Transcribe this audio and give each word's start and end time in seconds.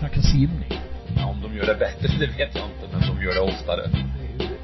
snacka 0.00 0.20
simning. 0.22 0.72
Ja, 1.16 1.30
om 1.30 1.40
de 1.42 1.56
gör 1.56 1.66
det 1.66 1.74
bättre, 1.74 2.08
det 2.20 2.26
vet 2.26 2.54
jag 2.54 2.64
inte, 2.70 2.88
men 2.92 3.00
de 3.00 3.22
gör 3.24 3.34
det 3.34 3.40
oftare. 3.40 3.82
Det 3.86 4.44
är 4.44 4.48
ju 4.48 4.56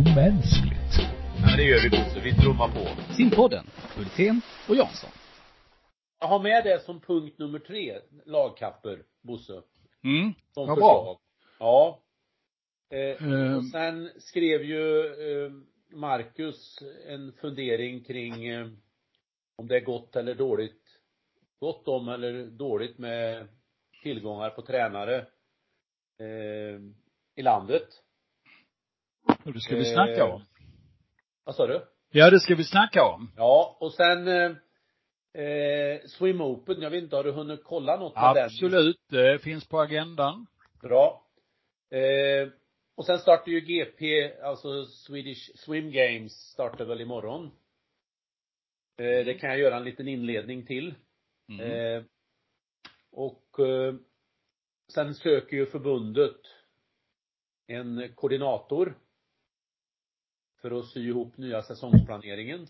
omänskligt. 0.00 0.92
Ja, 0.98 1.46
men 1.46 1.56
det 1.56 1.64
gör 1.64 1.80
vi 1.82 1.90
Bosse, 1.90 2.20
vi 2.24 2.34
trummar 2.34 2.68
på. 2.68 3.12
Simpodden, 3.14 3.66
Hultén 3.96 4.40
och 4.68 4.76
Jansson. 4.76 5.10
Jag 6.20 6.26
har 6.28 6.38
med 6.42 6.64
det 6.64 6.84
som 6.84 7.00
punkt 7.00 7.38
nummer 7.38 7.58
tre, 7.58 7.98
lagkapper, 8.26 9.02
Bosse. 9.22 9.52
Mm. 10.04 10.34
Som 10.54 10.66
förslag. 10.66 10.76
bra. 10.76 11.20
Ja. 11.58 12.00
Eh, 12.90 13.22
Ehm. 13.26 13.56
och 13.56 13.64
sen 13.64 14.10
skrev 14.18 14.64
ju 14.64 15.00
eh, 15.06 15.52
Marcus 15.96 16.78
en 17.08 17.32
fundering 17.32 18.04
kring 18.04 18.46
eh, 18.46 18.66
om 19.56 19.68
det 19.68 19.76
är 19.76 19.84
gott 19.84 20.16
eller 20.16 20.34
dåligt, 20.34 20.82
gott 21.60 21.88
om 21.88 22.08
eller 22.08 22.46
dåligt 22.46 22.98
med 22.98 23.48
tillgångar 24.04 24.50
på 24.50 24.62
tränare 24.62 25.16
eh, 26.20 26.80
i 27.36 27.42
landet. 27.42 27.88
Och 29.44 29.52
det 29.52 29.60
ska 29.60 29.76
vi 29.76 29.84
snacka 29.84 30.24
om. 30.24 30.42
Vad 31.44 31.54
sa 31.54 31.66
du? 31.66 31.84
Ja, 32.10 32.30
det 32.30 32.40
ska 32.40 32.54
vi 32.54 32.64
snacka 32.64 33.04
om. 33.04 33.32
Ja, 33.36 33.76
och 33.80 33.92
sen 33.92 34.28
eh, 34.28 35.42
eh, 35.44 36.00
Swim 36.06 36.40
Open, 36.40 36.82
jag 36.82 36.90
vet 36.90 37.02
inte, 37.02 37.16
har 37.16 37.24
du 37.24 37.32
hunnit 37.32 37.64
kolla 37.64 37.96
något 37.96 38.14
på 38.14 38.34
den? 38.34 38.44
Absolut, 38.44 39.00
det 39.10 39.38
finns 39.38 39.68
på 39.68 39.80
agendan. 39.80 40.46
Bra. 40.82 41.26
Eh, 41.90 42.48
och 42.96 43.06
sen 43.06 43.18
startar 43.18 43.52
ju 43.52 43.60
GP, 43.60 44.32
alltså 44.42 44.86
Swedish 44.86 45.50
Swim 45.54 45.90
Games, 45.90 46.32
startar 46.32 46.84
väl 46.84 47.00
imorgon. 47.00 47.44
Eh, 48.98 49.24
det 49.24 49.38
kan 49.40 49.50
jag 49.50 49.58
göra 49.58 49.76
en 49.76 49.84
liten 49.84 50.08
inledning 50.08 50.66
till. 50.66 50.94
Mm. 51.48 51.60
Eh, 51.60 52.04
och 53.14 53.60
eh, 53.60 53.94
sen 54.92 55.14
söker 55.14 55.56
ju 55.56 55.66
förbundet 55.66 56.40
en 57.66 58.14
koordinator 58.14 58.98
för 60.60 60.70
att 60.70 60.86
sy 60.86 61.08
ihop 61.08 61.36
nya 61.36 61.62
säsongsplaneringen. 61.62 62.60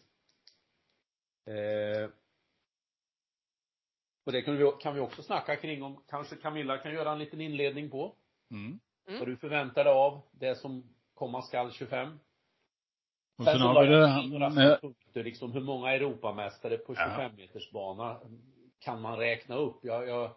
Eh, 1.47 2.11
och 4.25 4.33
det 4.33 4.42
kan 4.42 4.56
vi, 4.56 4.72
kan 4.81 4.95
vi 4.95 5.00
också 5.00 5.22
snacka 5.22 5.56
kring 5.56 5.83
om 5.83 6.05
kanske 6.09 6.37
Camilla 6.37 6.78
kan 6.78 6.95
göra 6.95 7.12
en 7.12 7.19
liten 7.19 7.41
inledning 7.41 7.91
på. 7.91 8.17
Mm. 8.50 8.81
Vad 9.06 9.28
du 9.28 9.37
förväntar 9.37 9.84
dig 9.84 9.92
av 9.92 10.20
det 10.33 10.55
som 10.55 10.95
komma 11.15 11.42
skall 11.42 11.72
25. 11.72 12.19
Och 13.39 13.45
Sen 13.45 13.53
sen 13.55 13.61
har 13.61 13.83
vi 13.83 13.89
det 13.89 14.28
några 14.28 14.48
här 14.48 14.55
med, 14.55 14.81
punkter, 14.81 15.25
liksom 15.25 15.53
hur 15.53 15.61
många 15.61 15.92
Europamästare 15.92 16.78
på 16.78 16.95
Ja. 16.95 17.17
25 17.17 17.37
meters 17.37 17.70
bana 17.72 18.20
kan 18.85 19.01
man 19.01 19.19
räkna 19.19 19.55
upp? 19.55 19.77
Jag, 19.83 20.09
jag, 20.09 20.31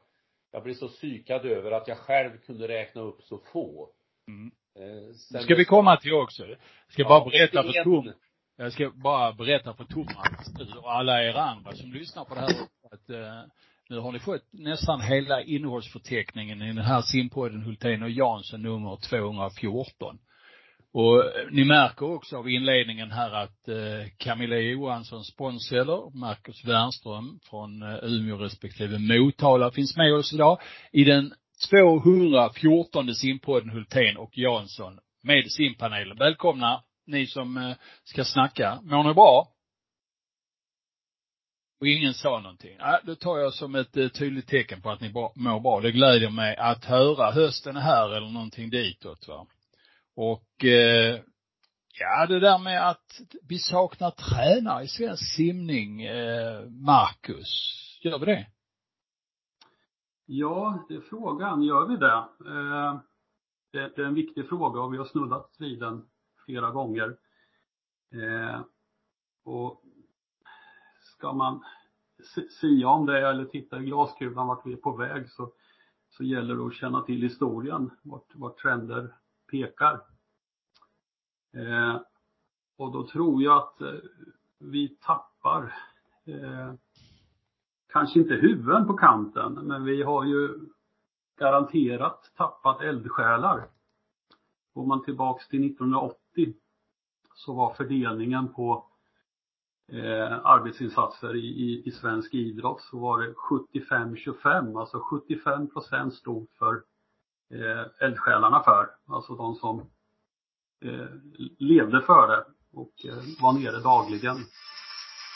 jag 0.52 0.64
blir 0.64 0.74
så 0.74 0.88
psykad 0.88 1.46
över 1.46 1.72
att 1.72 1.88
jag 1.88 1.98
själv 1.98 2.38
kunde 2.38 2.68
räkna 2.68 3.02
upp 3.02 3.22
så 3.24 3.38
få. 3.38 3.90
Mm. 4.28 4.52
Eh, 4.76 5.14
sen 5.14 5.44
ska 5.44 5.56
vi 5.56 5.66
komma 5.66 5.98
till 5.98 6.14
också. 6.14 6.48
Jag 6.48 6.58
ska 6.90 7.02
Ja, 7.02 7.10
bara 7.10 7.30
berätta 7.30 7.64
för 7.64 7.84
Tom, 7.84 8.14
jag 8.58 8.74
ska 8.74 8.90
bara 8.90 9.34
berätta 9.34 9.74
för 9.74 9.84
Thomas 9.84 10.78
och 10.84 10.92
alla 10.92 11.24
er 11.24 11.34
andra 11.34 11.76
som 11.76 11.94
lyssnar 11.94 12.26
på 12.26 12.36
det 12.36 12.42
här 12.42 12.50
att 12.92 13.10
eh, 13.10 13.52
nu 13.90 14.00
har 14.00 14.12
ni 14.12 14.20
fått 14.20 14.44
nästan 14.52 15.02
hela 15.02 15.42
innehållsförteckningen 15.42 16.62
i 16.62 16.68
den 16.68 16.86
här 16.86 17.02
simpodden 17.02 17.62
Hultén 17.62 18.04
och 18.04 18.10
Jansson 18.10 18.62
nummer 18.62 18.98
214. 19.10 20.20
Och 20.94 21.26
eh, 21.26 21.48
ni 21.52 21.66
märker 21.66 22.06
också 22.06 22.38
av 22.38 22.50
inledningen 22.50 23.12
här 23.12 23.32
att 23.32 23.68
eh, 23.68 24.10
Camilla 24.18 24.56
Johansson 24.56 25.24
sponsor, 25.24 26.18
Marcus 26.18 26.66
Wernström 26.66 27.40
från 27.50 27.82
eh, 27.82 28.00
Umeå 28.04 28.38
respektive 28.38 29.00
Motala 29.00 29.72
finns 29.72 29.98
med 29.98 30.14
oss 30.14 30.34
idag 30.34 30.60
i 30.92 31.04
den 31.04 31.34
214 31.70 33.16
simpodden 33.16 33.70
Hultén 33.70 34.18
och 34.18 34.38
Jansson 34.38 35.00
med 35.24 35.52
simpanelen. 35.52 36.18
Välkomna 36.18 36.84
ni 37.08 37.28
som 37.28 37.76
ska 38.04 38.24
snacka. 38.24 38.80
Mår 38.84 39.04
ni 39.04 39.14
bra? 39.14 39.48
Och 41.80 41.88
ingen 41.88 42.14
sa 42.14 42.40
någonting. 42.40 42.76
Ja, 42.80 43.00
det 43.04 43.16
tar 43.16 43.38
jag 43.38 43.54
som 43.54 43.76
ett 43.76 43.94
tydligt 43.94 44.48
tecken 44.48 44.82
på 44.82 44.90
att 44.90 45.02
ni 45.02 45.10
mår 45.36 45.60
bra. 45.60 45.82
Det 45.82 45.92
gläder 45.92 46.30
mig 46.30 46.56
att 46.56 46.86
höra. 46.86 47.32
Hösten 47.32 47.78
är 47.78 47.82
här 47.82 48.18
eller 48.18 48.30
någonting 48.30 48.70
ditåt 48.70 49.28
va. 49.28 49.48
Och 50.18 50.66
eh, 50.66 51.20
ja, 52.00 52.26
det 52.28 52.40
där 52.40 52.64
med 52.64 52.90
att 52.90 53.22
vi 53.50 53.60
saknar 53.60 54.12
tränare 54.12 54.84
i 54.84 54.88
svensk 54.88 55.36
simning, 55.36 56.02
eh, 56.02 56.70
Marcus. 56.70 57.48
Gör 58.04 58.20
vi 58.20 58.26
det? 58.26 58.48
Ja, 60.26 60.86
det 60.90 60.96
är 60.96 61.02
frågan. 61.02 61.64
Gör 61.64 61.88
vi 61.88 61.98
det? 61.98 62.26
Eh, 62.52 63.00
det? 63.72 63.96
Det 63.96 64.02
är 64.02 64.06
en 64.06 64.14
viktig 64.14 64.50
fråga 64.50 64.82
och 64.82 64.94
vi 64.94 64.98
har 64.98 65.06
snuddat 65.06 65.56
vid 65.60 65.80
den 65.80 66.06
flera 66.46 66.72
gånger. 66.72 67.18
Eh, 68.14 68.62
och 69.46 69.84
ska 71.02 71.34
man 71.34 71.64
sia 72.62 72.88
om 72.88 73.06
det 73.06 73.30
eller 73.30 73.46
titta 73.46 73.80
i 73.80 73.86
glaskulan 73.86 74.48
vart 74.48 74.66
vi 74.66 74.74
är 74.74 74.78
på 74.78 74.96
väg 74.96 75.30
så, 75.30 75.52
så 76.10 76.24
gäller 76.24 76.56
det 76.56 76.66
att 76.66 76.76
känna 76.76 77.02
till 77.02 77.22
historien, 77.22 77.92
vart, 78.04 78.36
vart 78.36 78.58
trender 78.58 79.14
pekar. 79.52 80.02
Eh, 81.54 82.02
och 82.78 82.92
då 82.92 83.08
tror 83.08 83.44
jag 83.44 83.58
att 83.58 83.82
eh, 83.82 84.00
vi 84.60 84.88
tappar 84.90 85.76
eh, 86.26 86.74
kanske 87.90 88.20
inte 88.20 88.34
huvuden 88.34 88.88
på 88.88 88.94
kanten, 88.94 89.54
men 89.54 89.84
vi 89.84 90.04
har 90.04 90.26
ju 90.26 90.60
garanterat 91.40 92.32
tappat 92.36 92.82
eldsjälar. 92.82 93.68
Går 94.74 94.86
man 94.86 95.04
tillbaks 95.04 95.48
till 95.48 95.66
1980 95.66 96.54
så 97.36 97.54
var 97.54 97.74
fördelningen 97.74 98.54
på 98.54 98.86
eh, 99.92 100.46
arbetsinsatser 100.46 101.36
i, 101.36 101.48
i, 101.48 101.88
i 101.88 101.92
svensk 101.92 102.34
idrott 102.34 102.82
så 102.82 103.00
var 103.00 103.22
det 103.22 103.34
75-25, 103.34 104.80
alltså 104.80 105.00
75 105.00 105.70
procent 105.70 106.14
stod 106.14 106.50
för 106.50 106.84
eh, 107.50 108.08
eldsjälarna 108.08 108.64
för, 108.64 108.90
alltså 109.08 109.36
de 109.36 109.56
som 109.56 109.80
eh, 110.86 111.08
levde 111.60 112.02
för 112.02 112.28
det 112.28 112.46
och 112.74 113.06
eh, 113.06 113.42
var 113.42 113.54
nere 113.54 113.80
dagligen 113.80 114.38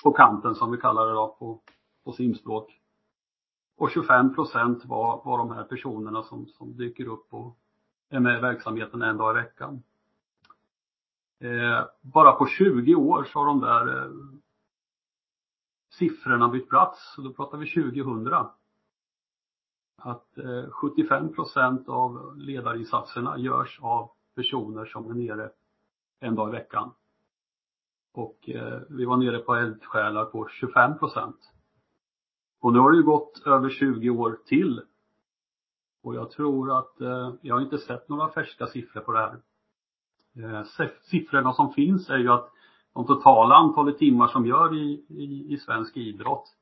på 0.04 0.12
kanten 0.12 0.56
som 0.56 0.72
vi 0.72 0.78
kallar 0.78 1.08
det 1.08 1.14
då 1.14 1.36
på, 1.40 1.62
på 2.06 2.12
simspråk. 2.12 2.78
Och 3.78 3.92
25 3.92 4.36
procent 4.36 4.86
var, 4.86 5.22
var 5.26 5.38
de 5.38 5.52
här 5.52 5.64
personerna 5.64 6.24
som, 6.24 6.48
som 6.48 6.78
dyker 6.78 7.08
upp 7.08 7.34
och 7.34 7.58
är 8.10 8.20
med 8.20 8.38
i 8.38 8.42
verksamheten 8.42 9.02
en 9.02 9.18
dag 9.18 9.38
i 9.38 9.42
veckan. 9.42 9.84
Eh, 11.40 11.86
bara 12.02 12.32
på 12.32 12.48
20 12.48 12.96
år 12.96 13.24
så 13.24 13.40
har 13.40 13.46
de 13.46 13.60
där 13.62 13.98
eh, 13.98 14.12
siffrorna 15.92 16.48
bytt 16.48 16.70
plats. 16.70 17.14
Så 17.16 17.22
då 17.22 17.34
pratar 17.34 17.58
vi 17.58 17.74
2000. 17.74 18.46
Att 20.04 20.38
eh, 20.38 20.70
75 20.72 21.34
procent 21.34 21.90
av 21.90 22.38
ledarinsatserna 22.38 23.38
görs 23.38 23.80
av 23.82 24.12
personer 24.36 24.86
som 24.86 25.10
är 25.10 25.14
nere 25.14 25.50
en 26.20 26.36
dag 26.36 26.50
i 26.50 26.52
veckan. 26.52 26.92
Och 28.14 28.50
eh, 28.50 28.80
vi 28.90 29.06
var 29.06 29.18
nere 29.18 29.40
på 29.40 29.56
eldsjälar 29.56 30.26
på 30.26 30.48
25 30.48 30.98
procent. 30.98 31.38
Och 32.60 32.74
nu 32.74 32.80
har 32.80 32.92
det 32.92 32.98
ju 32.98 33.04
gått 33.04 33.42
över 33.46 33.70
20 33.70 34.10
år 34.10 34.40
till. 34.46 34.82
Och 36.04 36.16
jag 36.16 36.32
tror 36.32 36.78
att, 36.78 37.02
eh, 37.02 37.34
jag 37.42 37.56
har 37.56 37.62
inte 37.62 37.78
sett 37.78 38.10
några 38.10 38.30
färska 38.30 38.68
siffror 38.68 39.02
på 39.02 39.12
det 39.12 39.20
här. 39.20 39.42
Siffrorna 41.02 41.54
som 41.54 41.74
finns 41.74 42.10
är 42.10 42.18
ju 42.18 42.30
att 42.30 42.52
de 42.94 43.08
totala 43.08 43.56
antalet 43.56 43.98
timmar 43.98 44.28
som 44.28 44.46
gör 44.46 44.76
i, 44.76 45.06
i, 45.10 45.54
i 45.54 45.58
svensk 45.58 45.98
idrott, 45.98 46.56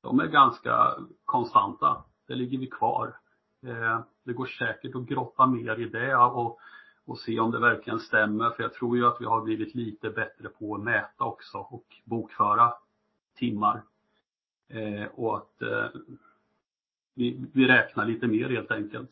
de 0.00 0.20
är 0.20 0.26
ganska 0.26 0.94
konstanta. 1.24 2.04
Det 2.28 2.34
ligger 2.34 2.58
vi 2.58 2.66
kvar. 2.66 3.16
Eh, 3.62 4.00
det 4.24 4.32
går 4.32 4.46
säkert 4.46 4.94
att 4.94 5.06
grotta 5.06 5.46
mer 5.46 5.80
i 5.80 5.88
det 5.88 6.16
och, 6.16 6.58
och 7.04 7.18
se 7.18 7.40
om 7.40 7.50
det 7.50 7.60
verkligen 7.60 7.98
stämmer. 7.98 8.50
För 8.50 8.62
jag 8.62 8.74
tror 8.74 8.96
ju 8.96 9.06
att 9.06 9.20
vi 9.20 9.24
har 9.24 9.40
blivit 9.40 9.74
lite 9.74 10.10
bättre 10.10 10.48
på 10.48 10.74
att 10.74 10.82
mäta 10.82 11.24
också 11.24 11.58
och 11.58 11.84
bokföra 12.04 12.74
timmar. 13.36 13.82
Eh, 14.68 15.06
och 15.14 15.36
att 15.36 15.62
eh, 15.62 15.86
vi, 17.14 17.46
vi 17.52 17.68
räknar 17.68 18.04
lite 18.04 18.26
mer 18.26 18.48
helt 18.48 18.70
enkelt. 18.70 19.10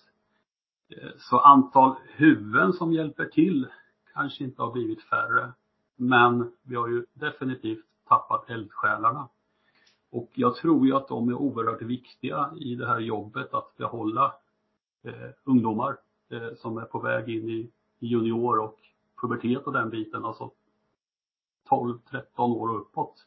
Eh, 0.89 1.11
så 1.19 1.39
antal 1.39 1.95
huvuden 2.17 2.73
som 2.73 2.93
hjälper 2.93 3.25
till 3.25 3.67
kanske 4.15 4.45
inte 4.45 4.63
har 4.63 4.73
blivit 4.73 5.03
färre. 5.03 5.53
Men 5.97 6.53
vi 6.63 6.77
har 6.77 6.89
ju 6.89 7.07
definitivt 7.13 7.85
tappat 8.09 8.51
eldsjälarna. 8.51 9.29
Och 10.17 10.31
jag 10.35 10.57
tror 10.57 10.87
ju 10.87 10.97
att 10.97 11.09
de 11.09 11.29
är 11.29 11.35
oerhört 11.35 11.83
viktiga 11.83 12.51
i 12.57 12.75
det 12.75 12.87
här 12.87 13.01
jobbet 13.01 13.55
att 13.55 13.77
behålla 13.77 14.35
eh, 15.03 15.31
ungdomar 15.45 15.97
eh, 16.31 16.55
som 16.57 16.79
är 16.79 16.85
på 16.85 16.99
väg 16.99 17.29
in 17.29 17.49
i, 17.49 17.71
i 17.99 18.07
junior 18.07 18.59
och 18.59 18.79
pubertet 19.21 19.67
och 19.67 19.73
den 19.73 19.91
biten, 19.91 20.25
alltså 20.25 20.51
12-13 21.69 22.23
år 22.37 22.69
och 22.69 22.81
uppåt. 22.81 23.27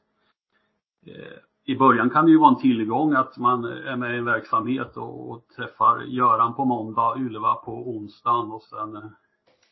Eh, 1.06 1.38
i 1.63 1.75
början 1.75 2.09
kan 2.09 2.25
det 2.25 2.31
ju 2.31 2.38
vara 2.38 2.50
en 2.50 2.62
tillgång 2.62 3.13
att 3.13 3.38
man 3.38 3.65
är 3.65 3.95
med 3.95 4.15
i 4.15 4.18
en 4.18 4.25
verksamhet 4.25 4.97
och, 4.97 5.31
och 5.31 5.47
träffar 5.56 6.01
Göran 6.01 6.53
på 6.56 6.65
måndag, 6.65 7.15
Ylva 7.18 7.56
på 7.56 7.89
onsdagen 7.89 8.51
och 8.51 8.63
sen 8.63 8.95
eh, 8.95 9.03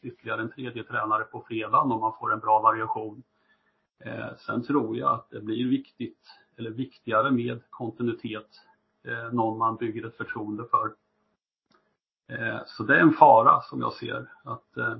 ytterligare 0.01 0.41
en 0.41 0.51
tredje 0.51 0.83
tränare 0.83 1.23
på 1.23 1.45
fredagen 1.47 1.91
om 1.91 1.99
man 1.99 2.13
får 2.19 2.33
en 2.33 2.39
bra 2.39 2.61
variation. 2.61 3.23
Eh, 3.99 4.35
sen 4.37 4.63
tror 4.63 4.97
jag 4.97 5.11
att 5.11 5.29
det 5.29 5.41
blir 5.41 5.69
viktigt, 5.69 6.19
eller 6.57 6.69
viktigare 6.69 7.31
med 7.31 7.61
kontinuitet. 7.69 8.49
Eh, 9.03 9.33
någon 9.33 9.57
man 9.57 9.75
bygger 9.75 10.05
ett 10.05 10.17
förtroende 10.17 10.65
för. 10.65 10.95
Eh, 12.27 12.59
så 12.65 12.83
det 12.83 12.95
är 12.95 13.01
en 13.01 13.13
fara 13.13 13.61
som 13.61 13.81
jag 13.81 13.93
ser 13.93 14.31
att, 14.43 14.77
eh, 14.77 14.97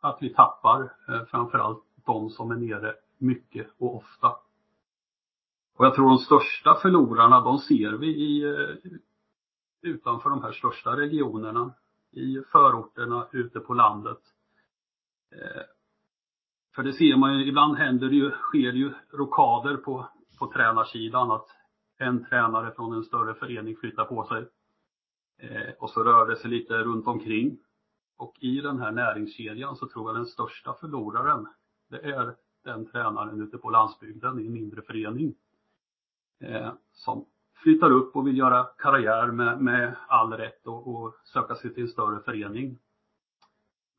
att 0.00 0.18
vi 0.20 0.34
tappar 0.34 0.82
eh, 1.08 1.24
framförallt 1.24 1.84
de 2.06 2.30
som 2.30 2.50
är 2.50 2.56
nere 2.56 2.94
mycket 3.18 3.66
och 3.78 3.96
ofta. 3.96 4.36
Och 5.76 5.86
jag 5.86 5.94
tror 5.94 6.08
de 6.08 6.18
största 6.18 6.74
förlorarna, 6.74 7.40
de 7.40 7.58
ser 7.58 7.92
vi 7.92 8.06
i, 8.06 8.42
eh, 8.42 8.92
utanför 9.82 10.30
de 10.30 10.42
här 10.42 10.52
största 10.52 10.96
regionerna, 10.96 11.74
i 12.10 12.40
förorterna 12.52 13.26
ute 13.32 13.60
på 13.60 13.74
landet. 13.74 14.18
Eh, 15.32 15.62
för 16.74 16.82
det 16.82 16.92
ser 16.92 17.16
man 17.16 17.38
ju, 17.38 17.48
ibland 17.48 17.76
händer 17.76 18.08
det 18.08 18.16
ju, 18.16 18.30
sker 18.30 18.72
det 18.72 18.78
ju 18.78 18.92
rokader 19.12 19.76
på, 19.76 20.08
på 20.38 20.52
tränarsidan 20.52 21.30
att 21.30 21.48
en 21.98 22.24
tränare 22.24 22.72
från 22.74 22.92
en 22.92 23.02
större 23.02 23.34
förening 23.34 23.76
flyttar 23.76 24.04
på 24.04 24.24
sig. 24.24 24.48
Eh, 25.38 25.74
och 25.78 25.90
så 25.90 26.04
rör 26.04 26.26
det 26.26 26.36
sig 26.36 26.50
lite 26.50 26.74
runt 26.74 27.06
omkring. 27.06 27.58
Och 28.16 28.36
i 28.40 28.60
den 28.60 28.78
här 28.78 28.92
näringskedjan 28.92 29.76
så 29.76 29.88
tror 29.88 30.08
jag 30.08 30.16
den 30.16 30.26
största 30.26 30.74
förloraren, 30.74 31.48
det 31.90 32.00
är 32.00 32.34
den 32.64 32.86
tränaren 32.86 33.42
ute 33.42 33.58
på 33.58 33.70
landsbygden 33.70 34.40
i 34.40 34.46
en 34.46 34.52
mindre 34.52 34.82
förening. 34.82 35.34
Eh, 36.40 36.72
som 36.92 37.26
flyttar 37.62 37.90
upp 37.90 38.16
och 38.16 38.26
vill 38.26 38.38
göra 38.38 38.64
karriär 38.78 39.26
med, 39.26 39.60
med 39.60 39.96
all 40.08 40.32
rätt 40.32 40.66
och, 40.66 40.94
och 40.94 41.14
söka 41.24 41.54
sig 41.54 41.74
till 41.74 41.82
en 41.82 41.88
större 41.88 42.22
förening. 42.22 42.78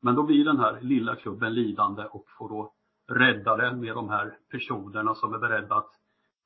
Men 0.00 0.14
då 0.14 0.22
blir 0.22 0.44
den 0.44 0.58
här 0.58 0.80
lilla 0.80 1.16
klubben 1.16 1.54
lidande 1.54 2.04
och 2.04 2.24
får 2.38 2.48
då 2.48 2.72
rädda 3.08 3.56
den 3.56 3.80
med 3.80 3.94
de 3.94 4.08
här 4.08 4.38
personerna 4.50 5.14
som 5.14 5.34
är 5.34 5.38
beredda 5.38 5.74
att 5.74 5.90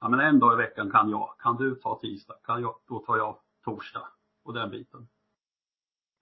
ja 0.00 0.08
men 0.08 0.20
en 0.20 0.38
dag 0.38 0.54
i 0.54 0.56
veckan 0.56 0.90
kan 0.90 1.10
jag, 1.10 1.34
kan 1.38 1.56
du 1.56 1.74
ta 1.74 1.98
tisdag, 2.00 2.34
kan 2.44 2.62
jag, 2.62 2.74
då 2.88 2.98
tar 2.98 3.16
jag 3.16 3.38
torsdag 3.64 4.08
och 4.44 4.54
den 4.54 4.70
biten. 4.70 5.08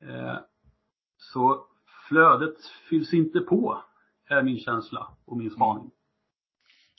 Eh, 0.02 0.38
så 1.16 1.66
flödet 2.08 2.56
fylls 2.88 3.12
inte 3.12 3.40
på, 3.40 3.82
är 4.28 4.42
min 4.42 4.58
känsla 4.58 5.08
och 5.24 5.36
min 5.36 5.50
spaning. 5.50 5.90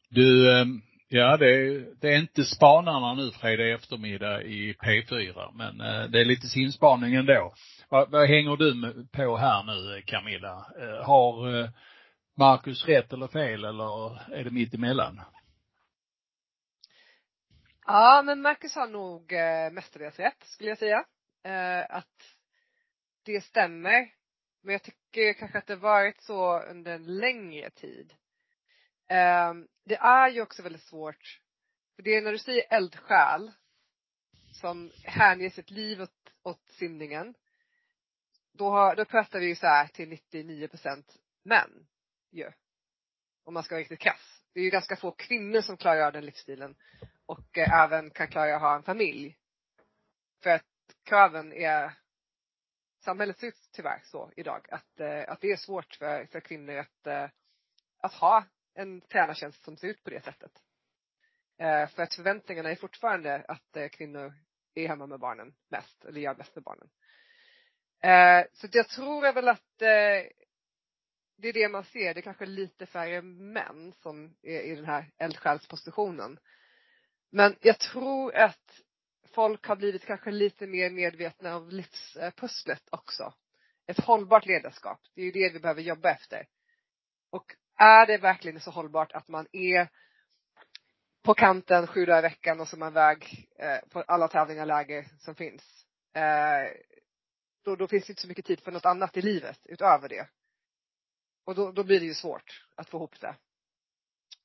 Du, 0.09 0.59
ehm, 0.59 0.81
ja 1.07 1.37
det 1.37 1.55
är, 1.55 1.87
det 2.01 2.13
är 2.13 2.19
inte 2.19 2.43
spanarna 2.43 3.13
nu 3.13 3.31
fredag 3.31 3.73
eftermiddag 3.73 4.43
i 4.43 4.73
P4, 4.73 5.51
men 5.53 5.81
eh, 5.81 6.09
det 6.09 6.21
är 6.21 6.25
lite 6.25 6.47
sinspaning 6.47 7.15
ändå. 7.15 7.53
Vad, 7.89 8.11
vad 8.11 8.27
hänger 8.27 8.57
du 8.57 8.93
på 9.11 9.37
här 9.37 9.63
nu 9.63 10.01
Camilla? 10.01 10.65
Eh, 10.79 11.05
har 11.05 11.59
eh, 11.59 11.69
Marcus 12.37 12.85
rätt 12.85 13.13
eller 13.13 13.27
fel 13.27 13.63
eller 13.63 14.19
är 14.33 14.43
det 14.43 14.51
mitt 14.51 14.73
emellan? 14.73 15.21
Ja, 17.89 18.21
men 18.25 18.41
Marcus 18.41 18.75
har 18.75 18.87
nog 18.87 19.33
eh, 19.33 19.71
mestadels 19.71 20.19
rätt 20.19 20.43
skulle 20.43 20.69
jag 20.69 20.77
säga. 20.77 21.05
Eh, 21.43 21.95
att 21.95 22.35
det 23.23 23.41
stämmer. 23.41 24.13
Men 24.61 24.73
jag 24.73 24.83
tycker 24.83 25.33
kanske 25.33 25.57
att 25.57 25.67
det 25.67 25.75
varit 25.75 26.21
så 26.21 26.59
under 26.59 26.95
en 26.95 27.17
längre 27.17 27.69
tid. 27.69 28.13
Eh, 29.07 29.53
det 29.85 29.95
är 29.95 30.29
ju 30.29 30.41
också 30.41 30.63
väldigt 30.63 30.81
svårt, 30.81 31.41
för 31.95 32.03
det 32.03 32.15
är 32.15 32.21
när 32.21 32.31
du 32.31 32.37
säger 32.37 32.73
eldsjäl 32.73 33.51
som 34.51 34.91
hänger 35.03 35.49
sitt 35.49 35.71
liv 35.71 36.01
åt, 36.01 36.33
åt 36.43 36.69
simningen. 36.69 37.33
Då, 38.53 38.69
har, 38.69 38.95
då 38.95 39.05
pratar 39.05 39.39
vi 39.39 39.45
ju 39.45 39.55
så 39.55 39.67
här 39.67 39.87
till 39.87 40.09
99 40.09 40.67
procent 40.67 41.15
män 41.43 41.87
ju. 42.31 42.51
Om 43.43 43.53
man 43.53 43.63
ska 43.63 43.75
vara 43.75 43.81
riktigt 43.81 43.99
krass. 43.99 44.43
Det 44.53 44.59
är 44.59 44.63
ju 44.63 44.69
ganska 44.69 44.95
få 44.95 45.11
kvinnor 45.11 45.61
som 45.61 45.77
klarar 45.77 46.01
av 46.01 46.13
den 46.13 46.25
livsstilen 46.25 46.75
och 47.27 47.57
eh, 47.57 47.83
även 47.83 48.09
kan 48.09 48.27
klara 48.27 48.55
att 48.55 48.61
ha 48.61 48.75
en 48.75 48.83
familj. 48.83 49.37
För 50.43 50.49
att 50.49 50.65
kraven 51.03 51.53
är, 51.53 51.93
samhället 53.03 53.39
ser 53.39 53.47
ut 53.47 53.69
tyvärr 53.71 54.01
så 54.03 54.31
idag, 54.35 54.67
att, 54.71 54.99
eh, 54.99 55.23
att 55.27 55.41
det 55.41 55.51
är 55.51 55.57
svårt 55.57 55.95
för, 55.95 56.25
för 56.25 56.39
kvinnor 56.39 56.77
att, 56.77 57.07
eh, 57.07 57.29
att 57.99 58.13
ha 58.13 58.43
en 58.73 59.01
tränartjänst 59.01 59.63
som 59.63 59.77
ser 59.77 59.87
ut 59.87 60.03
på 60.03 60.09
det 60.09 60.23
sättet. 60.23 60.51
Eh, 61.59 61.87
för 61.87 62.03
att 62.03 62.15
förväntningarna 62.15 62.71
är 62.71 62.75
fortfarande 62.75 63.45
att 63.47 63.77
eh, 63.77 63.87
kvinnor 63.87 64.33
är 64.73 64.87
hemma 64.87 65.07
med 65.07 65.19
barnen 65.19 65.55
mest, 65.69 66.05
eller 66.05 66.21
gör 66.21 66.33
bäst 66.33 66.55
med 66.55 66.63
barnen. 66.63 66.89
Eh, 68.01 68.45
så 68.53 68.67
jag 68.71 68.89
tror 68.89 69.33
väl 69.33 69.47
att 69.47 69.77
det 71.37 71.47
är 71.47 71.53
det 71.53 71.69
man 71.69 71.83
ser, 71.83 72.13
det 72.13 72.19
är 72.19 72.21
kanske 72.21 72.45
lite 72.45 72.85
färre 72.85 73.21
män 73.21 73.93
som 73.93 74.35
är 74.41 74.61
i 74.61 74.75
den 74.75 74.85
här 74.85 75.11
eldsjälspositionen. 75.17 76.39
Men 77.37 77.55
jag 77.61 77.79
tror 77.79 78.35
att 78.35 78.81
folk 79.33 79.67
har 79.67 79.75
blivit 79.75 80.05
kanske 80.05 80.31
lite 80.31 80.67
mer 80.67 80.89
medvetna 80.89 81.57
om 81.57 81.69
livspusslet 81.69 82.83
också. 82.91 83.33
Ett 83.87 83.99
hållbart 83.99 84.45
ledarskap, 84.45 84.99
det 85.15 85.21
är 85.21 85.25
ju 85.25 85.31
det 85.31 85.53
vi 85.53 85.59
behöver 85.59 85.81
jobba 85.81 86.09
efter. 86.09 86.47
Och 87.29 87.55
är 87.75 88.05
det 88.05 88.17
verkligen 88.17 88.59
så 88.59 88.71
hållbart 88.71 89.11
att 89.11 89.27
man 89.27 89.47
är 89.51 89.89
på 91.23 91.33
kanten 91.33 91.87
sju 91.87 92.05
dagar 92.05 92.19
i 92.19 92.21
veckan 92.21 92.59
och 92.59 92.67
som 92.67 92.81
är 92.81 92.91
väg 92.91 93.47
eh, 93.59 93.89
på 93.89 94.01
alla 94.01 94.27
tävlingar 94.27 94.61
och 94.63 94.67
läger 94.67 95.07
som 95.19 95.35
finns. 95.35 95.85
Eh, 96.13 96.71
då, 97.63 97.75
då 97.75 97.87
finns 97.87 98.05
det 98.05 98.11
inte 98.11 98.21
så 98.21 98.27
mycket 98.27 98.45
tid 98.45 98.59
för 98.59 98.71
något 98.71 98.85
annat 98.85 99.17
i 99.17 99.21
livet 99.21 99.59
utöver 99.63 100.09
det. 100.09 100.27
Och 101.45 101.55
då, 101.55 101.71
då 101.71 101.83
blir 101.83 101.99
det 101.99 102.05
ju 102.05 102.13
svårt 102.13 102.65
att 102.75 102.89
få 102.89 102.97
ihop 102.97 103.19
det. 103.19 103.35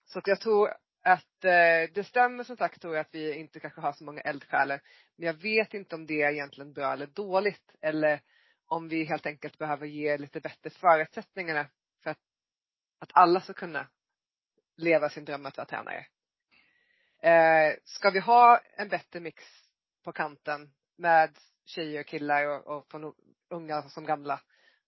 Så 0.05 0.19
att 0.19 0.27
jag 0.27 0.41
tror 0.41 0.82
att 1.03 1.45
eh, 1.45 1.91
det 1.95 2.07
stämmer 2.07 2.45
som 2.45 2.57
sagt 2.57 2.81
tror 2.81 2.95
jag 2.95 3.01
att 3.01 3.15
vi 3.15 3.35
inte 3.35 3.61
kanske 3.61 3.81
har 3.81 3.93
så 3.93 4.05
många 4.05 4.21
eldsjälar. 4.21 4.81
Men 5.17 5.27
jag 5.27 5.35
vet 5.35 5.75
inte 5.75 5.95
om 5.95 6.07
det 6.07 6.23
är 6.23 6.33
egentligen 6.33 6.73
bra 6.73 6.93
eller 6.93 7.07
dåligt 7.07 7.75
eller 7.81 8.21
om 8.67 8.89
vi 8.89 9.05
helt 9.05 9.27
enkelt 9.27 9.59
behöver 9.59 9.87
ge 9.87 10.19
lite 10.19 10.41
bättre 10.41 10.71
förutsättningar 10.71 11.71
för 12.03 12.11
att, 12.11 12.19
att 12.99 13.11
alla 13.13 13.41
ska 13.41 13.53
kunna 13.53 13.89
leva 14.77 15.09
sin 15.09 15.25
dröm 15.25 15.47
att 15.47 15.57
vara 15.57 15.67
tränare. 15.67 16.07
Eh, 17.23 17.77
ska 17.85 18.11
vi 18.11 18.19
ha 18.19 18.61
en 18.77 18.89
bättre 18.89 19.21
mix 19.21 19.45
på 20.05 20.13
kanten 20.13 20.73
med 20.97 21.39
tjejer 21.65 22.01
och 22.01 22.07
killar 22.07 22.47
och, 22.47 22.77
och 22.77 22.91
från 22.91 23.15
unga 23.51 23.83
som 23.83 24.05
gamla 24.05 24.41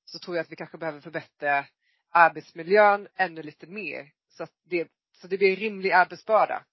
så 0.05 0.19
tror 0.19 0.37
jag 0.37 0.45
att 0.45 0.53
vi 0.53 0.57
kanske 0.57 0.79
behöver 0.79 1.01
förbättra 1.01 1.67
arbetsmiljön 2.11 3.09
ännu 3.15 3.43
lite 3.43 3.67
mer 3.67 4.13
så 4.29 4.43
att 4.43 4.53
det 4.65 4.89
så 5.15 5.27
det 5.27 5.39
blir 5.39 5.51
en 5.51 5.57
rimlig 5.57 5.93
arbetsbörda. 5.93 6.65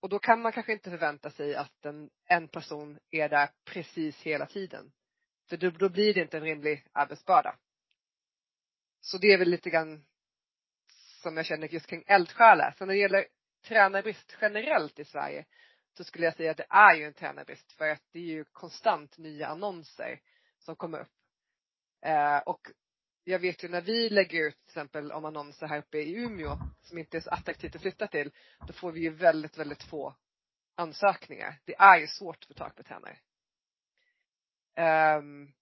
Och 0.00 0.08
då 0.08 0.18
kan 0.18 0.42
man 0.42 0.52
kanske 0.52 0.72
inte 0.72 0.90
förvänta 0.90 1.30
sig 1.30 1.54
att 1.54 1.84
en, 1.84 2.10
en 2.26 2.48
person 2.48 2.98
är 3.10 3.28
där 3.28 3.50
precis 3.64 4.22
hela 4.22 4.46
tiden. 4.46 4.92
För 5.48 5.56
då, 5.56 5.70
då 5.70 5.88
blir 5.88 6.14
det 6.14 6.20
inte 6.20 6.36
en 6.36 6.42
rimlig 6.42 6.86
arbetsbörda. 6.92 7.56
Så 9.00 9.18
det 9.18 9.32
är 9.32 9.38
väl 9.38 9.48
lite 9.48 9.70
grann 9.70 10.04
som 11.22 11.36
jag 11.36 11.46
känner 11.46 11.68
just 11.68 11.86
kring 11.86 12.04
eldsjälar. 12.06 12.74
Så 12.78 12.86
när 12.86 12.94
det 12.94 13.00
gäller 13.00 13.26
tränarbrist 13.64 14.36
generellt 14.40 14.98
i 14.98 15.04
Sverige 15.04 15.44
så 15.96 16.04
skulle 16.04 16.24
jag 16.24 16.36
säga 16.36 16.50
att 16.50 16.56
det 16.56 16.66
är 16.68 16.94
ju 16.94 17.04
en 17.04 17.14
tränarbrist 17.14 17.72
för 17.72 17.88
att 17.88 18.02
det 18.12 18.18
är 18.18 18.24
ju 18.24 18.44
konstant 18.44 19.18
nya 19.18 19.46
annonser 19.46 20.20
som 20.58 20.76
kommer 20.76 21.00
upp. 21.00 21.12
Eh, 22.02 22.38
och 22.38 22.60
jag 23.30 23.38
vet 23.38 23.64
ju 23.64 23.68
när 23.68 23.80
vi 23.80 24.10
lägger 24.10 24.48
ut 24.48 24.54
till 24.54 24.68
exempel 24.68 25.12
om 25.12 25.24
annonser 25.24 25.66
här 25.66 25.78
uppe 25.78 25.98
i 25.98 26.14
Umeå 26.14 26.58
som 26.82 26.98
inte 26.98 27.16
är 27.16 27.20
så 27.20 27.30
attraktivt 27.30 27.76
att 27.76 27.82
flytta 27.82 28.06
till, 28.06 28.30
då 28.66 28.72
får 28.72 28.92
vi 28.92 29.00
ju 29.00 29.10
väldigt, 29.10 29.58
väldigt 29.58 29.82
få 29.82 30.16
ansökningar. 30.74 31.58
Det 31.64 31.74
är 31.78 31.98
ju 31.98 32.06
svårt 32.06 32.36
att 32.36 32.46
få 32.46 32.54
tag 32.54 32.76
på 32.76 32.82
tränare. 32.82 33.18
Um, 35.18 35.52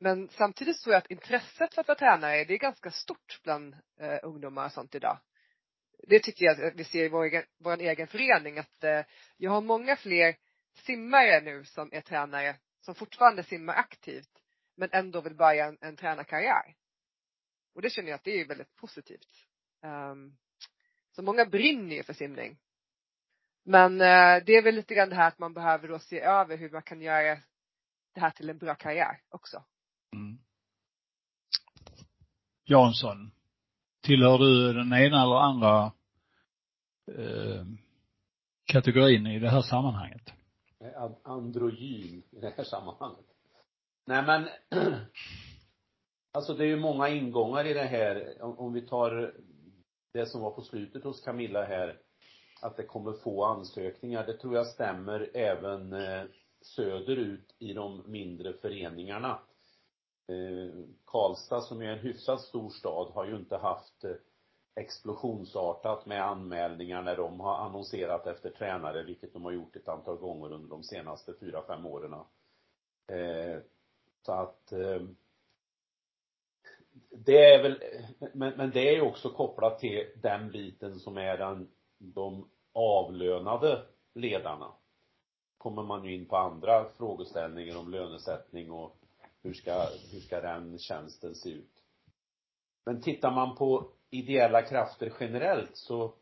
men 0.00 0.28
samtidigt 0.28 0.80
tror 0.82 0.92
jag 0.92 0.98
att 0.98 1.10
intresset 1.10 1.74
för 1.74 1.80
att 1.80 1.88
vara 1.88 1.98
tränare, 1.98 2.44
det 2.44 2.54
är 2.54 2.58
ganska 2.58 2.90
stort 2.90 3.40
bland 3.42 3.74
uh, 3.74 4.18
ungdomar 4.22 4.66
och 4.66 4.72
sånt 4.72 4.94
idag. 4.94 5.18
Det 6.08 6.20
tycker 6.20 6.44
jag 6.44 6.64
att 6.64 6.74
vi 6.74 6.84
ser 6.84 7.04
i 7.04 7.08
vår 7.08 7.24
egen, 7.24 7.44
vår 7.58 7.80
egen 7.80 8.06
förening 8.06 8.58
att 8.58 8.84
uh, 8.84 9.04
jag 9.36 9.50
har 9.50 9.60
många 9.60 9.96
fler 9.96 10.36
simmare 10.74 11.40
nu 11.40 11.64
som 11.64 11.88
är 11.92 12.00
tränare 12.00 12.56
som 12.80 12.94
fortfarande 12.94 13.42
simmar 13.42 13.74
aktivt 13.74 14.42
men 14.76 14.88
ändå 14.92 15.20
vill 15.20 15.34
börja 15.34 15.66
en, 15.66 15.78
en 15.80 15.96
tränarkarriär. 15.96 16.74
Och 17.78 17.82
det 17.82 17.90
känner 17.90 18.08
jag 18.08 18.16
att 18.16 18.24
det 18.24 18.40
är 18.40 18.48
väldigt 18.48 18.76
positivt. 18.76 19.46
Um, 19.82 20.36
så 21.10 21.22
många 21.22 21.46
brinner 21.46 21.96
ju 21.96 22.02
för 22.02 22.12
simning. 22.12 22.58
Men 23.64 23.92
uh, 23.92 24.44
det 24.46 24.52
är 24.56 24.62
väl 24.62 24.74
lite 24.74 24.94
grann 24.94 25.08
det 25.08 25.14
här 25.14 25.28
att 25.28 25.38
man 25.38 25.54
behöver 25.54 25.88
då 25.88 25.98
se 25.98 26.20
över 26.20 26.56
hur 26.56 26.70
man 26.70 26.82
kan 26.82 27.00
göra 27.00 27.38
det 28.14 28.20
här 28.20 28.30
till 28.30 28.50
en 28.50 28.58
bra 28.58 28.74
karriär 28.74 29.20
också. 29.28 29.64
Mm. 30.12 30.38
Jansson, 32.64 33.30
tillhör 34.00 34.38
du 34.38 34.72
den 34.72 34.92
ena 34.92 35.22
eller 35.22 35.36
andra 35.36 35.92
eh, 37.16 37.64
kategorin 38.64 39.26
i 39.26 39.38
det 39.38 39.50
här 39.50 39.62
sammanhanget. 39.62 40.32
Androgyn 41.22 42.22
i 42.30 42.40
det 42.40 42.54
här 42.56 42.64
sammanhanget. 42.64 43.26
Nej 44.06 44.22
men 44.22 44.48
Alltså 46.38 46.54
det 46.54 46.64
är 46.64 46.68
ju 46.68 46.76
många 46.76 47.08
ingångar 47.08 47.66
i 47.66 47.72
det 47.72 47.82
här. 47.82 48.42
Om, 48.42 48.58
om 48.58 48.72
vi 48.72 48.86
tar 48.86 49.34
det 50.12 50.26
som 50.26 50.40
var 50.40 50.50
på 50.50 50.62
slutet 50.62 51.04
hos 51.04 51.20
Camilla 51.20 51.64
här. 51.64 52.00
Att 52.62 52.76
det 52.76 52.82
kommer 52.82 53.12
få 53.12 53.44
ansökningar. 53.44 54.26
Det 54.26 54.36
tror 54.36 54.54
jag 54.54 54.66
stämmer 54.66 55.30
även 55.34 55.92
eh, 55.92 56.24
söderut 56.60 57.54
i 57.58 57.72
de 57.72 58.10
mindre 58.10 58.52
föreningarna. 58.52 59.38
Eh, 60.28 60.84
Karlstad 61.04 61.60
som 61.60 61.82
är 61.82 61.86
en 61.86 61.98
hyfsat 61.98 62.40
stor 62.40 62.70
stad 62.70 63.12
har 63.12 63.26
ju 63.26 63.36
inte 63.36 63.56
haft 63.56 64.04
eh, 64.04 64.14
explosionsartat 64.74 66.06
med 66.06 66.24
anmälningar 66.24 67.02
när 67.02 67.16
de 67.16 67.40
har 67.40 67.54
annonserat 67.54 68.26
efter 68.26 68.50
tränare, 68.50 69.02
vilket 69.02 69.32
de 69.32 69.44
har 69.44 69.52
gjort 69.52 69.76
ett 69.76 69.88
antal 69.88 70.16
gånger 70.16 70.52
under 70.52 70.68
de 70.68 70.82
senaste 70.82 71.34
fyra, 71.40 71.62
fem 71.66 71.86
åren. 71.86 72.12
Eh, 73.12 73.58
så 74.22 74.32
att 74.32 74.72
det 77.10 77.44
är 77.44 77.62
väl, 77.62 77.82
men, 78.32 78.56
men 78.56 78.70
det 78.70 78.88
är 78.88 78.92
ju 78.92 79.00
också 79.00 79.30
kopplat 79.30 79.78
till 79.78 80.06
den 80.22 80.50
biten 80.50 80.98
som 80.98 81.16
är 81.16 81.38
den, 81.38 81.68
de 81.98 82.50
avlönade 82.72 83.86
ledarna. 84.14 84.72
Kommer 85.58 85.82
man 85.82 86.04
ju 86.04 86.14
in 86.14 86.26
på 86.26 86.36
andra 86.36 86.88
frågeställningar 86.96 87.78
om 87.78 87.90
lönesättning 87.90 88.70
och 88.70 88.96
hur 89.42 89.54
ska, 89.54 89.88
hur 90.12 90.20
ska 90.20 90.40
den 90.40 90.78
tjänsten 90.78 91.34
se 91.34 91.50
ut. 91.50 91.84
Men 92.86 93.02
tittar 93.02 93.30
man 93.30 93.56
på 93.56 93.92
ideella 94.10 94.62
krafter 94.62 95.12
generellt 95.20 95.76
så 95.76 96.14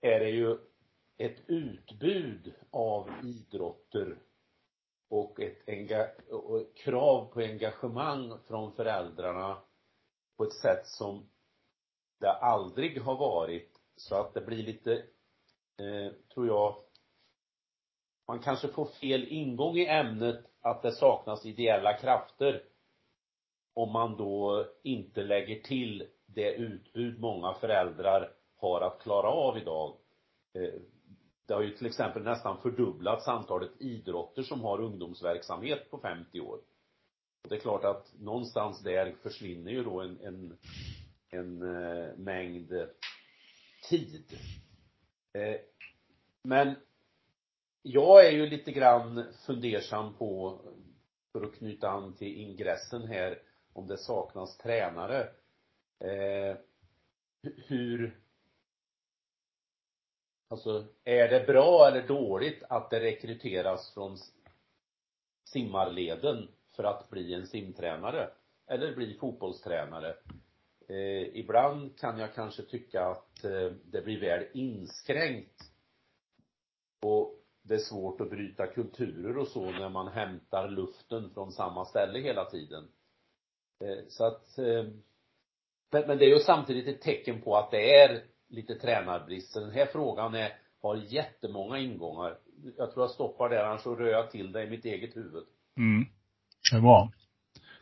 är 0.00 0.20
det 0.20 0.30
ju 0.30 0.58
ett 1.18 1.38
utbud 1.46 2.54
av 2.70 3.10
idrotter 3.24 4.18
och 5.12 5.40
ett 5.40 5.68
enga 5.68 6.08
och 6.30 6.76
krav 6.76 7.32
på 7.32 7.40
engagemang 7.40 8.38
från 8.48 8.72
föräldrarna 8.72 9.58
på 10.36 10.44
ett 10.44 10.54
sätt 10.54 10.86
som 10.86 11.30
det 12.20 12.32
aldrig 12.32 13.02
har 13.02 13.16
varit 13.16 13.80
så 13.96 14.14
att 14.14 14.34
det 14.34 14.40
blir 14.40 14.62
lite, 14.62 14.92
eh, 15.78 16.12
tror 16.34 16.46
jag, 16.46 16.76
man 18.28 18.38
kanske 18.38 18.68
får 18.68 18.84
fel 18.84 19.28
ingång 19.28 19.76
i 19.76 19.86
ämnet 19.86 20.44
att 20.60 20.82
det 20.82 20.92
saknas 20.92 21.46
ideella 21.46 21.96
krafter 21.98 22.64
om 23.74 23.92
man 23.92 24.16
då 24.16 24.66
inte 24.82 25.22
lägger 25.22 25.60
till 25.60 26.08
det 26.26 26.54
utbud 26.54 27.20
många 27.20 27.54
föräldrar 27.54 28.32
har 28.56 28.80
att 28.80 29.02
klara 29.02 29.28
av 29.28 29.58
idag. 29.58 29.96
Eh, 30.54 30.80
det 31.52 31.56
har 31.56 31.62
ju 31.62 31.76
till 31.76 31.86
exempel 31.86 32.22
nästan 32.22 32.58
fördubblats 32.62 33.28
antalet 33.28 33.70
idrotter 33.78 34.42
som 34.42 34.60
har 34.60 34.80
ungdomsverksamhet 34.80 35.90
på 35.90 35.98
50 35.98 36.40
år. 36.40 36.60
Det 37.48 37.54
är 37.54 37.60
klart 37.60 37.84
att 37.84 38.12
någonstans 38.20 38.82
där 38.82 39.14
försvinner 39.22 39.72
ju 39.72 39.84
då 39.84 40.00
en, 40.00 40.20
en, 40.20 40.58
en 41.30 41.62
eh, 41.62 42.16
mängd 42.16 42.88
tid. 43.88 44.38
Eh, 45.32 45.60
men 46.42 46.74
jag 47.82 48.26
är 48.26 48.30
ju 48.30 48.46
lite 48.46 48.72
grann 48.72 49.24
fundersam 49.46 50.14
på, 50.14 50.60
för 51.32 51.44
att 51.44 51.54
knyta 51.54 51.90
an 51.90 52.16
till 52.16 52.36
ingressen 52.36 53.08
här, 53.08 53.38
om 53.72 53.86
det 53.86 53.98
saknas 53.98 54.58
tränare. 54.58 55.20
Eh, 56.00 56.56
hur 57.66 58.21
Alltså, 60.52 60.86
är 61.04 61.28
det 61.28 61.46
bra 61.46 61.88
eller 61.88 62.08
dåligt 62.08 62.62
att 62.68 62.90
det 62.90 63.00
rekryteras 63.00 63.94
från 63.94 64.16
simmarleden 65.44 66.48
för 66.76 66.84
att 66.84 67.10
bli 67.10 67.34
en 67.34 67.46
simtränare? 67.46 68.30
Eller 68.66 68.94
bli 68.94 69.14
fotbollstränare? 69.14 70.14
Eh, 70.88 71.36
ibland 71.36 71.98
kan 71.98 72.18
jag 72.18 72.34
kanske 72.34 72.62
tycka 72.62 73.06
att 73.06 73.44
eh, 73.44 73.72
det 73.84 74.02
blir 74.02 74.20
väl 74.20 74.46
inskränkt. 74.52 75.60
Och 77.02 77.34
det 77.62 77.74
är 77.74 77.78
svårt 77.78 78.20
att 78.20 78.30
bryta 78.30 78.66
kulturer 78.66 79.38
och 79.38 79.48
så 79.48 79.70
när 79.70 79.88
man 79.88 80.08
hämtar 80.08 80.68
luften 80.68 81.30
från 81.34 81.52
samma 81.52 81.84
ställe 81.84 82.18
hela 82.18 82.44
tiden. 82.44 82.88
Eh, 83.80 84.04
så 84.08 84.24
att, 84.24 84.58
eh, 84.58 84.84
men, 85.90 86.06
men 86.06 86.18
det 86.18 86.24
är 86.24 86.34
ju 86.34 86.38
samtidigt 86.38 86.88
ett 86.88 87.02
tecken 87.02 87.42
på 87.42 87.56
att 87.56 87.70
det 87.70 87.94
är 88.00 88.31
lite 88.52 88.74
tränarbrist. 88.74 89.52
Så 89.52 89.60
den 89.60 89.70
här 89.70 89.86
frågan 89.86 90.34
är, 90.34 90.52
har 90.82 90.96
jättemånga 90.96 91.78
ingångar. 91.78 92.36
Jag 92.78 92.92
tror 92.92 93.04
jag 93.04 93.10
stoppar 93.10 93.48
där, 93.48 93.64
annars 93.64 93.80
så 93.80 93.94
rör 93.94 94.10
jag 94.10 94.30
till 94.30 94.52
det 94.52 94.64
i 94.64 94.70
mitt 94.70 94.84
eget 94.84 95.16
huvud. 95.16 95.44
Mm. 95.76 96.06
Det 96.70 96.76
är 96.76 96.80
bra. 96.80 97.12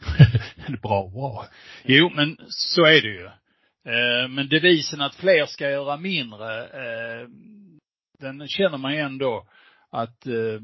det 0.56 0.72
är 0.72 0.76
bra, 0.76 1.08
bra. 1.08 1.46
Jo, 1.84 2.10
men 2.14 2.36
så 2.48 2.84
är 2.84 3.02
det 3.02 3.08
ju. 3.08 3.26
Eh, 3.84 4.28
men 4.28 4.48
devisen 4.48 5.00
att 5.00 5.14
fler 5.14 5.46
ska 5.46 5.70
göra 5.70 5.96
mindre, 5.96 6.64
eh, 6.64 7.28
den 8.18 8.48
känner 8.48 8.78
man 8.78 8.94
ju 8.94 8.98
ändå 8.98 9.46
att 9.90 10.26
eh, 10.26 10.60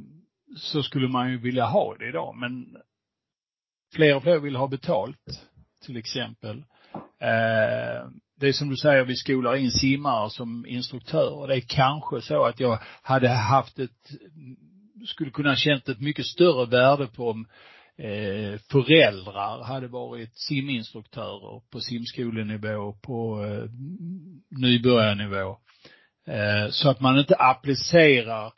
så 0.57 0.83
skulle 0.83 1.09
man 1.09 1.31
ju 1.31 1.39
vilja 1.39 1.65
ha 1.65 1.97
det 1.97 2.09
idag. 2.09 2.37
Men 2.37 2.77
fler 3.95 4.17
och 4.17 4.23
fler 4.23 4.39
vill 4.39 4.57
ha 4.57 4.69
betalt, 4.69 5.49
till 5.87 5.97
exempel 5.97 6.65
Eh, 7.21 8.09
det 8.41 8.49
är 8.49 8.53
som 8.53 8.69
du 8.69 8.77
säger, 8.77 9.05
vi 9.05 9.17
skolar 9.17 9.57
in 9.57 9.71
simmare 9.71 10.31
som 10.31 10.67
instruktörer. 10.67 11.49
Det 11.49 11.57
är 11.57 11.65
kanske 11.69 12.21
så 12.21 12.45
att 12.45 12.61
jag 12.61 12.79
hade 13.03 13.29
haft 13.29 13.79
ett, 13.79 14.11
skulle 15.07 15.31
kunna 15.31 15.57
känt 15.57 15.89
ett 15.89 16.01
mycket 16.01 16.27
större 16.27 16.67
värde 16.67 17.07
på 17.07 17.31
om 17.31 17.47
eh, 17.99 18.61
föräldrar 18.71 19.65
hade 19.65 19.89
varit 19.89 20.39
siminstruktörer 20.39 21.63
på 21.71 21.81
simskolenivå, 21.81 22.93
på 22.93 23.45
eh, 23.45 23.71
nybörjarnivå. 24.61 25.59
Eh, 26.27 26.71
så 26.71 26.91
att 26.91 27.01
man 27.01 27.19
inte 27.19 27.37
applicerar 27.37 28.53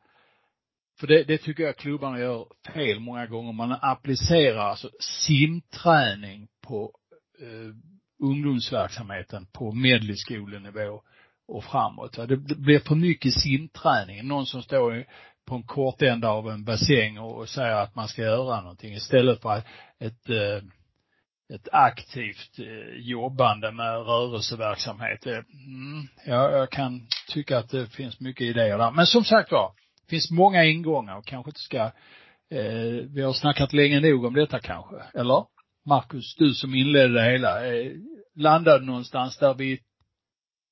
för 1.01 1.07
det, 1.07 1.25
det 1.25 1.39
tycker 1.39 1.63
jag 1.63 1.77
klubbarna 1.77 2.19
gör 2.19 2.47
fel 2.75 3.01
många 3.01 3.27
gånger. 3.27 3.53
Man 3.53 3.79
applicerar 3.81 4.59
alltså 4.59 4.91
simträning 5.01 6.49
på 6.67 6.93
eh, 7.41 7.75
ungdomsverksamheten 8.23 9.47
på 9.53 9.73
medelskolenivå 9.73 11.03
och 11.49 11.65
framåt. 11.65 12.19
Det 12.29 12.37
blir 12.37 12.79
för 12.79 12.95
mycket 12.95 13.35
simträning. 13.35 14.29
Någon 14.29 14.47
som 14.47 14.63
står 14.63 15.05
på 15.47 15.55
en 15.55 15.63
kort 15.63 16.03
ända 16.03 16.29
av 16.29 16.51
en 16.51 16.65
bassäng 16.65 17.19
och 17.19 17.49
säger 17.49 17.77
att 17.77 17.95
man 17.95 18.09
ska 18.09 18.23
göra 18.23 18.61
någonting 18.61 18.95
istället 18.95 19.43
för 19.43 19.63
ett, 20.01 20.31
eh, 20.31 20.63
ett 21.55 21.69
aktivt 21.73 22.59
eh, 22.59 23.01
jobbande 23.01 23.73
med 23.73 24.07
rörelseverksamhet. 24.07 25.27
Eh, 25.27 25.33
mm, 25.33 26.09
ja, 26.27 26.51
jag 26.51 26.71
kan 26.71 27.07
tycka 27.29 27.59
att 27.59 27.71
det 27.71 27.87
finns 27.87 28.21
mycket 28.21 28.47
idéer 28.47 28.79
där. 28.79 28.91
Men 28.91 29.07
som 29.07 29.25
sagt 29.25 29.53
var, 29.53 29.73
det 30.03 30.11
finns 30.11 30.31
många 30.31 30.65
ingångar 30.65 31.17
och 31.17 31.27
kanske 31.27 31.51
inte 31.51 31.61
ska, 31.61 31.79
eh, 32.51 33.05
vi 33.15 33.23
har 33.23 33.33
snackat 33.33 33.73
länge 33.73 34.01
nog 34.01 34.25
om 34.25 34.35
detta 34.35 34.59
kanske, 34.61 34.97
eller? 35.15 35.45
Marcus, 35.89 36.35
du 36.37 36.55
som 36.55 36.75
inledde 36.75 37.15
det 37.15 37.23
hela, 37.23 37.67
eh, 37.67 37.93
landade 38.35 38.85
någonstans 38.85 39.39
där 39.39 39.55
vi, 39.55 39.81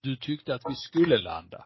du 0.03 0.17
tyckte 0.17 0.55
att 0.55 0.63
vi 0.69 0.75
skulle 0.75 1.19
landa? 1.19 1.65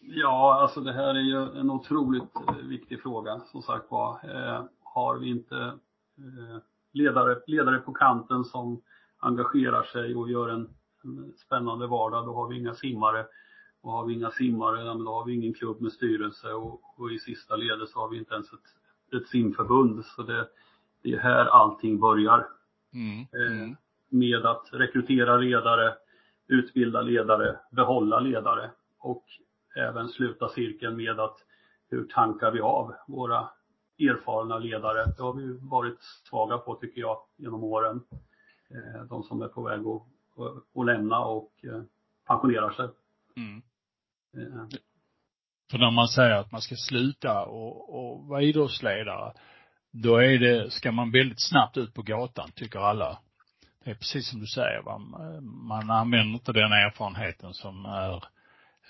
Ja, 0.00 0.60
alltså 0.62 0.80
det 0.80 0.92
här 0.92 1.14
är 1.14 1.20
ju 1.20 1.60
en 1.60 1.70
otroligt 1.70 2.36
eh, 2.48 2.54
viktig 2.54 3.02
fråga, 3.02 3.40
som 3.40 3.62
sagt 3.62 3.90
var. 3.90 4.12
Eh, 4.12 4.64
har 4.82 5.18
vi 5.18 5.28
inte 5.28 5.56
eh, 5.56 6.58
ledare, 6.92 7.36
ledare 7.46 7.78
på 7.78 7.92
kanten 7.92 8.44
som 8.44 8.82
engagerar 9.18 9.82
sig 9.82 10.14
och 10.14 10.30
gör 10.30 10.48
en, 10.48 10.68
en 11.04 11.32
spännande 11.46 11.86
vardag, 11.86 12.26
då 12.26 12.34
har 12.34 12.48
vi 12.48 12.58
inga 12.58 12.74
simmare. 12.74 13.26
Och 13.82 13.92
har 13.92 14.06
vi 14.06 14.14
inga 14.14 14.30
simmare, 14.30 14.84
då 14.84 15.12
har 15.12 15.24
vi 15.24 15.34
ingen 15.34 15.54
klubb 15.54 15.80
med 15.80 15.92
styrelse 15.92 16.52
och, 16.52 17.00
och 17.00 17.10
i 17.12 17.18
sista 17.18 17.56
ledet 17.56 17.88
så 17.88 17.98
har 17.98 18.08
vi 18.08 18.18
inte 18.18 18.34
ens 18.34 18.52
ett, 18.52 19.16
ett 19.20 19.28
simförbund. 19.28 20.04
Så 20.04 20.22
det, 20.22 20.48
det 21.02 21.12
är 21.12 21.18
här 21.18 21.44
allting 21.44 22.00
börjar. 22.00 22.59
Mm. 22.94 23.26
Mm. 23.32 23.76
Med 24.08 24.46
att 24.46 24.68
rekrytera 24.72 25.36
ledare, 25.36 25.94
utbilda 26.46 27.00
ledare, 27.00 27.56
behålla 27.70 28.20
ledare 28.20 28.70
och 28.98 29.24
även 29.76 30.08
sluta 30.08 30.48
cirkeln 30.48 30.96
med 30.96 31.20
att 31.20 31.36
hur 31.90 32.04
tankar 32.04 32.50
vi 32.50 32.60
av 32.60 32.94
våra 33.06 33.48
erfarna 33.98 34.58
ledare? 34.58 35.04
Det 35.16 35.22
har 35.22 35.32
vi 35.32 35.58
varit 35.60 36.02
svaga 36.30 36.58
på 36.58 36.74
tycker 36.74 37.00
jag 37.00 37.18
genom 37.36 37.64
åren. 37.64 38.00
Eh, 38.70 39.02
de 39.02 39.22
som 39.22 39.42
är 39.42 39.48
på 39.48 39.62
väg 39.62 39.80
att, 39.80 40.02
att 40.80 40.86
lämna 40.86 41.24
och 41.24 41.52
eh, 41.64 41.82
pensionerar 42.26 42.70
sig. 42.70 42.88
Mm. 43.36 43.62
För 45.70 45.78
när 45.78 45.90
man 45.90 46.08
säger 46.08 46.30
att 46.30 46.52
man 46.52 46.60
ska 46.60 46.74
sluta 46.74 47.44
och, 47.44 47.94
och 47.94 48.26
vara 48.26 48.42
idrottsledare, 48.42 49.32
då 49.92 50.16
är 50.16 50.38
det, 50.38 50.70
ska 50.70 50.92
man 50.92 51.10
väldigt 51.10 51.40
snabbt 51.40 51.76
ut 51.76 51.94
på 51.94 52.02
gatan, 52.02 52.50
tycker 52.54 52.78
alla. 52.78 53.18
Det 53.84 53.90
är 53.90 53.94
precis 53.94 54.30
som 54.30 54.40
du 54.40 54.46
säger, 54.46 54.82
va? 54.82 54.98
man 55.68 55.90
använder 55.90 56.34
inte 56.34 56.52
den 56.52 56.72
erfarenheten 56.72 57.54
som 57.54 57.84
är 57.84 58.24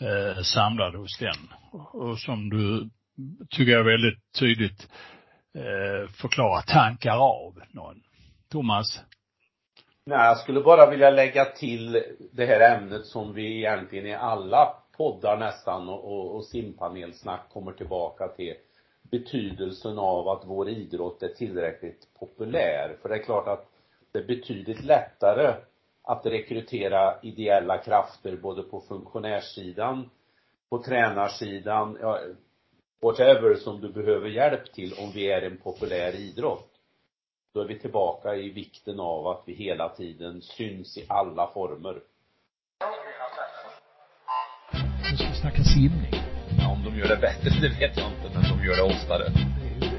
eh, 0.00 0.42
samlad 0.42 0.94
hos 0.94 1.18
den. 1.18 1.48
Och 1.92 2.18
som 2.18 2.50
du, 2.50 2.90
tycker 3.50 3.72
jag 3.72 3.84
väldigt 3.84 4.32
tydligt 4.38 4.88
eh, 5.54 6.10
förklarar 6.10 6.62
tankar 6.62 7.16
av 7.16 7.62
någon. 7.70 8.02
Thomas? 8.50 9.00
Nej, 10.06 10.26
jag 10.26 10.38
skulle 10.38 10.60
bara 10.60 10.90
vilja 10.90 11.10
lägga 11.10 11.44
till 11.44 12.02
det 12.32 12.46
här 12.46 12.76
ämnet 12.76 13.06
som 13.06 13.34
vi 13.34 13.56
egentligen 13.56 14.06
i 14.06 14.14
alla 14.14 14.74
poddar 14.96 15.36
nästan 15.36 15.88
och, 15.88 16.04
och, 16.04 16.36
och 16.36 16.44
simpanelsnack 16.44 17.48
kommer 17.52 17.72
tillbaka 17.72 18.28
till 18.28 18.54
betydelsen 19.10 19.98
av 19.98 20.28
att 20.28 20.42
vår 20.46 20.68
idrott 20.68 21.22
är 21.22 21.28
tillräckligt 21.28 22.08
populär. 22.18 22.96
För 23.02 23.08
det 23.08 23.14
är 23.14 23.22
klart 23.22 23.48
att 23.48 23.70
det 24.12 24.18
är 24.18 24.26
betydligt 24.26 24.84
lättare 24.84 25.54
att 26.02 26.26
rekrytera 26.26 27.20
ideella 27.22 27.78
krafter 27.78 28.36
både 28.36 28.62
på 28.62 28.80
funktionärssidan, 28.80 30.10
på 30.70 30.82
tränarsidan, 30.82 31.98
ja, 32.00 32.20
whatever 33.02 33.54
som 33.54 33.80
du 33.80 33.92
behöver 33.92 34.28
hjälp 34.28 34.72
till 34.72 34.94
om 34.98 35.10
vi 35.14 35.30
är 35.30 35.42
en 35.42 35.56
populär 35.56 36.16
idrott. 36.16 36.66
Då 37.54 37.60
är 37.60 37.64
vi 37.64 37.78
tillbaka 37.78 38.34
i 38.34 38.50
vikten 38.50 39.00
av 39.00 39.26
att 39.26 39.42
vi 39.46 39.54
hela 39.54 39.88
tiden 39.88 40.42
syns 40.42 40.98
i 40.98 41.04
alla 41.08 41.46
former. 41.46 42.00
Nu 45.10 45.16
ska 45.16 45.28
vi 45.28 45.34
snacka 45.34 45.62
simning. 45.62 46.19
Gör 47.00 47.08
det 47.08 47.16
bättre, 47.16 47.50
det 47.60 47.68
vet 47.68 47.96
jag 47.96 48.12
inte, 48.12 48.30
men 48.34 48.42
de 48.42 48.64
gör 48.64 48.76
det 48.76 48.82
oftare. 48.82 49.28
Det 49.28 49.86
är 49.86 49.90
ju 49.90 49.96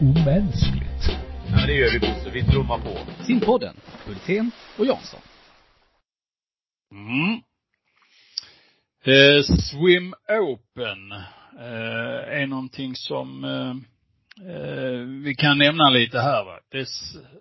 omänskligt. 0.00 1.18
Ja, 1.50 1.66
det 1.66 1.74
gör 1.74 1.92
vi 1.92 2.00
Bosse, 2.00 2.30
vi 2.30 2.42
trummar 2.42 2.78
på. 2.78 2.98
Simpodden, 3.24 3.76
Hultén 4.06 4.50
och 4.78 4.86
Jansson. 4.86 5.20
Mm. 6.92 7.42
Eh, 9.04 9.42
Swim 9.42 10.14
Open 10.28 11.12
eh, 11.58 12.40
är 12.40 12.46
någonting 12.46 12.96
som 12.96 13.44
eh, 13.44 13.74
eh, 14.50 14.98
vi 15.24 15.34
kan 15.34 15.58
nämna 15.58 15.90
lite 15.90 16.20
här 16.20 16.44
va. 16.44 16.58
Det 16.70 16.88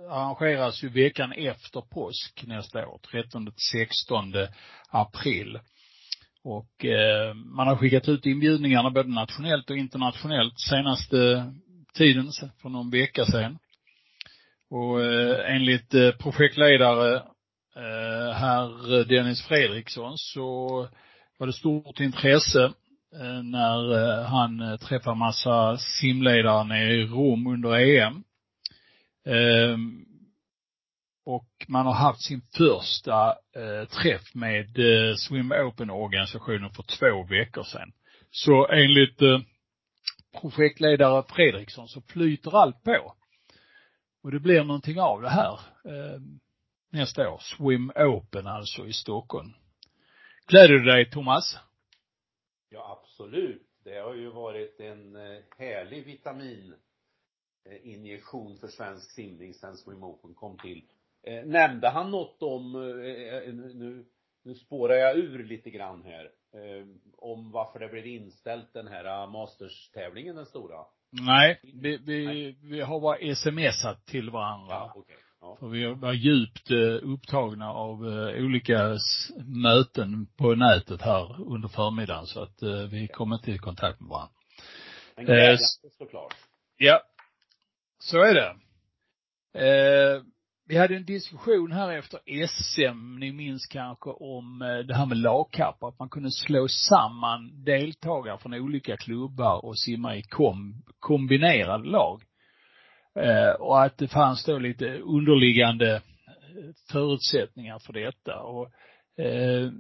arrangeras 0.10 0.84
ju 0.84 0.90
veckan 0.90 1.32
efter 1.32 1.82
påsk 1.82 2.44
nästa 2.48 2.88
år, 2.88 3.00
13 3.12 3.46
till 3.46 3.54
16 3.88 4.34
april. 4.90 5.60
Och 6.44 6.86
eh, 6.86 7.34
man 7.34 7.68
har 7.68 7.76
skickat 7.76 8.10
ut 8.10 8.26
inbjudningarna 8.26 8.90
både 8.90 9.10
nationellt 9.10 9.70
och 9.70 9.78
internationellt 9.78 10.60
senaste 10.60 11.52
tiden, 11.94 12.32
för 12.62 12.70
någon 12.70 12.90
vecka 12.90 13.26
sedan. 13.26 13.58
Och 14.70 15.02
eh, 15.02 15.56
enligt 15.56 15.94
eh, 15.94 16.12
projektledare 16.12 17.16
eh, 17.76 18.34
herr 18.34 19.00
eh, 19.00 19.06
Dennis 19.06 19.48
Fredriksson 19.48 20.14
så 20.18 20.48
var 21.38 21.48
det 21.48 21.54
stort 21.54 22.00
intresse 22.00 22.64
eh, 23.20 23.44
när 23.44 23.94
eh, 23.94 24.26
han 24.26 24.60
eh, 24.60 24.78
träffade 24.78 25.16
massa 25.16 25.78
simledare 25.78 26.64
nere 26.64 26.94
i 26.94 27.06
Rom 27.06 27.48
under 27.48 27.76
EM. 27.76 28.24
Eh, 29.26 29.78
och 31.26 31.48
man 31.68 31.86
har 31.86 31.94
haft 31.94 32.22
sin 32.22 32.42
första 32.58 33.30
eh, 33.56 33.88
träff 33.88 34.36
med 34.36 34.80
eh, 34.80 35.16
Swim 35.16 35.52
Open-organisationen 35.52 36.70
för 36.70 36.84
två 36.84 37.24
veckor 37.24 37.64
sedan. 37.64 37.94
Så 38.32 38.68
enligt 38.68 39.22
eh, 39.22 39.40
projektledare 40.42 41.24
Fredriksson 41.30 41.88
så 41.88 42.02
flyter 42.02 42.58
allt 42.58 42.84
på. 42.84 43.16
Och 44.24 44.32
det 44.32 44.40
blir 44.40 44.64
någonting 44.64 45.00
av 45.00 45.22
det 45.22 45.30
här 45.30 45.60
eh, 45.86 46.22
nästa 46.90 47.30
år. 47.30 47.40
Swim 47.40 47.92
Open 47.96 48.48
alltså 48.48 48.88
i 48.88 48.94
Stockholm. 48.94 49.54
Gläder 50.48 50.74
du 50.74 50.84
dig 50.84 51.10
Thomas? 51.10 51.58
Ja, 52.70 53.04
absolut. 53.04 53.68
Det 53.84 54.00
har 54.00 54.14
ju 54.14 54.30
varit 54.30 54.80
en 54.80 55.16
eh, 55.16 55.40
härlig 55.58 56.06
vitamininjektion 56.06 58.52
eh, 58.52 58.58
för 58.60 58.68
svensk 58.68 59.12
simning 59.12 59.54
sen 59.54 59.78
Swim 59.78 60.04
Open 60.04 60.34
kom 60.34 60.58
till. 60.58 60.84
Eh, 61.24 61.46
nämnde 61.46 61.90
han 61.90 62.12
något 62.12 62.44
om, 62.44 62.76
eh, 62.76 63.34
eh, 63.34 63.54
nu, 63.54 64.06
nu 64.44 64.56
spårar 64.56 64.96
jag 64.96 65.18
ur 65.18 65.44
lite 65.44 65.70
grann 65.70 66.04
här, 66.04 66.24
eh, 66.54 66.86
om 67.18 67.52
varför 67.52 67.80
det 67.80 67.88
blev 67.88 68.06
inställt 68.08 68.74
den 68.74 68.88
här 68.88 69.06
eh, 69.06 69.32
Masters-tävlingen, 69.32 70.36
den 70.36 70.46
stora? 70.46 70.86
Nej, 71.12 71.60
vi, 71.64 71.98
vi, 71.98 72.56
vi 72.62 72.82
har 72.82 73.00
bara 73.00 73.36
smsat 73.36 74.06
till 74.06 74.30
varandra. 74.30 74.74
Ja, 74.74 74.94
okej. 74.96 75.18
Ja. 75.42 75.58
För 75.60 75.68
vi 75.68 75.94
var 75.94 76.14
djupt 76.14 76.72
eh, 76.72 77.12
upptagna 77.14 77.72
av 77.72 78.08
eh, 78.08 78.44
olika 78.44 78.98
möten 79.46 80.28
på 80.38 80.56
nätet 80.56 81.02
här 81.02 81.42
under 81.42 81.68
förmiddagen 81.68 82.26
så 82.26 82.42
att 82.44 82.62
eh, 82.62 82.84
vi 82.92 83.08
kom 83.08 83.34
inte 83.34 83.52
i 83.52 83.58
kontakt 83.58 84.00
med 84.00 84.10
varandra. 84.10 84.34
Men 85.16 85.26
Eh, 85.26 85.34
glädjande 85.34 85.90
såklart. 85.98 86.36
Ja, 86.78 87.02
så 88.00 88.18
är 88.22 88.34
det. 88.34 88.56
Vi 90.72 90.78
hade 90.78 90.96
en 90.96 91.06
diskussion 91.06 91.72
här 91.72 91.92
efter 91.92 92.20
SM, 92.48 93.20
ni 93.20 93.32
minns 93.32 93.66
kanske 93.66 94.10
om 94.10 94.62
eh, 94.62 94.78
det 94.78 94.96
här 94.96 95.06
med 95.06 95.18
lagkappar, 95.18 95.88
att 95.88 96.00
man 96.00 96.10
kunde 96.10 96.32
slå 96.32 96.68
samman 96.68 97.64
deltagare 97.64 98.38
från 98.38 98.54
olika 98.54 98.98
klubbar 98.98 99.66
och 99.66 99.80
simma 99.80 100.16
i 100.16 100.22
kom, 100.22 100.84
kombinerade 101.00 101.90
lag. 101.90 102.22
Eh, 103.16 103.52
och 103.60 103.84
att 103.84 103.98
det 103.98 104.08
fanns 104.08 104.46
då 104.46 104.60
lite 104.60 104.98
underliggande 104.98 105.96
eh, 105.96 106.02
förutsättningar 106.92 107.80
för 107.80 107.94
detta. 107.94 108.40
Och, 108.40 108.66
eh, 109.26 109.72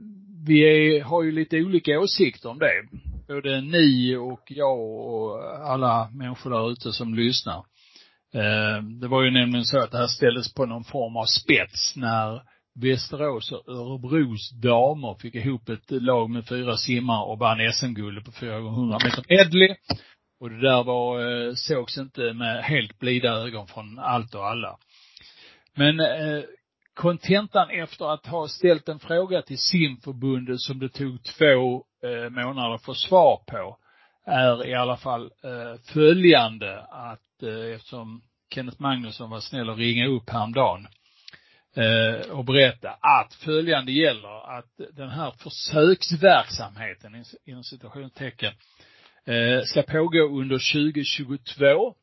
vi 0.45 0.62
är, 0.62 1.04
har 1.04 1.23
ju 1.23 1.32
lite 1.32 1.58
olika 1.62 1.99
åsikter 1.99 2.49
om 2.49 2.60
det. 2.60 2.88
Både 3.27 3.62
ni 3.62 4.15
och 4.15 4.43
jag 4.47 4.80
och 4.80 5.43
alla 5.71 6.10
människor 6.13 6.49
där 6.49 6.71
ute 6.71 6.91
som 6.91 7.15
lyssnar. 7.15 7.65
Eh, 8.34 8.84
det 8.84 9.08
var 9.08 9.24
ju 9.24 9.32
nämligen 9.32 9.65
så 9.65 9.80
att 9.80 9.91
det 9.91 9.98
här 9.98 10.08
ställdes 10.08 10.54
på 10.54 10.65
någon 10.65 10.84
form 10.84 11.17
av 11.17 11.26
spets 11.26 11.96
när 11.96 12.41
Västerås 12.76 13.52
och 13.52 13.67
Örebros 13.67 14.52
damer 14.52 15.15
fick 15.22 15.36
ihop 15.36 15.70
ett 15.70 15.91
lag 15.91 16.30
med 16.30 16.48
fyra 16.48 16.78
simmare 16.78 17.26
och 17.26 17.39
vann 17.39 17.72
SM-guldet 17.74 18.26
på 18.26 18.32
400 18.32 19.00
meter 19.04 19.26
medley. 19.30 19.76
Och 20.39 20.50
det 20.50 20.62
där 20.62 20.84
var, 20.84 21.20
eh, 21.20 21.54
sågs 21.54 21.98
inte 21.98 22.34
med 22.34 22.63
helt 22.63 23.00
blida 23.00 23.30
ögon 23.30 23.67
från 23.67 24.00
allt 24.00 24.36
och 24.36 24.48
alla. 24.48 24.78
Men 25.76 26.00
eh, 26.00 26.44
kontentan 26.94 27.70
efter 27.70 28.13
att 28.13 28.26
ha 28.26 28.48
ställt 28.48 28.89
en 28.89 29.00
fråga 29.00 29.41
till 29.41 29.58
simförbundet 29.58 30.60
som 30.60 30.80
det 30.80 30.89
tog 30.89 31.24
två 31.24 31.84
månader 32.30 32.76
att 32.76 32.84
få 32.84 32.94
svar 32.94 33.44
på 33.48 33.78
är 34.26 34.67
i 34.67 34.74
alla 34.74 34.98
fall 34.98 35.32
följande 35.94 36.80
att 36.82 37.31
Eh, 37.43 37.75
eftersom 37.75 38.21
Kenneth 38.54 38.82
Magnusson 38.82 39.30
var 39.30 39.39
snäll 39.39 39.69
och 39.69 39.77
ringa 39.77 40.08
upp 40.08 40.30
häromdagen 40.30 40.88
eh, 41.75 42.32
och 42.32 42.45
berätta 42.45 42.89
att 42.89 43.34
följande 43.34 43.91
gäller 43.91 44.58
att 44.58 44.71
den 44.95 45.10
här 45.10 45.32
försöksverksamheten 45.32 47.25
inom 47.45 47.63
citationstecken 47.63 48.54
eh, 49.25 49.63
ska 49.63 49.82
pågå 49.82 50.19
under 50.19 50.73
2022 50.73 51.95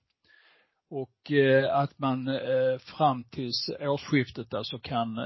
och 0.91 1.33
att 1.73 1.99
man 1.99 2.41
fram 2.79 3.25
tills 3.25 3.71
årsskiftet 3.81 4.55
alltså 4.55 4.79
kan 4.79 5.17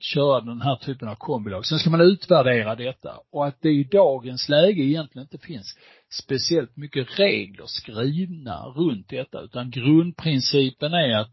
köra 0.00 0.40
den 0.40 0.60
här 0.60 0.76
typen 0.76 1.08
av 1.08 1.14
kombilag. 1.14 1.66
Sen 1.66 1.78
ska 1.78 1.90
man 1.90 2.00
utvärdera 2.00 2.74
detta 2.74 3.20
och 3.32 3.46
att 3.46 3.62
det 3.62 3.70
i 3.70 3.84
dagens 3.84 4.48
läge 4.48 4.82
egentligen 4.82 5.28
inte 5.32 5.46
finns 5.46 5.76
speciellt 6.10 6.76
mycket 6.76 7.18
regler 7.18 7.66
skrivna 7.66 8.64
runt 8.64 9.08
detta 9.08 9.40
utan 9.40 9.70
grundprincipen 9.70 10.94
är 10.94 11.18
att 11.18 11.30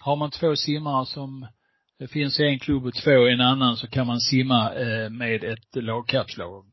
har 0.00 0.16
man 0.16 0.30
två 0.30 0.56
simmare 0.56 1.06
som 1.06 1.46
det 1.98 2.08
finns 2.08 2.40
i 2.40 2.44
en 2.44 2.58
klubb 2.58 2.86
och 2.86 2.94
två 2.94 3.28
i 3.28 3.32
en 3.32 3.40
annan 3.40 3.76
så 3.76 3.86
kan 3.86 4.06
man 4.06 4.20
simma 4.20 4.74
eh, 4.74 5.10
med 5.10 5.44
ett 5.44 5.74
lagkapslag 5.74 6.64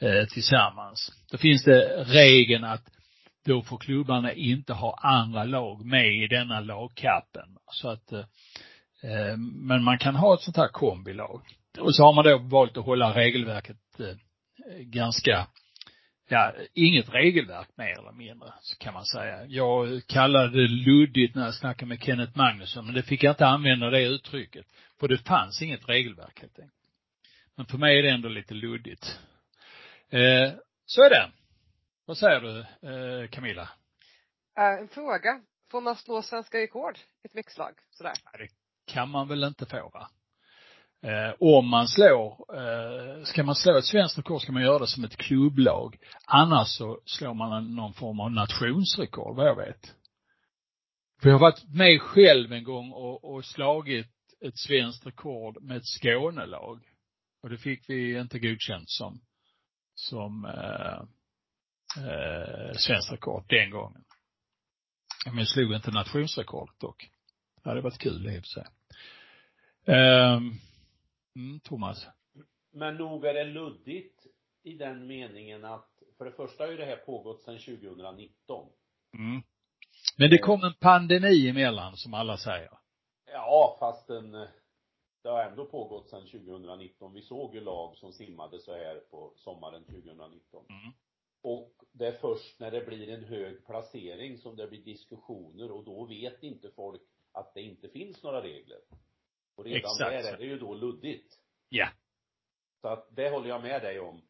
eh, 0.00 0.28
tillsammans. 0.28 1.12
Då 1.30 1.38
finns 1.38 1.64
det 1.64 2.04
regeln 2.04 2.64
att 2.64 2.84
då 3.46 3.62
får 3.62 3.78
klubbarna 3.78 4.32
inte 4.32 4.72
ha 4.72 4.98
andra 5.02 5.44
lag 5.44 5.84
med 5.84 6.24
i 6.24 6.26
denna 6.26 6.60
lagkappen. 6.60 7.56
Så 7.72 7.88
att, 7.88 8.12
eh, 8.12 9.36
men 9.38 9.84
man 9.84 9.98
kan 9.98 10.16
ha 10.16 10.34
ett 10.34 10.40
sånt 10.40 10.56
här 10.56 10.68
kombilag. 10.68 11.42
Och 11.80 11.94
så 11.94 12.04
har 12.04 12.12
man 12.12 12.24
då 12.24 12.38
valt 12.38 12.76
att 12.76 12.84
hålla 12.84 13.16
regelverket 13.16 13.76
ganska, 14.80 15.46
ja, 16.30 16.52
inget 16.74 17.14
regelverk 17.14 17.68
mer 17.74 17.98
eller 17.98 18.12
mindre, 18.12 18.52
så 18.60 18.78
kan 18.78 18.94
man 18.94 19.04
säga. 19.04 19.46
Jag 19.46 20.02
kallade 20.06 20.62
det 20.62 20.68
luddigt 20.68 21.34
när 21.34 21.44
jag 21.44 21.54
snackade 21.54 21.88
med 21.88 22.02
Kenneth 22.02 22.38
Magnusson, 22.38 22.84
men 22.86 22.94
det 22.94 23.02
fick 23.02 23.22
jag 23.22 23.32
inte 23.32 23.46
använda 23.46 23.90
det 23.90 24.02
uttrycket. 24.02 24.66
För 25.00 25.08
det 25.08 25.18
fanns 25.18 25.62
inget 25.62 25.88
regelverk 25.88 26.40
helt 26.40 26.58
enkelt. 26.58 26.74
Men 27.56 27.66
för 27.66 27.78
mig 27.78 27.98
är 27.98 28.02
det 28.02 28.10
ändå 28.10 28.28
lite 28.28 28.54
luddigt. 28.54 29.18
Eh, 30.08 30.52
så 30.86 31.02
är 31.02 31.10
det. 31.10 31.30
Vad 32.06 32.18
säger 32.18 32.40
du, 32.40 32.58
eh, 32.60 33.28
Camilla? 33.28 33.68
Eh, 34.58 34.80
en 34.80 34.88
fråga. 34.88 35.40
Får 35.70 35.80
man 35.80 35.96
slå 35.96 36.22
svenska 36.22 36.58
rekord 36.58 36.98
i 36.98 37.26
ett 37.26 37.34
mixlag? 37.34 37.74
Sådär. 37.90 38.12
Ja, 38.24 38.38
det 38.38 38.48
kan 38.92 39.08
man 39.08 39.28
väl 39.28 39.44
inte 39.44 39.66
få 39.66 39.90
va? 39.94 40.10
Eh, 41.02 41.34
om 41.40 41.68
man 41.68 41.88
slår, 41.88 42.56
eh, 42.56 43.24
ska 43.24 43.42
man 43.42 43.54
slå 43.54 43.76
ett 43.76 43.84
svenskt 43.84 44.18
rekord 44.18 44.42
ska 44.42 44.52
man 44.52 44.62
göra 44.62 44.78
det 44.78 44.86
som 44.86 45.04
ett 45.04 45.16
klubblag. 45.16 45.96
Annars 46.26 46.68
så 46.68 47.00
slår 47.04 47.34
man 47.34 47.52
en, 47.52 47.74
någon 47.74 47.92
form 47.92 48.20
av 48.20 48.30
nationsrekord, 48.32 49.36
vad 49.36 49.46
jag 49.46 49.56
vet. 49.56 49.94
För 51.22 51.28
jag 51.28 51.34
har 51.34 51.40
varit 51.40 51.64
med 51.68 52.00
själv 52.00 52.52
en 52.52 52.64
gång 52.64 52.92
och, 52.92 53.24
och 53.24 53.44
slagit 53.44 54.06
ett 54.40 54.58
svenskt 54.58 55.06
rekord 55.06 55.62
med 55.62 55.76
ett 55.76 55.86
Skånelag. 55.86 56.80
Och 57.42 57.50
det 57.50 57.58
fick 57.58 57.90
vi 57.90 58.18
inte 58.18 58.38
godkänt 58.38 58.90
som, 58.90 59.20
som 59.94 60.44
eh, 60.44 61.02
eh, 62.04 62.72
svenskt 62.76 63.12
rekord 63.12 63.44
den 63.48 63.70
gången. 63.70 64.04
Men 65.26 65.38
jag 65.38 65.48
slog 65.48 65.74
inte 65.74 65.90
nationsrekordet 65.90 66.80
dock. 66.80 67.10
Det 67.62 67.68
hade 67.70 67.80
varit 67.80 67.98
kul 67.98 68.26
i 68.26 68.38
och 68.38 68.42
för 68.42 68.48
sig. 68.48 68.66
Um, 69.86 70.60
mm, 71.40 71.60
Thomas. 71.60 72.06
Men 72.72 72.96
nog 72.96 73.24
är 73.24 73.34
det 73.34 73.44
luddigt 73.44 74.26
i 74.62 74.74
den 74.74 75.06
meningen 75.06 75.64
att 75.64 76.02
för 76.18 76.24
det 76.24 76.32
första 76.32 76.64
har 76.64 76.70
ju 76.70 76.76
det 76.76 76.84
här 76.84 76.96
pågått 76.96 77.42
sedan 77.42 77.58
2019. 77.58 78.68
Mm. 79.18 79.42
Men 80.18 80.30
det 80.30 80.38
kom 80.38 80.64
en 80.64 80.74
pandemi 80.80 81.48
emellan 81.48 81.96
som 81.96 82.14
alla 82.14 82.36
säger. 82.36 82.70
Ja, 83.32 83.76
fast 83.80 84.06
den, 84.06 84.32
det 85.22 85.28
har 85.28 85.44
ändå 85.44 85.64
pågått 85.64 86.08
sedan 86.08 86.26
2019. 86.26 87.14
Vi 87.14 87.22
såg 87.22 87.54
ju 87.54 87.60
lag 87.60 87.96
som 87.96 88.12
simmade 88.12 88.58
så 88.58 88.72
här 88.72 89.00
på 89.10 89.32
sommaren 89.36 89.84
2019. 89.84 90.64
Mm. 90.68 90.92
Och 91.42 91.72
det 91.92 92.06
är 92.06 92.12
först 92.12 92.60
när 92.60 92.70
det 92.70 92.86
blir 92.86 93.08
en 93.08 93.24
hög 93.24 93.66
placering 93.66 94.38
som 94.38 94.56
det 94.56 94.66
blir 94.66 94.84
diskussioner 94.84 95.70
och 95.70 95.84
då 95.84 96.04
vet 96.04 96.42
inte 96.42 96.70
folk 96.70 97.02
att 97.32 97.54
det 97.54 97.62
inte 97.62 97.88
finns 97.88 98.22
några 98.22 98.42
regler. 98.42 98.78
Och 99.56 99.64
redan 99.64 99.78
Exakt. 99.78 99.98
där 99.98 100.32
är 100.32 100.36
det 100.36 100.44
ju 100.44 100.58
då 100.58 100.74
luddigt. 100.74 101.34
Ja. 101.68 101.88
Så 102.80 102.88
att 102.88 103.08
det 103.16 103.30
håller 103.30 103.48
jag 103.48 103.62
med 103.62 103.82
dig 103.82 104.00
om. 104.00 104.22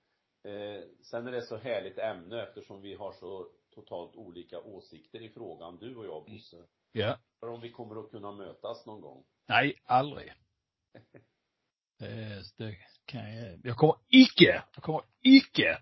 Eh, 0.45 0.83
sen 1.03 1.27
är 1.27 1.33
det 1.33 1.43
så 1.43 1.57
härligt 1.57 1.99
ämne 1.99 2.43
eftersom 2.43 2.83
vi 2.83 2.95
har 2.95 3.13
så 3.13 3.49
totalt 3.75 4.17
olika 4.17 4.61
åsikter 4.61 5.23
i 5.23 5.29
frågan, 5.29 5.79
du 5.79 5.97
och 5.97 6.07
jag 6.07 6.25
Bosse. 6.25 6.65
Ja. 6.93 7.19
För 7.41 7.49
om 7.49 7.61
vi 7.61 7.71
kommer 7.71 8.01
att 8.01 8.11
kunna 8.11 8.33
mötas 8.33 8.87
någon 8.87 9.01
gång. 9.01 9.25
Nej, 9.49 9.81
aldrig. 9.85 10.33
Det, 11.99 12.43
det 12.57 12.77
kan 13.05 13.37
jag, 13.37 13.61
jag 13.65 13.77
kommer 13.77 13.97
icke, 14.09 14.63
jag 14.75 14.83
kommer 14.85 15.03
icke, 15.23 15.79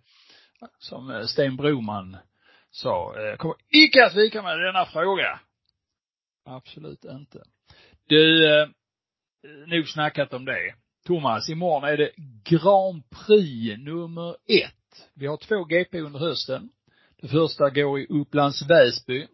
som 0.78 1.10
eh, 1.10 1.26
Sten 1.26 1.56
Broman 1.56 2.16
sa, 2.70 3.16
eh, 3.16 3.22
jag 3.22 3.38
kommer 3.38 3.56
icke 3.68 4.04
att 4.04 4.14
vika 4.14 4.42
mig 4.42 4.60
i 4.60 4.64
denna 4.64 4.86
fråga. 4.86 5.40
Absolut 6.44 7.04
inte. 7.04 7.44
Du, 8.06 8.52
eh, 8.60 8.68
Eh, 9.44 9.68
nog 9.68 9.88
snackat 9.88 10.32
om 10.32 10.44
det. 10.44 10.74
Thomas, 11.06 11.48
imorgon 11.48 11.84
är 11.84 11.96
det 11.96 12.10
Grand 12.44 13.02
Prix 13.10 13.78
nummer 13.78 14.30
ett. 14.48 15.08
Vi 15.14 15.26
har 15.26 15.36
två 15.36 15.64
GP 15.64 16.00
under 16.00 16.18
hösten. 16.20 16.68
Det 17.20 17.28
första 17.28 17.70
går 17.70 18.00
i 18.00 18.06
Upplands 18.06 18.70
Väsby. 18.70 19.26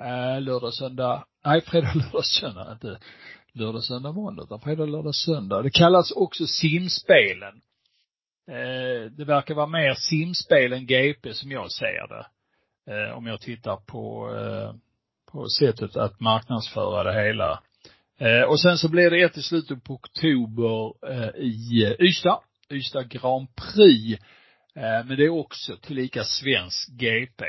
Eh, 0.00 0.40
lördag, 0.40 0.74
söndag, 0.74 1.24
nej 1.44 1.60
fredag, 1.60 1.92
lördag, 1.94 2.24
söndag, 2.24 2.72
inte 2.72 2.98
lördag, 3.52 3.84
söndag, 3.84 4.12
måndag, 4.12 4.42
utan 4.42 4.60
fredag, 4.60 4.86
lördag, 4.86 5.14
söndag. 5.14 5.62
Det 5.62 5.70
kallas 5.70 6.10
också 6.10 6.46
simspelen. 6.46 7.60
Eh, 8.50 9.10
det 9.10 9.24
verkar 9.24 9.54
vara 9.54 9.66
mer 9.66 9.94
simspel 9.94 10.72
än 10.72 10.86
GP 10.86 11.34
som 11.34 11.50
jag 11.50 11.72
ser 11.72 12.08
det. 12.08 12.26
Eh, 12.92 13.16
om 13.16 13.26
jag 13.26 13.40
tittar 13.40 13.76
på, 13.76 14.34
eh, 14.36 14.74
på 15.32 15.48
sättet 15.48 15.96
att 15.96 16.20
marknadsföra 16.20 17.02
det 17.02 17.22
hela. 17.24 17.62
Eh, 18.18 18.42
och 18.42 18.60
sen 18.60 18.78
så 18.78 18.88
blir 18.88 19.10
det 19.10 19.22
ett 19.22 19.36
i 19.36 19.42
slutet 19.42 19.84
på 19.84 19.94
oktober 19.94 21.08
eh, 21.12 21.42
i 21.42 21.84
eh, 21.84 22.06
Ystad. 22.06 22.40
Ystad 22.70 23.08
Grand 23.08 23.48
Prix. 23.54 24.22
Eh, 24.74 25.04
men 25.06 25.16
det 25.16 25.24
är 25.24 25.28
också 25.28 25.76
tillika 25.76 26.24
svensk 26.24 26.88
GP. 26.88 27.44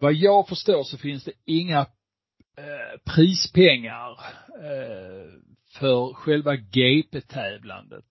Vad 0.00 0.14
jag 0.14 0.48
förstår 0.48 0.84
så 0.84 0.98
finns 0.98 1.24
det 1.24 1.32
inga 1.44 1.80
eh, 2.58 3.14
prispengar 3.14 4.10
eh, 4.62 5.32
för 5.72 6.14
själva 6.14 6.56
GP-tävlandet. 6.56 8.04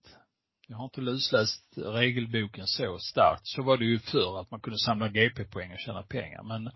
Jag 0.68 0.76
har 0.76 0.84
inte 0.84 1.00
lusläst 1.00 1.64
regelboken 1.76 2.66
så 2.66 2.98
starkt. 2.98 3.46
Så 3.46 3.62
var 3.62 3.76
det 3.76 3.84
ju 3.84 3.98
förr 3.98 4.40
att 4.40 4.50
man 4.50 4.60
kunde 4.60 4.78
samla 4.78 5.08
GP-poäng 5.08 5.72
och 5.72 5.78
tjäna 5.78 6.02
pengar. 6.02 6.42
Men 6.42 6.66
eh, 6.66 6.72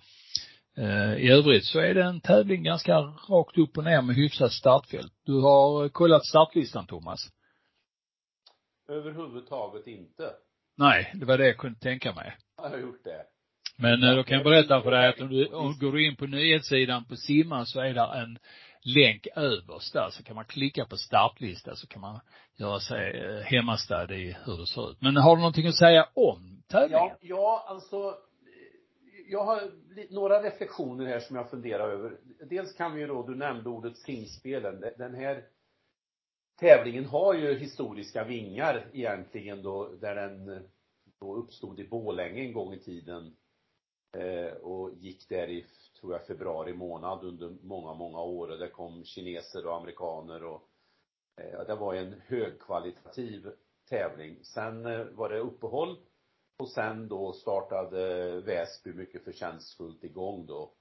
i 1.19 1.29
övrigt 1.29 1.65
så 1.65 1.79
är 1.79 1.95
det 1.95 2.03
en 2.03 2.21
tävling 2.21 2.63
ganska 2.63 2.99
rakt 3.29 3.59
upp 3.59 3.79
och 3.79 3.85
ner 3.85 4.03
med 4.03 4.17
hyfsat 4.17 4.53
startfält. 4.53 5.13
Du 5.25 5.41
har 5.41 5.89
kollat 5.89 6.27
startlistan 6.27 6.87
Thomas? 6.87 7.21
Överhuvudtaget 8.89 9.87
inte. 9.87 10.31
Nej, 10.77 11.13
det 11.15 11.27
var 11.27 11.39
det 11.39 11.47
jag 11.47 11.57
kunde 11.57 11.79
tänka 11.79 12.13
mig. 12.13 12.37
Jag 12.57 12.71
har 12.71 12.79
gjort 12.79 13.05
det. 13.05 13.27
Men 13.79 14.03
eh, 14.03 14.17
då 14.17 14.23
kan 14.23 14.37
jag 14.37 14.45
berätta 14.45 14.83
för 14.83 14.91
dig 14.91 15.09
att 15.09 15.21
om 15.21 15.29
du, 15.29 15.47
om 15.47 15.77
du 15.81 15.91
går 15.91 16.01
in 16.01 16.17
på 16.17 16.27
nyhetssidan 16.27 17.05
på 17.05 17.17
Simma 17.17 17.65
så 17.65 17.81
är 17.81 17.95
där 17.95 18.15
en 18.23 18.39
länk 18.85 19.27
överst 19.37 19.93
där 19.93 20.09
så 20.11 20.23
kan 20.23 20.37
man 20.37 20.45
klicka 20.45 20.85
på 20.85 20.97
startlista 20.97 21.77
så 21.77 21.87
kan 21.87 22.01
man 22.01 22.21
göra 22.59 22.81
sig 22.81 23.21
eh, 23.21 23.45
hemmastad 23.45 24.15
i 24.15 24.37
hur 24.45 24.57
det 24.57 24.67
ser 24.67 24.91
ut. 24.91 25.01
Men 25.01 25.17
har 25.17 25.37
du 25.37 25.41
någonting 25.41 25.67
att 25.67 25.75
säga 25.75 26.09
om 26.15 26.63
tävlingen? 26.69 27.09
Ja, 27.09 27.17
ja, 27.21 27.65
alltså 27.69 28.15
jag 29.33 29.45
har 29.45 29.73
några 30.11 30.43
reflektioner 30.43 31.07
här 31.07 31.21
som 31.21 31.37
jag 31.37 31.51
funderar 31.51 31.89
över. 31.89 32.19
Dels 32.51 32.73
kan 32.73 32.95
vi 32.95 33.01
ju 33.01 33.07
då, 33.07 33.23
du 33.23 33.35
nämnde 33.35 33.69
ordet 33.69 33.97
simspelen. 33.97 34.81
Den 34.99 35.15
här 35.15 35.49
tävlingen 36.61 37.05
har 37.05 37.35
ju 37.35 37.55
historiska 37.55 38.25
vingar 38.25 38.91
egentligen 38.93 39.63
då, 39.63 39.89
där 39.89 40.15
den 40.15 40.69
då 41.21 41.37
uppstod 41.37 41.81
i 41.81 41.89
Borlänge 41.89 42.41
en 42.41 42.53
gång 42.53 42.75
i 42.75 42.81
tiden. 42.81 43.37
Eh, 44.17 44.53
och 44.53 44.91
gick 44.95 45.29
där 45.29 45.49
i, 45.49 45.67
tror 46.01 46.13
jag, 46.13 46.27
februari 46.27 46.73
månad 46.73 47.25
under 47.25 47.51
många, 47.63 47.95
många 47.95 48.21
år. 48.21 48.51
Och 48.51 48.59
det 48.59 48.69
kom 48.69 49.05
kineser 49.05 49.67
och 49.67 49.77
amerikaner 49.77 50.45
och 50.45 50.69
eh, 51.41 51.67
det 51.67 51.75
var 51.75 51.95
en 51.95 52.15
högkvalitativ 52.27 53.53
tävling. 53.89 54.39
Sen 54.43 54.87
eh, 54.87 55.05
var 55.05 55.29
det 55.29 55.39
uppehåll 55.39 55.97
och 56.63 56.69
sen 56.69 57.09
då 57.09 57.33
startade 57.33 58.41
Väsby 58.41 58.93
mycket 58.93 59.25
förtjänstfullt 59.25 60.05
igång 60.05 60.47
då 60.47 60.73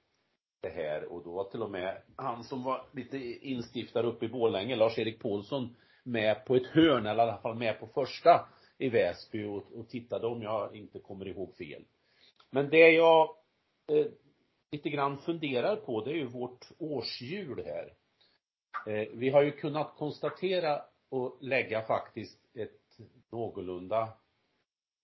det 0.60 0.68
här 0.68 1.04
och 1.04 1.24
då 1.24 1.32
var 1.32 1.44
till 1.44 1.62
och 1.62 1.70
med 1.70 2.02
han 2.16 2.44
som 2.44 2.62
var 2.62 2.86
lite 2.92 3.18
instiftare 3.48 4.06
uppe 4.06 4.24
i 4.26 4.28
Borlänge, 4.28 4.76
Lars-Erik 4.76 5.22
Paulsson, 5.22 5.76
med 6.04 6.44
på 6.44 6.56
ett 6.56 6.66
hörn, 6.66 7.06
eller 7.06 7.26
i 7.26 7.28
alla 7.28 7.38
fall 7.38 7.54
med 7.54 7.80
på 7.80 7.86
första 7.86 8.48
i 8.78 8.88
Väsby 8.88 9.44
och, 9.44 9.72
och 9.72 9.88
tittade 9.88 10.26
om 10.26 10.42
jag 10.42 10.76
inte 10.76 10.98
kommer 10.98 11.28
ihåg 11.28 11.56
fel. 11.56 11.84
Men 12.50 12.70
det 12.70 12.90
jag 12.90 13.36
eh, 13.92 14.06
lite 14.72 14.90
grann 14.90 15.18
funderar 15.18 15.76
på, 15.76 16.04
det 16.04 16.10
är 16.10 16.14
ju 16.14 16.26
vårt 16.26 16.68
årshjul 16.78 17.64
här. 17.64 17.92
Eh, 18.86 19.08
vi 19.12 19.30
har 19.30 19.42
ju 19.42 19.50
kunnat 19.50 19.94
konstatera 19.96 20.82
och 21.10 21.38
lägga 21.40 21.82
faktiskt 21.82 22.38
ett 22.54 22.98
någorlunda 23.32 24.08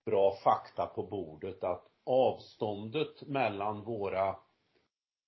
bra 0.09 0.37
fakta 0.45 0.87
på 0.87 1.03
bordet 1.03 1.65
att 1.65 1.87
avståndet 2.05 3.27
mellan 3.27 3.85
våra 3.85 4.37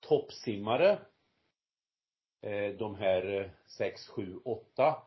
toppsimmare, 0.01 0.99
eh, 2.43 2.77
de 2.79 2.95
här 2.95 3.53
6, 3.67 4.09
7, 4.09 4.41
8 4.45 5.03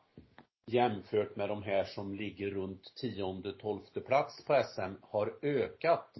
jämfört 0.65 1.35
med 1.35 1.49
de 1.49 1.63
här 1.63 1.83
som 1.83 2.15
ligger 2.15 2.49
runt 2.51 2.95
tionde, 2.95 3.53
tolfte 3.53 4.01
plats 4.01 4.45
på 4.45 4.63
SM 4.63 4.95
har 5.01 5.39
ökat 5.41 6.17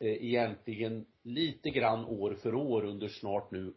eh, 0.00 0.24
egentligen 0.24 1.06
lite 1.22 1.70
grann 1.70 2.04
år 2.04 2.34
för 2.34 2.54
år 2.54 2.84
under 2.84 3.08
snart 3.08 3.50
nu 3.50 3.74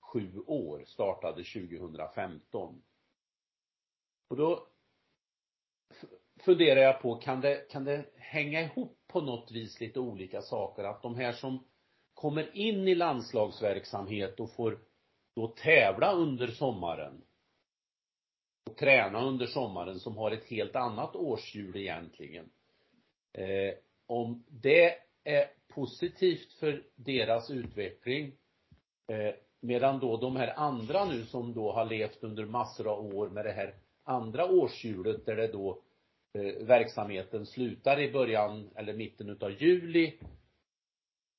sju 0.00 0.38
år, 0.46 0.84
startade 0.86 1.44
2015. 1.44 2.82
Och 4.28 4.36
då 4.36 4.71
funderar 6.44 6.80
jag 6.80 7.02
på, 7.02 7.14
kan 7.14 7.40
det, 7.40 7.68
kan 7.70 7.84
det 7.84 8.04
hänga 8.16 8.62
ihop 8.62 8.98
på 9.06 9.20
något 9.20 9.50
vis 9.50 9.80
lite 9.80 10.00
olika 10.00 10.42
saker? 10.42 10.84
Att 10.84 11.02
de 11.02 11.14
här 11.14 11.32
som 11.32 11.64
kommer 12.14 12.56
in 12.56 12.88
i 12.88 12.94
landslagsverksamhet 12.94 14.40
och 14.40 14.50
får 14.50 14.78
då 15.36 15.48
tävla 15.48 16.12
under 16.12 16.46
sommaren 16.46 17.22
och 18.70 18.76
träna 18.76 19.24
under 19.24 19.46
sommaren 19.46 20.00
som 20.00 20.16
har 20.16 20.30
ett 20.30 20.44
helt 20.44 20.76
annat 20.76 21.16
årshjul 21.16 21.76
egentligen. 21.76 22.50
Eh, 23.32 23.74
om 24.06 24.44
det 24.48 24.94
är 25.24 25.50
positivt 25.68 26.52
för 26.52 26.82
deras 26.94 27.50
utveckling 27.50 28.32
eh, 29.08 29.34
medan 29.60 30.00
då 30.00 30.16
de 30.16 30.36
här 30.36 30.58
andra 30.58 31.04
nu 31.04 31.24
som 31.24 31.54
då 31.54 31.72
har 31.72 31.84
levt 31.84 32.22
under 32.22 32.44
massor 32.44 32.88
av 32.88 33.14
år 33.14 33.28
med 33.28 33.44
det 33.44 33.52
här 33.52 33.74
andra 34.04 34.46
årshjulet 34.46 35.26
där 35.26 35.36
det 35.36 35.52
då 35.52 35.70
eh, 35.70 35.76
Eh, 36.34 36.66
verksamheten 36.66 37.46
slutar 37.46 38.00
i 38.00 38.12
början 38.12 38.70
eller 38.74 38.94
mitten 38.94 39.28
utav 39.28 39.62
juli 39.62 40.18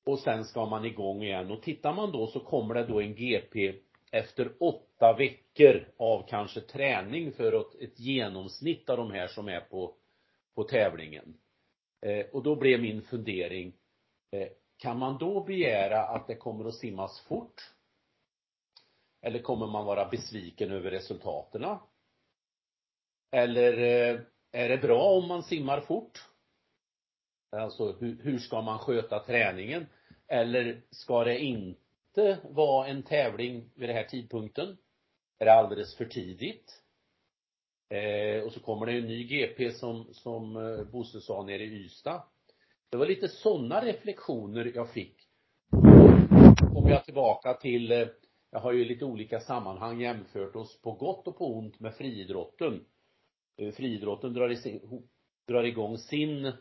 och 0.04 0.18
sen 0.18 0.44
ska 0.44 0.66
man 0.66 0.84
igång 0.84 1.22
igen 1.22 1.50
och 1.50 1.62
tittar 1.62 1.94
man 1.94 2.12
då 2.12 2.26
så 2.26 2.40
kommer 2.40 2.74
det 2.74 2.86
då 2.86 3.00
en 3.00 3.14
GP 3.14 3.74
efter 4.10 4.52
åtta 4.60 5.16
veckor 5.18 5.88
av 5.96 6.26
kanske 6.28 6.60
träning 6.60 7.32
för 7.32 7.52
att 7.52 7.74
ett 7.74 8.00
genomsnitt 8.00 8.90
av 8.90 8.96
de 8.96 9.10
här 9.10 9.26
som 9.26 9.48
är 9.48 9.60
på, 9.60 9.94
på 10.54 10.64
tävlingen. 10.64 11.38
Eh, 12.02 12.26
och 12.26 12.42
då 12.42 12.56
blev 12.56 12.80
min 12.80 13.02
fundering, 13.02 13.72
eh, 14.30 14.48
kan 14.76 14.98
man 14.98 15.18
då 15.18 15.44
begära 15.44 16.06
att 16.06 16.26
det 16.26 16.36
kommer 16.36 16.64
att 16.64 16.74
simmas 16.74 17.20
fort? 17.20 17.70
Eller 19.22 19.38
kommer 19.38 19.66
man 19.66 19.86
vara 19.86 20.08
besviken 20.08 20.70
över 20.70 20.90
resultaten? 20.90 21.76
Eller 23.30 23.78
eh, 23.78 24.20
är 24.54 24.68
det 24.68 24.78
bra 24.78 25.02
om 25.02 25.28
man 25.28 25.42
simmar 25.42 25.80
fort? 25.80 26.28
Alltså 27.52 27.92
hur, 27.92 28.18
hur 28.22 28.38
ska 28.38 28.62
man 28.62 28.78
sköta 28.78 29.18
träningen? 29.18 29.86
Eller 30.28 30.80
ska 30.90 31.24
det 31.24 31.38
inte 31.38 32.38
vara 32.50 32.86
en 32.86 33.02
tävling 33.02 33.70
vid 33.74 33.88
den 33.88 33.96
här 33.96 34.04
tidpunkten? 34.04 34.76
Är 35.38 35.44
det 35.44 35.52
alldeles 35.54 35.96
för 35.96 36.04
tidigt? 36.04 36.82
Eh, 37.90 38.44
och 38.44 38.52
så 38.52 38.60
kommer 38.60 38.86
det 38.86 38.92
en 38.92 39.06
ny 39.06 39.24
GP 39.24 39.70
som, 39.70 40.08
som 40.12 40.56
eh, 40.56 40.84
Bosse 40.84 41.20
sa 41.20 41.42
nere 41.42 41.64
i 41.64 41.84
Ystad. 41.84 42.22
Det 42.90 42.96
var 42.96 43.06
lite 43.06 43.28
sådana 43.28 43.84
reflektioner 43.84 44.72
jag 44.74 44.90
fick. 44.90 45.16
Då 46.60 46.66
kommer 46.74 46.90
jag 46.90 47.04
tillbaka 47.04 47.54
till, 47.54 47.92
eh, 47.92 48.06
jag 48.50 48.60
har 48.60 48.72
ju 48.72 48.82
i 48.82 48.88
lite 48.88 49.04
olika 49.04 49.40
sammanhang 49.40 50.00
jämfört 50.00 50.56
oss 50.56 50.80
på 50.82 50.92
gott 50.92 51.28
och 51.28 51.38
på 51.38 51.56
ont 51.56 51.80
med 51.80 51.94
friidrotten. 51.94 52.84
Eh, 53.56 53.72
friidrotten 53.72 54.32
drar, 54.32 54.52
i, 54.52 54.80
drar 55.46 55.64
igång 55.64 55.98
sin 55.98 56.52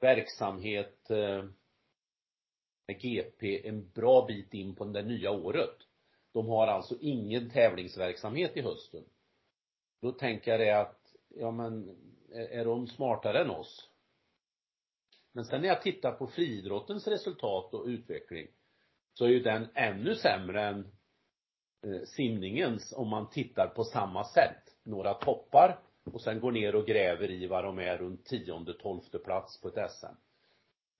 verksamhet 0.00 1.10
eh, 1.10 1.44
med 2.86 3.00
GP 3.00 3.68
en 3.68 3.90
bra 3.90 4.26
bit 4.26 4.54
in 4.54 4.74
på 4.74 4.84
det 4.84 5.02
nya 5.02 5.30
året. 5.30 5.76
De 6.32 6.48
har 6.48 6.66
alltså 6.66 6.96
ingen 7.00 7.50
tävlingsverksamhet 7.50 8.56
i 8.56 8.62
hösten. 8.62 9.04
Då 10.00 10.12
tänker 10.12 10.50
jag 10.50 10.60
det 10.60 10.80
att, 10.80 11.14
ja 11.28 11.50
men, 11.50 11.96
är 12.30 12.64
de 12.64 12.86
smartare 12.86 13.40
än 13.40 13.50
oss? 13.50 13.90
Men 15.32 15.44
sen 15.44 15.60
när 15.60 15.68
jag 15.68 15.82
tittar 15.82 16.12
på 16.12 16.26
friidrottens 16.26 17.06
resultat 17.06 17.74
och 17.74 17.86
utveckling 17.86 18.48
så 19.12 19.24
är 19.24 19.28
ju 19.28 19.40
den 19.40 19.68
ännu 19.74 20.14
sämre 20.14 20.62
än 20.62 20.80
eh, 21.86 22.02
simningens 22.04 22.92
om 22.96 23.08
man 23.08 23.30
tittar 23.30 23.68
på 23.68 23.84
samma 23.84 24.24
sätt. 24.24 24.67
Några 24.88 25.14
toppar 25.14 25.78
och 26.04 26.20
sen 26.20 26.40
går 26.40 26.52
ner 26.52 26.74
och 26.74 26.86
gräver 26.86 27.30
i 27.30 27.46
vad 27.46 27.64
de 27.64 27.78
är 27.78 27.98
runt 27.98 28.24
tionde, 28.24 28.74
tolfte 28.74 29.18
plats 29.18 29.60
på 29.60 29.68
ett 29.68 29.90
SM. 29.90 30.06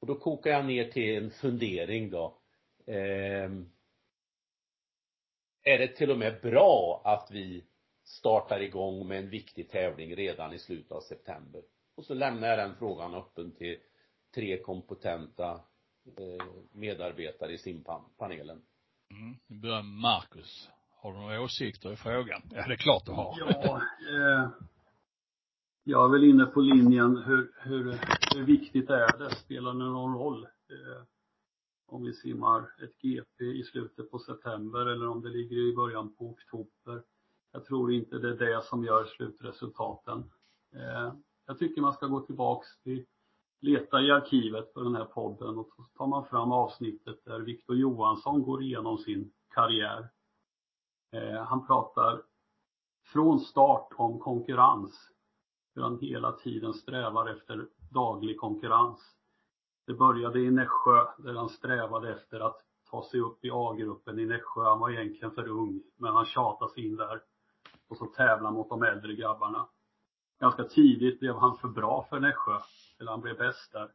Och 0.01 0.07
då 0.07 0.15
kokar 0.15 0.51
jag 0.51 0.65
ner 0.65 0.91
till 0.91 1.17
en 1.17 1.31
fundering 1.31 2.11
då. 2.11 2.39
Eh, 2.87 3.51
är 5.63 5.79
det 5.79 5.97
till 5.97 6.11
och 6.11 6.19
med 6.19 6.41
bra 6.43 7.03
att 7.05 7.31
vi 7.31 7.65
startar 8.05 8.61
igång 8.61 9.09
med 9.09 9.19
en 9.19 9.31
viktig 9.31 9.71
tävling 9.71 10.17
redan 10.17 10.53
i 10.53 10.59
slutet 10.59 10.93
av 10.93 11.01
september? 11.01 11.63
Och 11.95 12.05
så 12.05 12.15
lämnar 12.15 12.49
jag 12.49 12.59
den 12.59 12.77
frågan 12.77 13.15
öppen 13.15 13.53
till 13.53 13.79
tre 14.35 14.59
kompetenta 14.59 15.61
eh, 16.19 16.47
medarbetare 16.73 17.53
i 17.53 17.59
simpanelen. 17.59 18.63
Mm. 19.11 19.37
Vi 19.47 19.57
börjar 19.57 19.83
med 19.83 20.01
Marcus. 20.01 20.69
Har 21.01 21.13
du 21.13 21.19
några 21.19 21.41
åsikter 21.41 21.93
i 21.93 21.97
frågan? 21.97 22.43
Ja, 22.51 22.67
det 22.67 22.73
är 22.73 22.77
klart 22.77 23.07
du 23.07 23.13
har. 23.13 23.35
Ja, 23.39 23.83
eh, 24.11 24.49
jag 25.85 26.05
är 26.05 26.09
väl 26.13 26.25
inne 26.25 26.47
på 26.47 26.61
linjen 26.61 27.17
hur, 27.17 27.53
hur, 27.63 27.99
hur 28.35 28.45
viktigt 28.45 28.91
är 28.91 29.19
det? 29.19 29.35
Spelar 29.35 29.73
det 29.73 29.79
någon 29.79 30.15
roll? 30.15 30.45
Eh, 30.45 31.03
om 31.87 32.03
vi 32.03 32.13
simmar 32.13 32.61
ett 32.61 32.99
GP 33.03 33.45
i 33.45 33.63
slutet 33.63 34.11
på 34.11 34.19
september 34.19 34.87
eller 34.87 35.09
om 35.09 35.23
det 35.23 35.29
ligger 35.29 35.57
i 35.57 35.75
början 35.77 36.15
på 36.15 36.31
oktober. 36.31 37.03
Jag 37.53 37.65
tror 37.65 37.93
inte 37.93 38.19
det 38.19 38.29
är 38.29 38.37
det 38.37 38.65
som 38.65 38.85
gör 38.85 39.05
slutresultaten. 39.05 40.31
Eh, 40.75 41.13
jag 41.47 41.59
tycker 41.59 41.81
man 41.81 41.93
ska 41.93 42.07
gå 42.07 42.21
tillbaks 42.21 42.67
till, 42.83 43.05
leta 43.61 44.01
i 44.01 44.11
arkivet 44.11 44.73
för 44.73 44.85
den 44.85 44.95
här 44.95 45.05
podden 45.05 45.59
och 45.59 45.69
så 45.77 45.83
tar 45.83 46.07
man 46.07 46.25
fram 46.25 46.53
avsnittet 46.53 47.25
där 47.25 47.41
Viktor 47.41 47.77
Johansson 47.77 48.43
går 48.43 48.63
igenom 48.63 48.99
sin 48.99 49.33
karriär. 49.55 50.09
Eh, 51.13 51.43
han 51.43 51.67
pratar 51.67 52.23
från 53.13 53.41
start 53.41 53.89
om 53.97 54.19
konkurrens 54.19 55.11
hur 55.75 55.83
han 55.83 55.99
hela 55.99 56.33
tiden 56.33 56.75
strävar 56.75 57.27
efter 57.27 57.69
daglig 57.91 58.41
konkurrens. 58.41 59.01
Det 59.87 59.95
började 59.95 60.41
i 60.41 60.51
Nässjö 60.51 61.07
där 61.19 61.35
han 61.35 61.49
strävade 61.49 62.13
efter 62.13 62.41
att 62.41 62.57
ta 62.91 63.05
sig 63.11 63.21
upp 63.21 63.45
i 63.45 63.51
A-gruppen 63.53 64.19
i 64.19 64.27
Nässjö. 64.27 64.65
Han 64.65 64.81
var 64.81 64.91
egentligen 64.91 65.31
för 65.31 65.49
ung, 65.49 65.83
men 65.97 66.15
han 66.15 66.27
tjatade 66.27 66.73
sig 66.73 66.87
in 66.87 66.97
där. 66.97 67.23
Och 67.89 67.97
så 67.97 68.07
tävla 68.07 68.51
mot 68.51 68.69
de 68.69 68.83
äldre 68.83 69.15
grabbarna. 69.15 69.69
Ganska 70.41 70.65
tidigt 70.65 71.21
blev 71.21 71.35
han 71.35 71.57
för 71.57 71.69
bra 71.69 72.07
för 72.11 72.21
Nässjö, 72.21 72.59
eller 73.01 73.11
han 73.11 73.21
blev 73.21 73.39
bäst 73.39 73.73
där. 73.73 73.91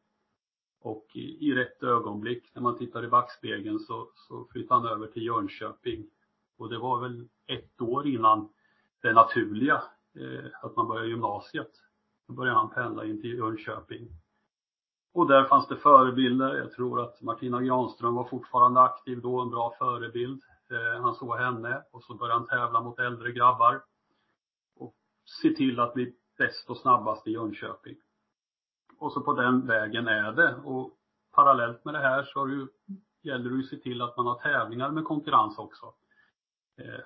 Och 0.82 1.06
i, 1.14 1.50
i 1.50 1.56
rätt 1.56 1.84
ögonblick, 1.84 2.52
när 2.56 2.62
man 2.62 2.78
tittar 2.78 3.06
i 3.06 3.08
backspegeln, 3.08 3.80
så, 3.80 4.12
så 4.16 4.48
flyttade 4.52 4.82
han 4.82 4.90
över 4.90 5.08
till 5.08 5.26
Jönköping. 5.26 6.10
Och 6.64 6.70
det 6.70 6.78
var 6.78 7.00
väl 7.00 7.28
ett 7.48 7.82
år 7.82 8.08
innan 8.08 8.50
det 9.02 9.14
naturliga 9.14 9.84
eh, 10.16 10.46
att 10.62 10.76
man 10.76 10.88
börjar 10.88 11.06
gymnasiet. 11.06 11.72
Då 12.28 12.34
började 12.34 12.58
han 12.58 12.70
pendla 12.70 13.06
in 13.06 13.22
till 13.22 13.38
Jönköping. 13.38 14.08
Och 15.14 15.28
där 15.28 15.44
fanns 15.44 15.68
det 15.68 15.76
förebilder. 15.76 16.56
Jag 16.56 16.72
tror 16.72 17.02
att 17.02 17.22
Martina 17.22 17.62
Granström 17.62 18.16
var 18.16 18.24
fortfarande 18.24 18.82
aktiv 18.82 19.22
då, 19.22 19.40
en 19.40 19.50
bra 19.50 19.76
förebild. 19.80 20.44
Eh, 20.70 21.02
han 21.02 21.16
såg 21.16 21.38
henne 21.38 21.84
och 21.92 22.04
så 22.04 22.14
började 22.14 22.40
han 22.40 22.48
tävla 22.48 22.82
mot 22.82 23.00
äldre 23.00 23.32
grabbar. 23.32 23.84
Och 24.76 24.94
se 25.42 25.50
till 25.50 25.80
att 25.80 25.94
bli 25.94 26.16
bäst 26.38 26.70
och 26.70 26.78
snabbast 26.78 27.28
i 27.28 27.32
Jönköping. 27.32 27.96
Och 28.98 29.12
så 29.12 29.22
på 29.22 29.34
den 29.34 29.68
vägen 29.68 30.08
är 30.08 30.32
det. 30.32 30.56
Och 30.56 30.92
parallellt 31.32 31.86
med 31.86 31.94
det 31.94 32.00
här 32.00 32.24
så 32.24 32.46
det 32.46 32.54
ju, 32.54 32.68
gäller 33.22 33.50
det 33.50 33.56
ju 33.56 33.64
att 33.64 33.70
se 33.70 33.78
till 33.78 34.02
att 34.02 34.18
man 34.18 34.26
har 34.28 34.36
tävlingar 34.36 34.92
med 34.92 35.06
konkurrens 35.06 35.58
också. 35.58 35.94
Eh, 36.78 37.02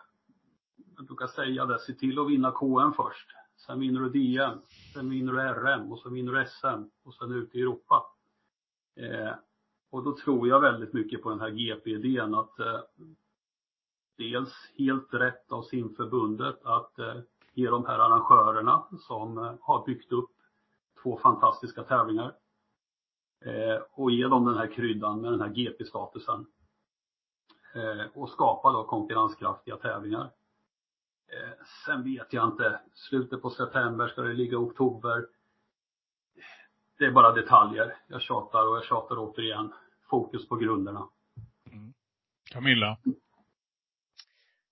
jag 0.98 1.06
brukar 1.06 1.28
säga 1.28 1.66
det, 1.66 1.80
se 1.80 1.94
till 1.94 2.20
att 2.20 2.30
vinna 2.30 2.52
KM 2.52 2.94
först. 2.94 3.28
Sen 3.58 3.80
vinner 3.80 4.00
du 4.00 4.10
DM, 4.10 4.60
sen 4.94 5.10
vinner 5.10 5.34
du 5.34 5.40
RM 5.40 5.92
och 5.92 6.00
sen 6.00 6.14
vinner 6.14 6.34
du 6.34 6.46
SM 6.46 6.84
och 7.04 7.14
sen 7.14 7.32
ut 7.32 7.56
i 7.56 7.62
Europa. 7.62 8.06
Eh, 8.96 9.34
och 9.90 10.04
då 10.04 10.18
tror 10.18 10.48
jag 10.48 10.60
väldigt 10.60 10.94
mycket 10.94 11.22
på 11.22 11.30
den 11.30 11.40
här 11.40 11.50
GP-idén 11.50 12.36
att 12.36 12.60
eh, 12.60 12.80
dels 14.18 14.54
helt 14.78 15.14
rätt 15.14 15.52
av 15.52 15.64
simförbundet 15.64 16.66
att 16.66 17.00
eh, 17.00 17.20
ge 17.54 17.70
de 17.70 17.86
här 17.86 18.00
arrangörerna 18.00 18.84
som 19.00 19.38
eh, 19.38 19.54
har 19.62 19.86
byggt 19.86 20.12
upp 20.12 20.32
två 21.04 21.18
fantastiska 21.18 21.84
tävlingar 21.84 22.36
eh, 23.46 23.82
och 23.92 24.12
ge 24.12 24.28
dem 24.28 24.46
den 24.46 24.58
här 24.58 24.68
kryddan 24.68 25.22
med 25.22 25.32
den 25.32 25.42
här 25.42 25.50
GP-statusen. 25.50 26.46
Eh, 27.78 28.06
och 28.14 28.30
skapa 28.30 28.72
då 28.72 28.84
konkurrenskraftiga 28.84 29.78
tävlingar. 29.78 30.32
Eh, 31.28 31.66
sen 31.86 32.04
vet 32.04 32.34
jag 32.34 32.48
inte. 32.48 32.80
Slutet 32.94 33.42
på 33.42 33.50
september, 33.50 34.08
ska 34.08 34.22
det 34.22 34.34
ligga 34.34 34.58
oktober? 34.58 35.26
Det 36.98 37.06
är 37.06 37.12
bara 37.12 37.32
detaljer. 37.32 37.96
Jag 38.08 38.22
tjatar 38.22 38.68
och 38.68 38.78
jag 38.78 38.84
tjatar 38.84 39.16
återigen. 39.18 39.74
Fokus 40.10 40.48
på 40.48 40.56
grunderna. 40.56 41.10
Mm. 41.72 41.94
Camilla? 42.52 42.98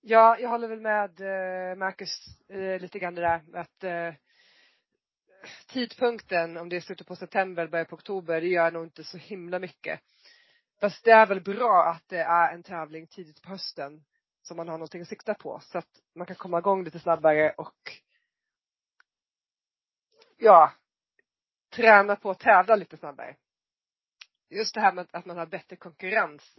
Ja, 0.00 0.38
jag 0.40 0.48
håller 0.48 0.68
väl 0.68 0.80
med 0.80 1.20
eh, 1.20 1.76
Marcus 1.76 2.26
lite 2.80 2.98
grann 2.98 3.14
det 3.14 3.20
där 3.20 3.42
att 3.52 4.14
tidpunkten, 5.68 6.56
om 6.56 6.68
det 6.68 6.76
är 6.76 6.80
slutet 6.80 7.06
på 7.06 7.16
september, 7.16 7.66
början 7.66 7.86
på 7.86 7.94
oktober, 7.96 8.40
det 8.40 8.46
gör 8.46 8.70
nog 8.70 8.84
inte 8.84 9.04
så 9.04 9.18
himla 9.18 9.58
mycket. 9.58 10.00
Fast 10.80 11.04
det 11.04 11.10
är 11.10 11.26
väl 11.26 11.40
bra 11.40 11.84
att 11.84 12.08
det 12.08 12.20
är 12.20 12.54
en 12.54 12.62
tävling 12.62 13.06
tidigt 13.06 13.42
på 13.42 13.48
hösten 13.48 14.04
som 14.42 14.56
man 14.56 14.68
har 14.68 14.78
någonting 14.78 15.02
att 15.02 15.08
sikta 15.08 15.34
på 15.34 15.60
så 15.60 15.78
att 15.78 16.02
man 16.14 16.26
kan 16.26 16.36
komma 16.36 16.58
igång 16.58 16.84
lite 16.84 16.98
snabbare 16.98 17.50
och 17.52 17.92
ja, 20.36 20.72
träna 21.70 22.16
på 22.16 22.30
att 22.30 22.40
tävla 22.40 22.76
lite 22.76 22.96
snabbare. 22.96 23.36
Just 24.48 24.74
det 24.74 24.80
här 24.80 24.92
med 24.92 25.06
att 25.10 25.26
man 25.26 25.38
har 25.38 25.46
bättre 25.46 25.76
konkurrens 25.76 26.56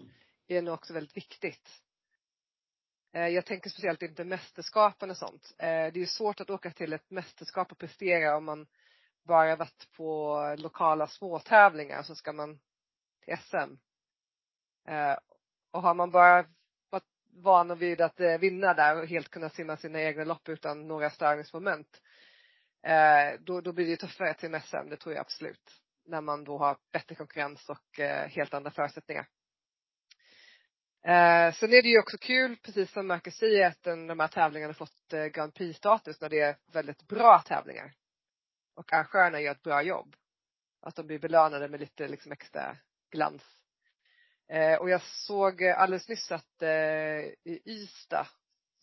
är 0.47 0.62
nog 0.62 0.73
också 0.73 0.93
väldigt 0.93 1.17
viktigt. 1.17 1.69
Eh, 3.13 3.27
jag 3.27 3.45
tänker 3.45 3.69
speciellt 3.69 4.01
inte 4.01 4.23
mästerskapen 4.23 5.10
och 5.10 5.17
sånt. 5.17 5.53
Eh, 5.58 5.65
det 5.67 5.67
är 5.69 5.97
ju 5.97 6.06
svårt 6.06 6.39
att 6.39 6.49
åka 6.49 6.71
till 6.71 6.93
ett 6.93 7.10
mästerskap 7.10 7.71
och 7.71 7.77
prestera 7.77 8.38
om 8.38 8.45
man 8.45 8.67
bara 9.23 9.56
varit 9.56 9.91
på 9.91 10.39
lokala 10.58 11.08
småtävlingar 11.08 12.03
så 12.03 12.15
ska 12.15 12.34
man 12.34 12.60
till 13.25 13.38
SM. 13.38 13.87
Eh, 14.88 15.17
och 15.71 15.82
har 15.82 15.93
man 15.93 16.12
bara 16.12 16.45
varit 16.89 17.04
vana 17.34 17.76
vid 17.76 18.02
att 18.02 18.19
eh, 18.19 18.38
vinna 18.38 18.73
där 18.73 18.97
och 18.97 19.08
helt 19.08 19.30
kunna 19.30 19.50
simma 19.50 19.78
sina 19.78 20.02
egna 20.02 20.23
lopp 20.23 20.50
utan 20.50 20.88
några 20.88 21.10
störningsmoment. 21.10 22.02
Eh, 22.84 23.39
då, 23.39 23.62
då 23.62 23.73
blir 23.73 23.86
det 23.86 23.91
ju 23.91 23.97
tuffare 23.97 24.34
till 24.34 24.62
SM, 24.62 24.89
det 24.89 24.97
tror 24.97 25.15
jag 25.15 25.21
absolut. 25.21 25.82
När 26.06 26.21
man 26.21 26.43
då 26.43 26.58
har 26.58 26.78
bättre 26.91 27.15
konkurrens 27.15 27.69
och 27.69 28.00
eh, 28.00 28.28
helt 28.30 28.54
andra 28.54 28.71
förutsättningar. 28.71 29.28
Eh, 31.04 31.54
sen 31.54 31.73
är 31.73 31.82
det 31.82 31.89
ju 31.89 32.00
också 32.00 32.17
kul, 32.17 32.58
precis 32.58 32.91
som 32.91 33.08
Marcus 33.08 33.38
säger, 33.38 33.67
att 33.67 33.84
den, 33.84 34.08
de 34.08 34.19
här 34.19 34.28
tävlingarna 34.28 34.73
fått 34.73 35.13
eh, 35.13 35.26
Grand 35.26 35.54
Prix-status 35.54 36.21
när 36.21 36.30
det 36.30 36.39
är 36.39 36.58
väldigt 36.71 37.08
bra 37.08 37.43
tävlingar. 37.45 37.93
Och 38.76 38.93
arrangörerna 38.93 39.41
gör 39.41 39.52
ett 39.52 39.63
bra 39.63 39.82
jobb. 39.82 40.15
Att 40.82 40.95
de 40.95 41.08
blir 41.08 41.19
belönade 41.19 41.67
med 41.67 41.80
lite 41.80 42.08
liksom 42.08 42.32
extra 42.32 42.78
glans. 43.12 43.43
Eh, 44.49 44.75
och 44.79 44.89
jag 44.89 45.01
såg 45.01 45.62
eh, 45.62 45.79
alldeles 45.79 46.10
nyss 46.10 46.31
att 46.31 46.62
eh, 46.62 46.69
i 47.43 47.62
Ystad, 47.65 48.27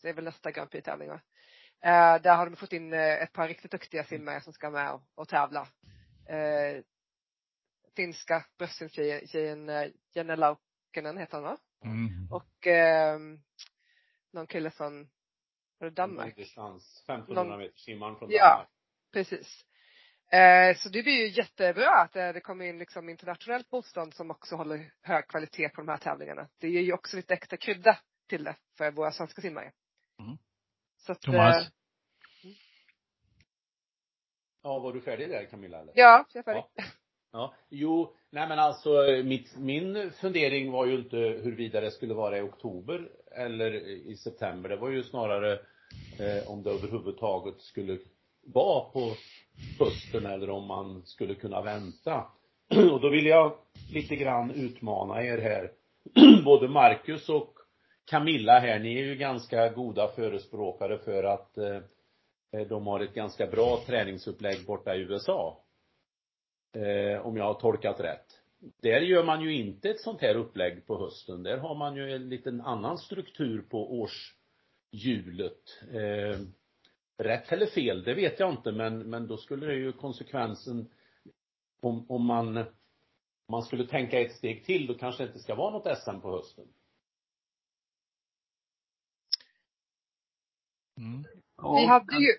det 0.01 0.09
är 0.09 0.13
väl 0.13 0.23
nästa 0.23 0.51
Grand 0.51 0.69
Prix-tävling 0.71 1.09
va? 1.09 1.21
Eh, 1.81 2.21
där 2.21 2.35
har 2.35 2.45
de 2.49 2.55
fått 2.55 2.73
in 2.73 2.93
eh, 2.93 2.99
ett 3.23 3.33
par 3.33 3.47
riktigt 3.47 3.71
duktiga 3.71 4.03
simmare 4.03 4.41
som 4.41 4.53
ska 4.53 4.69
med 4.69 4.91
och, 4.93 5.01
och 5.15 5.27
tävla. 5.27 5.67
Eh, 6.29 6.83
finska 7.95 8.45
bröstsimtjejen 8.57 9.69
eh, 9.69 9.87
Jenna 10.13 10.35
Laukkanen 10.35 11.17
heter 11.17 11.37
hon 11.37 11.43
va? 11.43 11.57
Mm. 11.83 12.31
Och 12.31 12.67
eh, 12.67 13.19
någon 14.33 14.47
kille 14.47 14.69
från, 14.71 15.09
var 15.79 15.89
det 15.89 15.95
Danmark? 15.95 16.35
Distans, 16.35 17.03
1500 17.05 17.43
Någon- 17.43 17.59
meter 17.59 17.77
simmaren 17.77 18.15
från 18.15 18.29
Ja. 18.31 18.49
Danmark. 18.49 18.69
Precis. 19.13 19.65
Eh, 20.31 20.75
så 20.77 20.89
det 20.89 21.03
blir 21.03 21.13
ju 21.13 21.27
jättebra 21.27 21.89
att 21.89 22.15
eh, 22.15 22.33
det 22.33 22.41
kommer 22.41 22.65
in 22.65 22.77
liksom 22.79 23.09
internationellt 23.09 23.71
motstånd 23.71 24.13
som 24.13 24.31
också 24.31 24.55
håller 24.55 24.91
hög 25.01 25.27
kvalitet 25.27 25.69
på 25.69 25.81
de 25.81 25.87
här 25.87 25.97
tävlingarna. 25.97 26.47
Det 26.59 26.69
ger 26.69 26.81
ju 26.81 26.93
också 26.93 27.17
lite 27.17 27.33
extra 27.33 27.57
krydda 27.57 27.97
till 28.29 28.43
det 28.43 28.55
för 28.77 28.91
våra 28.91 29.11
svenska 29.11 29.41
simmare. 29.41 29.71
Mm. 30.19 30.37
Så 30.97 31.11
att, 31.11 31.21
Thomas? 31.21 31.55
eh, 31.57 31.67
Ja, 34.63 34.79
var 34.79 34.93
du 34.93 35.01
färdig 35.01 35.29
där 35.29 35.45
Camilla 35.45 35.79
eller? 35.81 35.93
ja, 35.95 36.25
jag 36.33 36.39
är 36.39 36.43
färdig. 36.43 36.63
Ja. 36.75 36.83
Ja, 37.31 37.53
jo, 37.69 38.15
nej 38.29 38.47
men 38.47 38.59
alltså 38.59 38.89
mitt, 39.23 39.57
min 39.57 40.11
fundering 40.11 40.71
var 40.71 40.85
ju 40.85 40.95
inte 40.95 41.17
huruvida 41.17 41.81
det 41.81 41.91
skulle 41.91 42.13
vara 42.13 42.37
i 42.37 42.41
oktober 42.41 43.09
eller 43.31 43.73
i 44.11 44.15
september. 44.17 44.69
Det 44.69 44.75
var 44.75 44.89
ju 44.89 45.03
snarare 45.03 45.53
eh, 46.19 46.51
om 46.51 46.63
det 46.63 46.69
överhuvudtaget 46.69 47.61
skulle 47.61 47.97
vara 48.45 48.89
på 48.89 49.13
hösten 49.79 50.25
eller 50.25 50.49
om 50.49 50.67
man 50.67 51.01
skulle 51.05 51.35
kunna 51.35 51.61
vänta. 51.61 52.25
Och 52.91 53.01
då 53.01 53.09
vill 53.09 53.25
jag 53.25 53.57
lite 53.93 54.15
grann 54.15 54.51
utmana 54.51 55.23
er 55.23 55.37
här. 55.37 55.71
Både 56.45 56.67
Marcus 56.67 57.29
och 57.29 57.55
Camilla 58.05 58.59
här, 58.59 58.79
ni 58.79 58.95
är 58.99 59.05
ju 59.05 59.15
ganska 59.15 59.69
goda 59.69 60.07
förespråkare 60.07 60.97
för 60.97 61.23
att 61.23 61.57
eh, 61.57 61.79
eh, 62.51 62.67
de 62.67 62.87
har 62.87 62.99
ett 62.99 63.13
ganska 63.13 63.47
bra 63.47 63.83
träningsupplägg 63.85 64.65
borta 64.65 64.95
i 64.95 64.99
USA 64.99 65.63
eh, 66.75 67.25
om 67.25 67.37
jag 67.37 67.45
har 67.45 67.53
tolkat 67.53 67.99
rätt. 67.99 68.25
Där 68.81 69.01
gör 69.01 69.23
man 69.23 69.41
ju 69.41 69.55
inte 69.55 69.89
ett 69.89 70.01
sånt 70.01 70.21
här 70.21 70.35
upplägg 70.35 70.87
på 70.87 70.99
hösten. 70.99 71.43
Där 71.43 71.57
har 71.57 71.75
man 71.75 71.95
ju 71.95 72.15
en 72.15 72.29
liten 72.29 72.61
annan 72.61 72.97
struktur 72.97 73.61
på 73.61 74.01
årshjulet. 74.01 75.61
Eh, 75.93 76.39
Rätt 77.17 77.51
eller 77.51 77.67
fel, 77.67 78.03
det 78.03 78.13
vet 78.13 78.39
jag 78.39 78.51
inte, 78.51 78.71
men, 78.71 79.09
men 79.09 79.27
då 79.27 79.37
skulle 79.37 79.65
det 79.65 79.75
ju 79.75 79.93
konsekvensen 79.93 80.89
om, 81.81 82.05
om 82.11 82.25
man 82.25 82.65
om 83.47 83.51
man 83.51 83.63
skulle 83.63 83.87
tänka 83.87 84.19
ett 84.19 84.35
steg 84.35 84.65
till, 84.65 84.87
då 84.87 84.93
kanske 84.93 85.23
det 85.23 85.27
inte 85.27 85.39
ska 85.39 85.55
vara 85.55 85.71
något 85.71 85.97
SM 85.97 86.19
på 86.21 86.31
hösten. 86.31 86.67
Mm. 90.97 91.23
Ja, 91.57 91.75
Vi 91.75 91.85
hade 91.85 92.15
ju, 92.15 92.31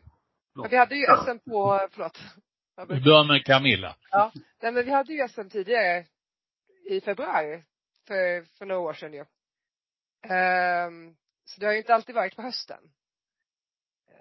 förlåt. 0.52 0.72
vi 0.72 0.76
hade 0.76 0.96
ju 0.96 1.06
SM 1.06 1.50
på, 1.50 1.88
förlåt. 1.92 2.18
Vi 2.88 3.00
börjar 3.00 3.24
med 3.24 3.44
Camilla. 3.44 3.96
Ja, 4.10 4.32
nej 4.62 4.72
men 4.72 4.84
vi 4.84 4.90
hade 4.90 5.12
ju 5.12 5.28
SM 5.28 5.48
tidigare 5.48 6.06
i 6.90 7.00
februari 7.00 7.62
för, 8.06 8.42
för 8.58 8.66
några 8.66 8.80
år 8.80 8.92
sedan 8.92 9.12
ju. 9.12 9.24
Ehm, 10.34 11.16
så 11.44 11.60
det 11.60 11.66
har 11.66 11.72
ju 11.72 11.78
inte 11.78 11.94
alltid 11.94 12.14
varit 12.14 12.36
på 12.36 12.42
hösten. 12.42 12.80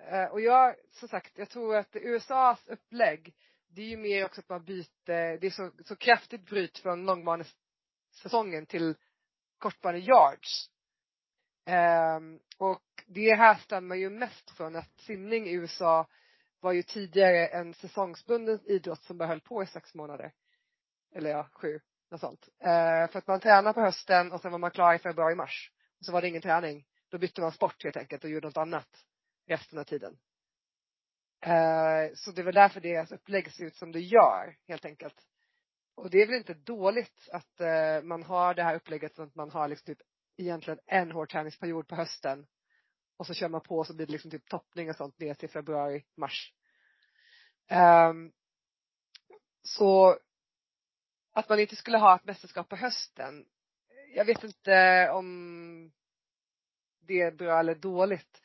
Eh, 0.08 0.26
och 0.26 0.41
jag, 0.41 0.76
som 0.91 1.08
sagt, 1.08 1.38
jag 1.38 1.50
tror 1.50 1.76
att 1.76 1.96
USAs 1.96 2.68
upplägg, 2.68 3.34
det 3.68 3.82
är 3.82 3.86
ju 3.86 3.98
mer 3.98 4.26
också 4.26 4.41
att 4.41 4.50
man 4.50 4.63
byter, 4.63 5.38
det 5.38 5.48
är 5.48 5.50
så, 5.50 5.72
så 5.86 5.96
kraftigt 5.96 6.46
bryt 6.46 6.78
från 6.78 7.06
långbanesäsongen 7.06 8.65
till 8.65 8.96
kortbane 9.58 9.98
yards. 9.98 10.70
Um, 11.68 12.39
och 12.58 12.84
det 13.06 13.36
här 13.36 13.56
stämmer 13.56 13.96
ju 13.96 14.10
mest 14.10 14.50
från 14.50 14.76
att 14.76 15.00
simning 15.00 15.48
i 15.48 15.54
USA 15.54 16.08
var 16.60 16.72
ju 16.72 16.84
tidigare 16.84 17.48
en 17.48 17.74
säsongsbunden 17.74 18.60
idrott 18.65 19.04
som 19.04 19.18
bara 19.18 19.28
höll 19.28 19.41
på 19.41 19.63
i 19.63 19.65
sex 19.65 19.96
månader. 19.96 20.34
Eller 21.15 21.30
ja, 21.30 21.50
sju, 21.52 21.80
något 22.12 22.20
sånt. 22.20 22.50
Uh, 22.62 23.12
för 23.12 23.18
att 23.18 23.28
man 23.28 23.39
tränar 23.39 23.74
på 23.74 23.82
hösten 23.82 24.32
och 24.32 24.41
sen 24.41 24.52
var 24.52 24.60
man 24.60 24.72
klar 24.72 24.94
i 24.94 25.00
februari, 25.00 25.36
mars. 25.36 25.72
Och 26.00 26.06
så 26.06 26.12
var 26.12 26.22
det 26.22 26.28
ingen 26.28 26.41
träning. 26.41 26.86
Då 27.10 27.18
bytte 27.18 27.41
man 27.41 27.52
sport 27.52 27.84
helt 27.84 27.98
enkelt 27.98 28.24
och 28.24 28.30
gjorde 28.30 28.48
något 28.48 28.58
annat 28.58 29.06
resten 29.48 29.80
av 29.80 29.84
tiden. 29.84 30.18
Eh, 31.42 32.14
så 32.14 32.32
det 32.32 32.42
är 32.42 32.46
väl 32.46 32.56
därför 32.56 32.82
deras 32.82 33.12
upplägg 33.12 33.52
ser 33.52 33.66
ut 33.66 33.76
som 33.76 33.92
det 33.92 34.00
gör, 34.00 34.58
helt 34.68 34.86
enkelt. 34.86 35.16
Och 35.96 36.10
det 36.10 36.22
är 36.22 36.28
väl 36.28 36.36
inte 36.36 36.54
dåligt 36.54 37.30
att 37.32 37.62
eh, 37.62 38.02
man 38.04 38.24
har 38.24 38.54
det 38.54 38.64
här 38.64 38.76
upplägget, 38.76 39.20
att 39.20 39.36
man 39.36 39.52
har 39.52 39.68
liksom 39.68 39.86
typ 39.86 40.08
egentligen 40.38 40.80
en 40.86 41.12
hård 41.12 41.30
träningsperiod 41.30 41.88
på 41.88 41.96
hösten. 41.96 42.48
Och 43.18 43.28
så 43.28 43.34
kör 43.34 43.50
man 43.50 43.62
på 43.62 43.78
och 43.78 43.88
så 43.88 43.96
blir 43.96 44.06
det 44.06 44.12
liksom 44.12 44.32
typ 44.32 44.50
toppning 44.50 44.90
och 44.90 44.96
sånt 44.96 45.20
ner 45.20 45.34
till 45.34 45.50
februari, 45.50 46.06
mars. 46.18 46.54
Ehm, 47.68 48.32
så 49.62 50.20
att 51.32 51.50
man 51.50 51.60
inte 51.60 51.76
skulle 51.76 51.98
ha 51.98 52.16
ett 52.16 52.26
mästerskap 52.26 52.70
på 52.70 52.76
hösten. 52.76 53.46
Jag 54.16 54.26
vet 54.26 54.44
inte 54.44 55.10
om 55.10 55.92
det 57.00 57.22
är 57.22 57.32
bra 57.32 57.60
eller 57.60 57.76
dåligt. 57.76 58.42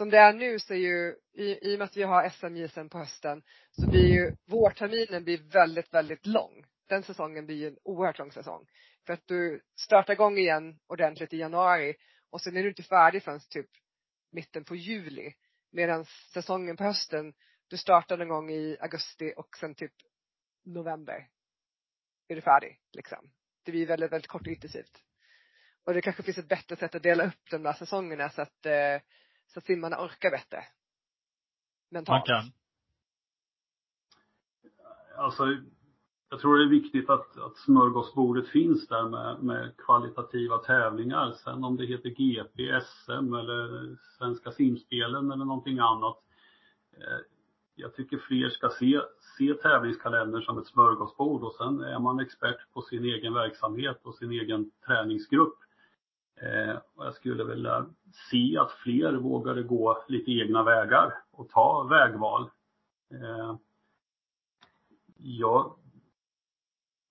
Som 0.00 0.10
det 0.10 0.18
är 0.18 0.32
nu 0.32 0.58
så 0.58 0.74
är 0.74 0.78
ju, 0.78 1.16
i, 1.32 1.70
i 1.70 1.74
och 1.74 1.78
med 1.78 1.84
att 1.84 1.96
vi 1.96 2.02
har 2.02 2.28
SM 2.28 2.74
sen 2.74 2.88
på 2.88 2.98
hösten, 2.98 3.42
så 3.70 3.90
blir 3.90 4.06
ju 4.06 4.36
vårterminen 4.46 5.24
blir 5.24 5.38
väldigt, 5.38 5.94
väldigt 5.94 6.26
lång. 6.26 6.64
Den 6.88 7.02
säsongen 7.02 7.46
blir 7.46 7.56
ju 7.56 7.68
en 7.68 7.78
oerhört 7.82 8.18
lång 8.18 8.32
säsong. 8.32 8.66
För 9.06 9.12
att 9.12 9.26
du 9.26 9.60
startar 9.74 10.12
igång 10.12 10.38
igen 10.38 10.78
ordentligt 10.86 11.32
i 11.32 11.36
januari 11.36 11.94
och 12.30 12.40
sen 12.40 12.56
är 12.56 12.62
du 12.62 12.68
inte 12.68 12.82
färdig 12.82 13.22
förrän 13.22 13.40
typ 13.50 13.66
mitten 14.32 14.64
på 14.64 14.76
juli. 14.76 15.32
Medan 15.72 16.04
säsongen 16.04 16.76
på 16.76 16.84
hösten, 16.84 17.32
du 17.68 17.76
startar 17.76 18.16
någon 18.16 18.28
gång 18.28 18.50
i 18.50 18.76
augusti 18.80 19.32
och 19.36 19.56
sen 19.60 19.74
typ 19.74 19.94
november 20.64 21.28
är 22.28 22.34
du 22.34 22.40
färdig 22.40 22.80
liksom. 22.92 23.30
Det 23.64 23.70
blir 23.70 23.86
väldigt, 23.86 24.12
väldigt 24.12 24.30
kort 24.30 24.46
och 24.46 24.52
intensivt. 24.52 25.02
Och 25.84 25.94
det 25.94 26.02
kanske 26.02 26.22
finns 26.22 26.38
ett 26.38 26.48
bättre 26.48 26.76
sätt 26.76 26.94
att 26.94 27.02
dela 27.02 27.26
upp 27.26 27.50
de 27.50 27.62
där 27.62 27.72
säsongerna 27.72 28.30
så 28.30 28.42
att, 28.42 28.66
eh, 28.66 29.00
så 29.52 29.58
att 29.58 29.64
simmarna 29.64 30.04
orkar 30.04 30.30
bättre. 30.30 30.56
Man 30.56 30.64
Mentalt. 31.98 32.26
kan. 32.26 32.52
Alltså, 35.16 35.56
jag 36.30 36.40
tror 36.40 36.58
det 36.58 36.64
är 36.64 36.68
viktigt 36.68 37.10
att, 37.10 37.38
att 37.38 37.56
smörgåsbordet 37.56 38.48
finns 38.48 38.88
där 38.88 39.08
med, 39.08 39.42
med 39.42 39.76
kvalitativa 39.76 40.58
tävlingar. 40.58 41.32
Sen 41.32 41.64
om 41.64 41.76
det 41.76 41.86
heter 41.86 42.08
GP, 42.08 42.80
SM 42.80 43.34
eller 43.34 43.96
Svenska 44.18 44.52
simspelen 44.52 45.30
eller 45.32 45.44
någonting 45.44 45.78
annat. 45.78 46.16
Eh, 46.96 47.18
jag 47.74 47.94
tycker 47.94 48.18
fler 48.18 48.48
ska 48.48 48.68
se, 48.68 49.00
se 49.38 49.54
tävlingskalendern 49.54 50.42
som 50.42 50.58
ett 50.58 50.66
smörgåsbord 50.66 51.42
och 51.42 51.54
sen 51.54 51.80
är 51.80 51.98
man 51.98 52.20
expert 52.20 52.72
på 52.72 52.82
sin 52.82 53.04
egen 53.04 53.34
verksamhet 53.34 54.00
och 54.02 54.14
sin 54.14 54.30
egen 54.30 54.70
träningsgrupp. 54.86 55.58
Eh, 56.42 56.76
och 56.94 57.06
jag 57.06 57.14
skulle 57.14 57.44
vilja 57.44 57.76
eh, 57.76 57.84
se 58.30 58.58
att 58.58 58.72
fler 58.72 59.12
vågade 59.12 59.62
gå 59.62 60.04
lite 60.08 60.30
egna 60.30 60.62
vägar 60.62 61.14
och 61.30 61.48
ta 61.48 61.82
vägval. 61.82 62.50
Eh, 63.10 63.56
jag, 65.16 65.74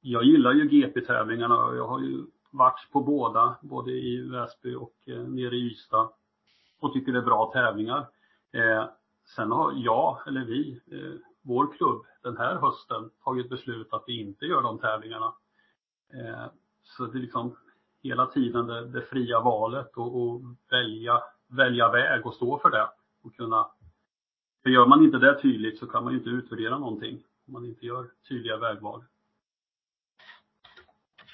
jag 0.01 0.23
gillar 0.23 0.53
ju 0.53 0.69
GP-tävlingarna 0.69 1.65
och 1.65 1.77
jag 1.77 1.87
har 1.87 1.99
ju 1.99 2.25
varit 2.51 2.89
på 2.91 3.01
båda, 3.01 3.57
både 3.61 3.91
i 3.91 4.21
Väsby 4.21 4.75
och 4.75 4.95
nere 5.07 5.55
i 5.55 5.71
Ystad. 5.71 6.09
Och 6.79 6.93
tycker 6.93 7.11
det 7.11 7.19
är 7.19 7.23
bra 7.23 7.51
tävlingar. 7.53 8.07
Sen 9.35 9.51
har 9.51 9.73
jag, 9.75 10.27
eller 10.27 10.45
vi, 10.45 10.81
vår 11.41 11.73
klubb 11.73 12.05
den 12.23 12.37
här 12.37 12.55
hösten 12.55 13.09
tagit 13.23 13.49
beslut 13.49 13.93
att 13.93 14.03
vi 14.07 14.21
inte 14.21 14.45
gör 14.45 14.61
de 14.61 14.79
tävlingarna. 14.79 15.33
Så 16.83 17.05
det 17.05 17.17
är 17.17 17.21
liksom 17.21 17.55
hela 18.03 18.25
tiden 18.25 18.67
det, 18.67 18.87
det 18.87 19.01
fria 19.01 19.39
valet 19.39 19.97
och, 19.97 20.21
och 20.21 20.41
välja, 20.71 21.21
välja 21.47 21.89
väg 21.91 22.25
och 22.25 22.33
stå 22.35 22.59
för 22.59 22.69
det. 22.69 22.87
Och 23.23 23.35
kunna, 23.35 23.67
för 24.63 24.69
gör 24.69 24.85
man 24.85 25.03
inte 25.03 25.17
det 25.17 25.41
tydligt 25.41 25.79
så 25.79 25.87
kan 25.87 26.03
man 26.03 26.13
ju 26.13 26.19
inte 26.19 26.29
utvärdera 26.29 26.77
någonting. 26.77 27.23
Om 27.47 27.53
man 27.53 27.65
inte 27.65 27.85
gör 27.85 28.07
tydliga 28.29 28.57
vägval. 28.57 29.03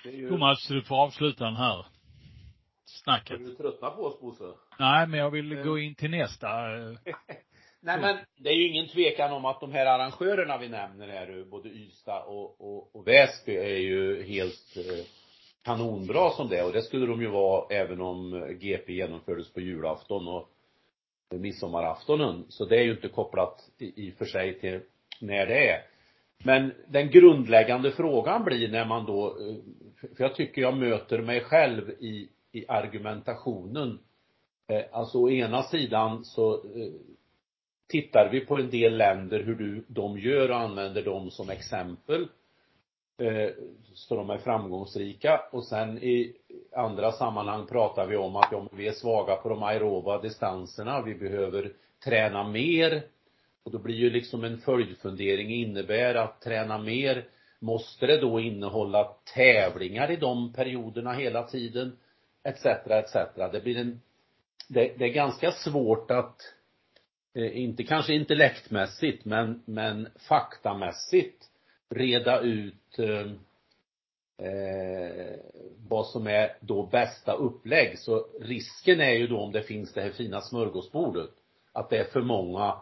Är 0.05 0.11
ju, 0.11 0.29
Thomas, 0.29 0.67
du 0.67 0.81
får 0.81 0.95
avsluta 0.95 1.45
den 1.45 1.55
här 1.55 1.79
Är 1.79 1.85
snacket. 2.85 3.45
du 3.45 3.55
tröttna 3.55 3.89
på 3.89 4.03
oss 4.05 4.21
Bosse? 4.21 4.53
Nej, 4.79 5.07
men 5.07 5.19
jag 5.19 5.31
vill 5.31 5.55
gå 5.63 5.77
in 5.79 5.95
till 5.95 6.11
nästa. 6.11 6.47
eh, 6.77 6.97
Nej 7.81 8.01
men 8.01 8.17
det 8.37 8.49
är 8.49 8.53
ju 8.53 8.67
ingen 8.67 8.87
tvekan 8.87 9.33
om 9.33 9.45
att 9.45 9.59
de 9.59 9.71
här 9.71 9.85
arrangörerna 9.85 10.57
vi 10.57 10.69
nämner 10.69 11.07
här, 11.07 11.45
både 11.51 11.69
Ystad 11.69 12.23
och, 12.23 12.61
och, 12.61 12.95
och 12.95 13.07
Väsby 13.07 13.55
är 13.55 13.77
ju 13.77 14.23
helt 14.23 14.77
eh, 14.77 15.05
kanonbra 15.65 16.29
som 16.29 16.49
det 16.49 16.63
och 16.63 16.71
det 16.71 16.81
skulle 16.81 17.05
de 17.05 17.21
ju 17.21 17.27
vara 17.27 17.65
även 17.69 18.01
om 18.01 18.47
GP 18.59 18.93
genomfördes 18.93 19.53
på 19.53 19.61
julafton 19.61 20.27
och 20.27 20.49
midsommaraftonen. 21.29 22.45
Så 22.49 22.65
det 22.65 22.77
är 22.77 22.83
ju 22.83 22.91
inte 22.91 23.07
kopplat 23.07 23.69
i, 23.77 24.07
i 24.07 24.11
för 24.11 24.25
sig 24.25 24.59
till 24.59 24.81
när 25.19 25.45
det 25.45 25.69
är. 25.69 25.81
Men 26.43 26.73
den 26.87 27.09
grundläggande 27.09 27.91
frågan 27.91 28.43
blir 28.43 28.71
när 28.71 28.85
man 28.85 29.05
då, 29.05 29.27
eh, 29.27 29.55
för 30.15 30.23
jag 30.23 30.35
tycker 30.35 30.61
jag 30.61 30.77
möter 30.77 31.21
mig 31.21 31.41
själv 31.41 31.89
i, 31.89 32.29
i 32.51 32.65
argumentationen. 32.67 33.99
Eh, 34.67 34.83
alltså 34.91 35.17
å 35.17 35.29
ena 35.29 35.63
sidan 35.63 36.25
så 36.25 36.53
eh, 36.53 36.91
tittar 37.89 38.29
vi 38.31 38.45
på 38.45 38.57
en 38.57 38.69
del 38.69 38.97
länder 38.97 39.43
hur 39.43 39.55
du, 39.55 39.85
de 39.87 40.19
gör 40.19 40.51
och 40.51 40.59
använder 40.59 41.03
dem 41.03 41.31
som 41.31 41.49
exempel 41.49 42.27
Eh, 43.17 43.49
så 43.93 44.15
de 44.15 44.29
är 44.29 44.37
framgångsrika. 44.37 45.41
Och 45.51 45.63
sen 45.65 45.97
i 45.97 46.35
andra 46.75 47.11
sammanhang 47.11 47.67
pratar 47.67 48.07
vi 48.07 48.15
om 48.15 48.35
att 48.35 48.49
ja, 48.51 48.67
vi 48.71 48.87
är 48.87 48.91
svaga 48.91 49.35
på 49.35 49.49
de 49.49 49.63
aeroba 49.63 50.21
distanserna, 50.21 51.01
vi 51.01 51.15
behöver 51.15 51.71
träna 52.03 52.47
mer. 52.47 53.03
Och 53.63 53.71
då 53.71 53.77
blir 53.77 53.95
ju 53.95 54.09
liksom 54.09 54.43
en 54.43 54.57
följdfundering 54.57 55.49
innebär 55.49 56.15
att 56.15 56.41
träna 56.41 56.77
mer. 56.77 57.25
Måste 57.59 58.05
det 58.05 58.17
då 58.17 58.39
innehålla 58.39 59.15
tävlingar 59.33 60.11
i 60.11 60.15
de 60.15 60.53
perioderna 60.53 61.13
hela 61.13 61.43
tiden? 61.43 61.97
Etc 62.43 62.65
etc. 62.65 63.13
Det 63.51 63.63
blir 63.63 63.77
en 63.77 64.01
det, 64.67 64.93
det 64.97 65.05
är 65.05 65.13
ganska 65.13 65.51
svårt 65.51 66.11
att 66.11 66.41
eh, 67.33 67.57
inte 67.57 67.83
kanske 67.83 68.13
intellektmässigt 68.13 69.25
men 69.25 69.63
men 69.65 70.07
faktamässigt 70.27 71.49
reda 71.95 72.39
ut 72.39 72.99
eh, 72.99 73.27
vad 75.89 76.07
som 76.07 76.27
är 76.27 76.57
då 76.59 76.85
bästa 76.85 77.33
upplägg. 77.33 77.99
Så 77.99 78.27
risken 78.41 79.01
är 79.01 79.13
ju 79.13 79.27
då 79.27 79.39
om 79.39 79.51
det 79.51 79.63
finns 79.63 79.93
det 79.93 80.01
här 80.01 80.11
fina 80.11 80.41
smörgåsbordet, 80.41 81.29
att 81.73 81.89
det 81.89 81.97
är 81.97 82.03
för 82.03 82.21
många 82.21 82.75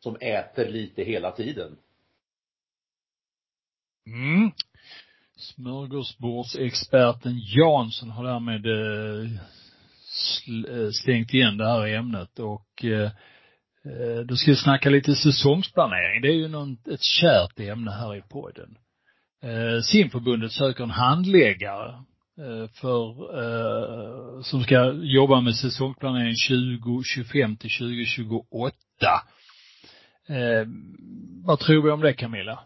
som 0.00 0.16
äter 0.20 0.68
lite 0.68 1.02
hela 1.02 1.30
tiden. 1.30 1.76
Mm. 4.06 4.50
Smörgåsbordsexperten 5.36 7.38
Jansson 7.38 8.10
har 8.10 8.24
därmed 8.24 8.66
eh, 8.66 9.32
eh, 10.84 10.90
slängt 10.90 11.34
igen 11.34 11.56
det 11.56 11.68
här 11.68 11.86
ämnet 11.86 12.38
och 12.38 12.84
eh, 12.84 13.10
Eh, 13.84 14.20
då 14.24 14.36
ska 14.36 14.50
vi 14.50 14.56
snacka 14.56 14.90
lite 14.90 15.14
säsongsplanering. 15.14 16.22
Det 16.22 16.28
är 16.28 16.36
ju 16.36 16.48
någon, 16.48 16.78
ett 16.90 17.02
kärt 17.02 17.60
ämne 17.60 17.90
här 17.90 18.16
i 18.16 18.22
podden. 18.22 18.78
Eh, 19.42 19.80
simförbundet 19.80 20.52
söker 20.52 20.84
en 20.84 20.90
handläggare 20.90 22.04
eh, 22.38 22.68
för, 22.68 23.08
eh, 23.42 24.42
som 24.42 24.62
ska 24.62 24.92
jobba 24.92 25.40
med 25.40 25.56
säsongsplanering 25.56 26.34
2025 26.48 27.56
till 27.56 27.70
2028. 27.70 28.76
Eh, 30.28 30.66
vad 31.44 31.58
tror 31.58 31.82
vi 31.82 31.90
om 31.90 32.00
det 32.00 32.12
Camilla? 32.12 32.64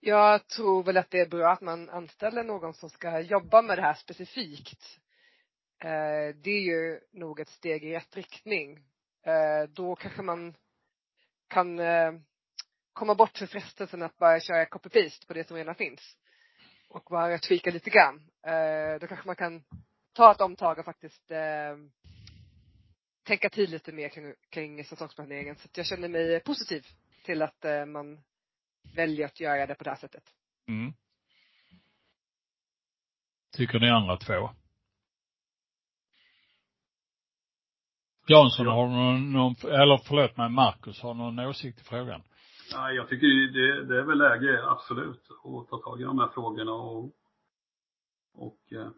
Jag 0.00 0.48
tror 0.48 0.84
väl 0.84 0.96
att 0.96 1.10
det 1.10 1.20
är 1.20 1.28
bra 1.28 1.52
att 1.52 1.60
man 1.60 1.90
anställer 1.90 2.44
någon 2.44 2.74
som 2.74 2.90
ska 2.90 3.20
jobba 3.20 3.62
med 3.62 3.78
det 3.78 3.82
här 3.82 3.94
specifikt. 3.94 5.00
Eh, 5.84 6.36
det 6.42 6.50
är 6.50 6.62
ju 6.62 6.98
nog 7.12 7.40
ett 7.40 7.48
steg 7.48 7.84
i 7.84 7.94
rätt 7.94 8.16
riktning. 8.16 8.78
Eh, 9.28 9.68
då 9.68 9.96
kanske 9.96 10.22
man 10.22 10.54
kan 11.48 11.78
eh, 11.78 12.12
komma 12.92 13.14
bort 13.14 13.38
från 13.38 13.48
frestelsen 13.48 14.02
att 14.02 14.16
bara 14.16 14.40
köra 14.40 14.64
copy-paste 14.64 15.26
på 15.26 15.34
det 15.34 15.48
som 15.48 15.56
redan 15.56 15.74
finns. 15.74 16.16
Och 16.88 17.04
bara 17.10 17.38
tweaka 17.38 17.70
lite 17.70 17.90
grann. 17.90 18.30
Eh, 18.42 19.00
då 19.00 19.06
kanske 19.06 19.26
man 19.26 19.36
kan 19.36 19.64
ta 20.12 20.32
ett 20.32 20.40
omtag 20.40 20.78
och 20.78 20.84
faktiskt 20.84 21.30
eh, 21.30 21.76
tänka 23.22 23.50
till 23.50 23.70
lite 23.70 23.92
mer 23.92 24.08
kring, 24.08 24.34
kring 24.50 24.84
säsongsplaneringen. 24.84 25.56
Så 25.56 25.64
att 25.64 25.76
jag 25.76 25.86
känner 25.86 26.08
mig 26.08 26.40
positiv 26.40 26.86
till 27.24 27.42
att 27.42 27.64
eh, 27.64 27.86
man 27.86 28.20
väljer 28.94 29.26
att 29.26 29.40
göra 29.40 29.66
det 29.66 29.74
på 29.74 29.84
det 29.84 29.90
här 29.90 29.96
sättet. 29.96 30.24
Mm. 30.68 30.92
Tycker 33.56 33.80
ni 33.80 33.90
andra 33.90 34.16
två? 34.16 34.50
Jansson, 38.30 38.66
har 38.66 38.88
någon, 38.88 39.32
någon, 39.32 39.54
eller 39.62 40.00
förlåt 40.08 40.36
mig, 40.36 40.50
Marcus, 40.50 41.02
har 41.02 41.14
någon 41.14 41.38
åsikt 41.38 41.80
i 41.80 41.84
frågan? 41.84 42.22
Nej, 42.74 42.96
jag 42.96 43.08
tycker 43.08 43.26
det, 43.26 43.84
det 43.84 43.98
är 43.98 44.02
väl 44.02 44.18
läge, 44.18 44.64
absolut, 44.64 45.28
att 45.44 45.68
ta 45.68 45.78
tag 45.78 46.00
i 46.00 46.04
de 46.04 46.18
här 46.18 46.28
frågorna 46.28 46.72
och, 46.72 47.12
och 48.34 48.58
eh, 48.72 48.88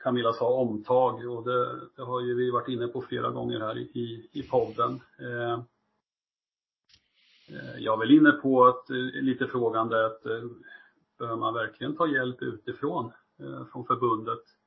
Camilla 0.00 0.32
sa 0.32 0.48
omtag 0.48 1.30
och 1.30 1.44
det, 1.44 1.80
det, 1.96 2.02
har 2.02 2.20
ju 2.20 2.34
vi 2.34 2.50
varit 2.50 2.68
inne 2.68 2.88
på 2.88 3.02
flera 3.02 3.30
gånger 3.30 3.60
här 3.60 3.78
i, 3.78 4.28
i 4.32 4.42
podden. 4.42 5.00
Eh, 5.18 5.52
eh 7.48 7.78
jag 7.78 7.94
är 7.94 7.98
väl 7.98 8.16
inne 8.18 8.32
på 8.32 8.66
att, 8.66 8.90
eh, 8.90 9.22
lite 9.22 9.46
frågande 9.46 10.06
att 10.06 10.26
eh, 10.26 10.42
behöver 11.18 11.40
man 11.40 11.54
verkligen 11.54 11.96
ta 11.96 12.06
hjälp 12.06 12.42
utifrån 12.42 13.12
eh, 13.40 13.66
från 13.72 13.84
förbundet? 13.84 14.57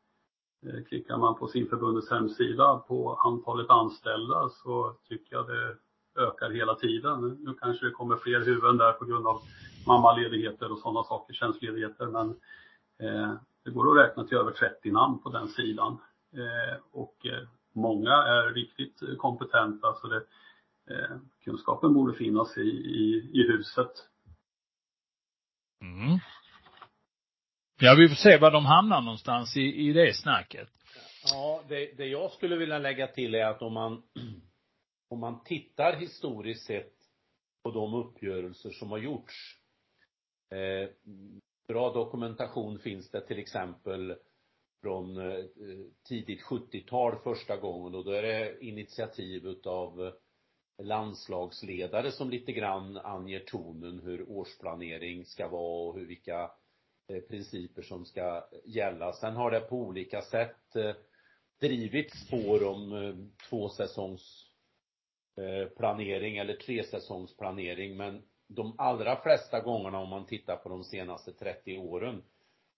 Eh, 0.65 0.83
klickar 0.83 1.17
man 1.17 1.35
på 1.35 1.47
simförbundets 1.47 2.09
hemsida 2.11 2.77
på 2.87 3.15
antalet 3.15 3.69
anställda 3.69 4.49
så 4.49 4.95
tycker 5.07 5.35
jag 5.35 5.47
det 5.47 5.77
ökar 6.21 6.49
hela 6.51 6.75
tiden. 6.75 7.37
Nu 7.39 7.53
kanske 7.53 7.85
det 7.85 7.91
kommer 7.91 8.15
fler 8.15 8.39
huvuden 8.45 8.77
där 8.77 8.91
på 8.91 9.05
grund 9.05 9.27
av 9.27 9.41
mammaledigheter 9.87 10.71
och 10.71 10.77
sådana 10.77 11.03
saker, 11.03 11.33
tjänstledigheter, 11.33 12.07
men 12.07 12.29
eh, 12.99 13.33
det 13.63 13.71
går 13.71 13.91
att 13.91 14.09
räkna 14.09 14.23
till 14.23 14.37
över 14.37 14.51
30 14.51 14.91
namn 14.91 15.19
på 15.19 15.29
den 15.29 15.47
sidan. 15.47 15.97
Eh, 16.33 16.77
och 16.91 17.25
eh, 17.25 17.47
många 17.73 18.13
är 18.13 18.53
riktigt 18.53 19.17
kompetenta, 19.17 19.93
så 19.93 20.07
det, 20.07 20.23
eh, 20.89 21.17
kunskapen 21.43 21.93
borde 21.93 22.13
finnas 22.13 22.57
i, 22.57 22.69
i, 22.71 23.31
i 23.33 23.47
huset. 23.47 23.91
Mm. 25.81 26.19
Ja, 27.83 27.95
vi 27.95 28.09
får 28.09 28.15
se 28.15 28.37
var 28.37 28.51
de 28.51 28.65
hamnar 28.65 29.01
någonstans 29.01 29.57
i, 29.57 29.61
i 29.61 29.93
det 29.93 30.13
snacket. 30.13 30.69
Ja, 31.25 31.63
det, 31.69 31.97
det 31.97 32.05
jag 32.05 32.31
skulle 32.31 32.55
vilja 32.55 32.79
lägga 32.79 33.07
till 33.07 33.35
är 33.35 33.45
att 33.45 33.61
om 33.61 33.73
man 33.73 34.03
om 35.09 35.19
man 35.19 35.43
tittar 35.43 35.93
historiskt 35.93 36.65
sett 36.65 36.93
på 37.63 37.71
de 37.71 37.93
uppgörelser 37.93 38.69
som 38.69 38.91
har 38.91 38.97
gjorts 38.97 39.57
eh, 40.51 40.89
bra 41.67 41.93
dokumentation 41.93 42.79
finns 42.79 43.11
det 43.11 43.21
till 43.21 43.39
exempel 43.39 44.15
från 44.81 45.17
eh, 45.17 45.45
tidigt 46.07 46.41
70-tal 46.41 47.15
första 47.23 47.57
gången 47.57 47.95
och 47.95 48.05
då 48.05 48.11
är 48.11 48.21
det 48.21 48.65
initiativ 48.65 49.45
utav 49.45 50.13
landslagsledare 50.83 52.11
som 52.11 52.29
lite 52.29 52.51
grann 52.51 52.97
anger 52.97 53.39
tonen 53.39 53.99
hur 53.99 54.29
årsplanering 54.29 55.25
ska 55.25 55.47
vara 55.47 55.87
och 55.87 55.95
hur 55.99 56.05
vilka 56.05 56.51
Eh, 57.11 57.21
principer 57.21 57.81
som 57.81 58.05
ska 58.05 58.43
gälla. 58.65 59.13
Sen 59.13 59.35
har 59.35 59.51
det 59.51 59.59
på 59.59 59.75
olika 59.75 60.21
sätt 60.21 60.75
eh, 60.75 60.95
drivits 61.59 62.27
spår 62.27 62.67
om 62.67 62.93
eh, 62.93 63.15
två 63.49 63.69
säsongs 63.69 64.47
planering 65.77 66.37
eller 66.37 66.53
tresäsongsplanering 66.53 67.97
men 67.97 68.23
de 68.47 68.75
allra 68.77 69.21
flesta 69.21 69.59
gångerna 69.59 69.99
om 69.99 70.09
man 70.09 70.25
tittar 70.25 70.55
på 70.55 70.69
de 70.69 70.83
senaste 70.83 71.33
30 71.33 71.77
åren 71.77 72.23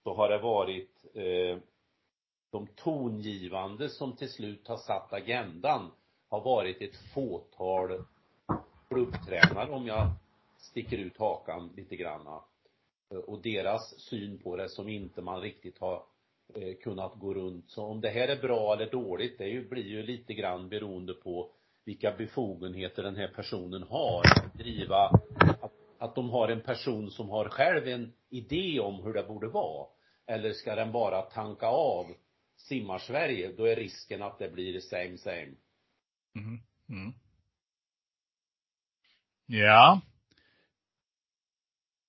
så 0.04 0.14
har 0.14 0.30
det 0.30 0.38
varit 0.38 1.06
de 2.52 2.68
tongivande 2.76 3.90
som 3.90 4.16
till 4.16 4.30
slut 4.30 4.68
har 4.68 4.78
satt 4.78 5.14
agendan 5.14 5.92
har 6.30 6.42
varit 6.42 6.82
ett 6.82 7.14
fåtal 7.14 8.06
klubbtränare 8.88 9.72
om 9.72 9.88
jag 9.88 10.12
sticker 10.58 10.98
ut 10.98 11.18
hakan 11.18 11.74
lite 11.76 11.96
granna 11.96 12.44
Eh, 13.14 13.20
och 13.20 13.42
deras 13.42 14.00
syn 14.00 14.40
på 14.40 14.56
det 14.56 14.70
som 14.70 14.90
inte 14.90 15.22
man 15.22 15.42
riktigt 15.42 15.80
har 15.80 16.04
eh, 16.56 16.76
kunnat 16.84 17.20
gå 17.20 17.34
runt. 17.34 17.70
Så 17.70 17.84
om 17.84 18.02
det 18.02 18.10
här 18.10 18.28
är 18.28 18.42
bra 18.42 18.74
eller 18.74 18.92
dåligt, 18.92 19.38
det 19.38 19.70
blir 19.70 19.88
ju 19.88 20.04
lite 20.04 20.34
grann 20.34 20.70
beroende 20.70 21.14
på 21.14 21.52
vilka 21.86 22.12
befogenheter 22.12 23.04
den 23.04 23.16
här 23.16 23.28
personen 23.28 23.84
har 23.84 24.22
att 24.22 24.54
driva, 24.54 25.10
att, 25.62 25.74
att 25.98 26.16
de 26.16 26.30
har 26.30 26.50
en 26.50 26.62
person 26.62 27.12
som 27.12 27.30
har 27.30 27.50
själv 27.50 27.88
en 27.88 28.14
idé 28.30 28.80
om 28.80 29.04
hur 29.04 29.14
det 29.14 29.24
borde 29.24 29.48
vara. 29.48 29.88
Eller 30.28 30.54
ska 30.54 30.76
den 30.76 30.92
bara 30.92 31.22
tanka 31.22 31.68
av 31.68 32.06
Simmar-Sverige, 32.56 33.52
då 33.58 33.66
är 33.66 33.76
risken 33.76 34.22
att 34.22 34.40
det 34.40 34.50
blir 34.50 34.80
same 34.80 35.18
same. 35.18 35.56
Mm. 36.36 36.60
Mm. 36.90 37.14
Ja. 39.46 40.02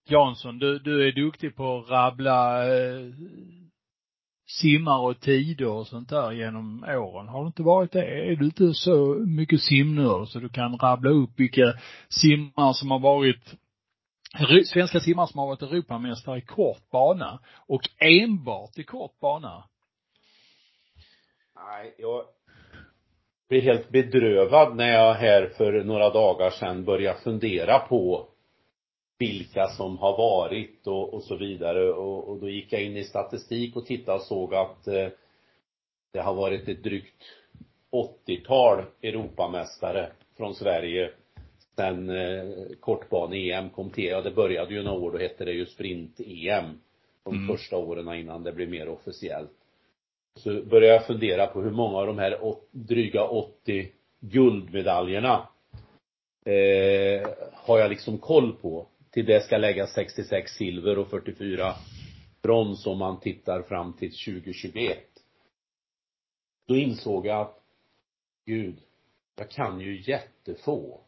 Jansson, 0.07 0.59
du, 0.59 0.78
du 0.78 1.09
är 1.09 1.12
duktig 1.12 1.57
på 1.57 1.78
att 1.78 1.90
rabbla 1.90 2.68
eh, 2.76 3.11
simmar 4.46 4.98
och 4.98 5.20
tider 5.20 5.68
och 5.68 5.86
sånt 5.86 6.09
där 6.09 6.32
genom 6.32 6.84
åren. 6.84 7.28
Har 7.28 7.40
du 7.40 7.46
inte 7.46 7.62
varit 7.62 7.92
det? 7.92 8.05
Är 8.05 8.36
du 8.36 8.44
inte 8.44 8.74
så 8.74 8.96
mycket 9.26 9.61
simnörd 9.61 10.28
så 10.28 10.38
du 10.38 10.48
kan 10.48 10.78
rabbla 10.78 11.11
upp 11.11 11.30
vilka 11.36 11.74
simmar 12.09 12.72
som 12.72 12.90
har 12.90 12.98
varit 12.98 13.55
Svenska 14.66 15.00
simmare 15.00 15.26
som 15.26 15.38
har 15.38 15.46
varit 15.46 15.62
Europamästare 15.62 16.38
i 16.38 16.40
kort 16.40 16.90
bana 16.90 17.40
och 17.66 17.82
enbart 17.98 18.78
i 18.78 18.84
kort 18.84 19.20
bana. 19.20 19.64
Nej, 21.57 21.94
jag 21.98 22.24
blir 23.48 23.62
helt 23.62 23.90
bedrövad 23.90 24.76
när 24.76 24.92
jag 24.92 25.14
här 25.14 25.46
för 25.57 25.84
några 25.84 26.11
dagar 26.11 26.50
sedan 26.50 26.84
började 26.84 27.20
fundera 27.20 27.78
på 27.78 28.28
vilka 29.18 29.68
som 29.68 29.98
har 29.98 30.16
varit 30.16 30.86
och, 30.86 31.14
och 31.14 31.22
så 31.22 31.36
vidare 31.36 31.92
och, 31.92 32.28
och 32.28 32.40
då 32.40 32.48
gick 32.48 32.72
jag 32.72 32.82
in 32.82 32.96
i 32.96 33.04
statistik 33.04 33.76
och 33.76 33.86
tittade 33.86 34.18
och 34.18 34.24
såg 34.24 34.54
att 34.54 34.86
eh, 34.86 35.08
det 36.12 36.20
har 36.20 36.34
varit 36.34 36.68
ett 36.68 36.82
drygt 36.82 37.22
80-tal 38.26 38.84
Europamästare 39.02 40.12
från 40.36 40.54
Sverige 40.54 41.10
sen 41.76 42.10
eh, 42.10 42.44
kortbane-EM 42.80 43.70
kom 43.70 43.90
till. 43.90 44.04
Ja, 44.04 44.20
det 44.20 44.30
började 44.30 44.74
ju 44.74 44.82
några 44.82 45.00
år, 45.00 45.10
då 45.12 45.18
hette 45.18 45.44
det 45.44 45.52
ju 45.52 45.66
sprint-EM. 45.66 46.80
De 47.24 47.34
Mm. 47.34 47.48
första 47.56 47.76
åren 47.76 48.14
innan 48.14 48.42
det 48.42 48.52
blev 48.52 48.68
mer 48.68 48.88
officiellt. 48.88 49.50
Så 50.40 50.62
började 50.62 50.94
jag 50.94 51.06
fundera 51.06 51.46
på 51.46 51.60
hur 51.62 51.70
många 51.70 51.98
av 51.98 52.06
de 52.06 52.18
här 52.18 52.44
åt, 52.44 52.68
dryga 52.70 53.24
80 53.24 53.88
guldmedaljerna 54.20 55.48
eh, 56.46 57.28
har 57.52 57.78
jag 57.78 57.90
liksom 57.90 58.18
koll 58.18 58.52
på. 58.52 58.86
Till 59.14 59.26
det 59.26 59.40
ska 59.40 59.56
läggas 59.56 59.92
66 59.92 60.52
silver 60.52 60.98
och 60.98 61.10
44 61.10 61.74
brons 62.42 62.86
om 62.86 62.98
man 62.98 63.20
tittar 63.20 63.62
fram 63.62 63.92
till 63.92 64.10
2021. 64.10 64.98
Då 66.66 66.76
insåg 66.76 67.26
jag 67.26 67.40
att, 67.40 67.60
gud, 68.46 68.78
jag 69.36 69.50
kan 69.50 69.80
ju 69.80 70.02
jättefå. 70.10 71.00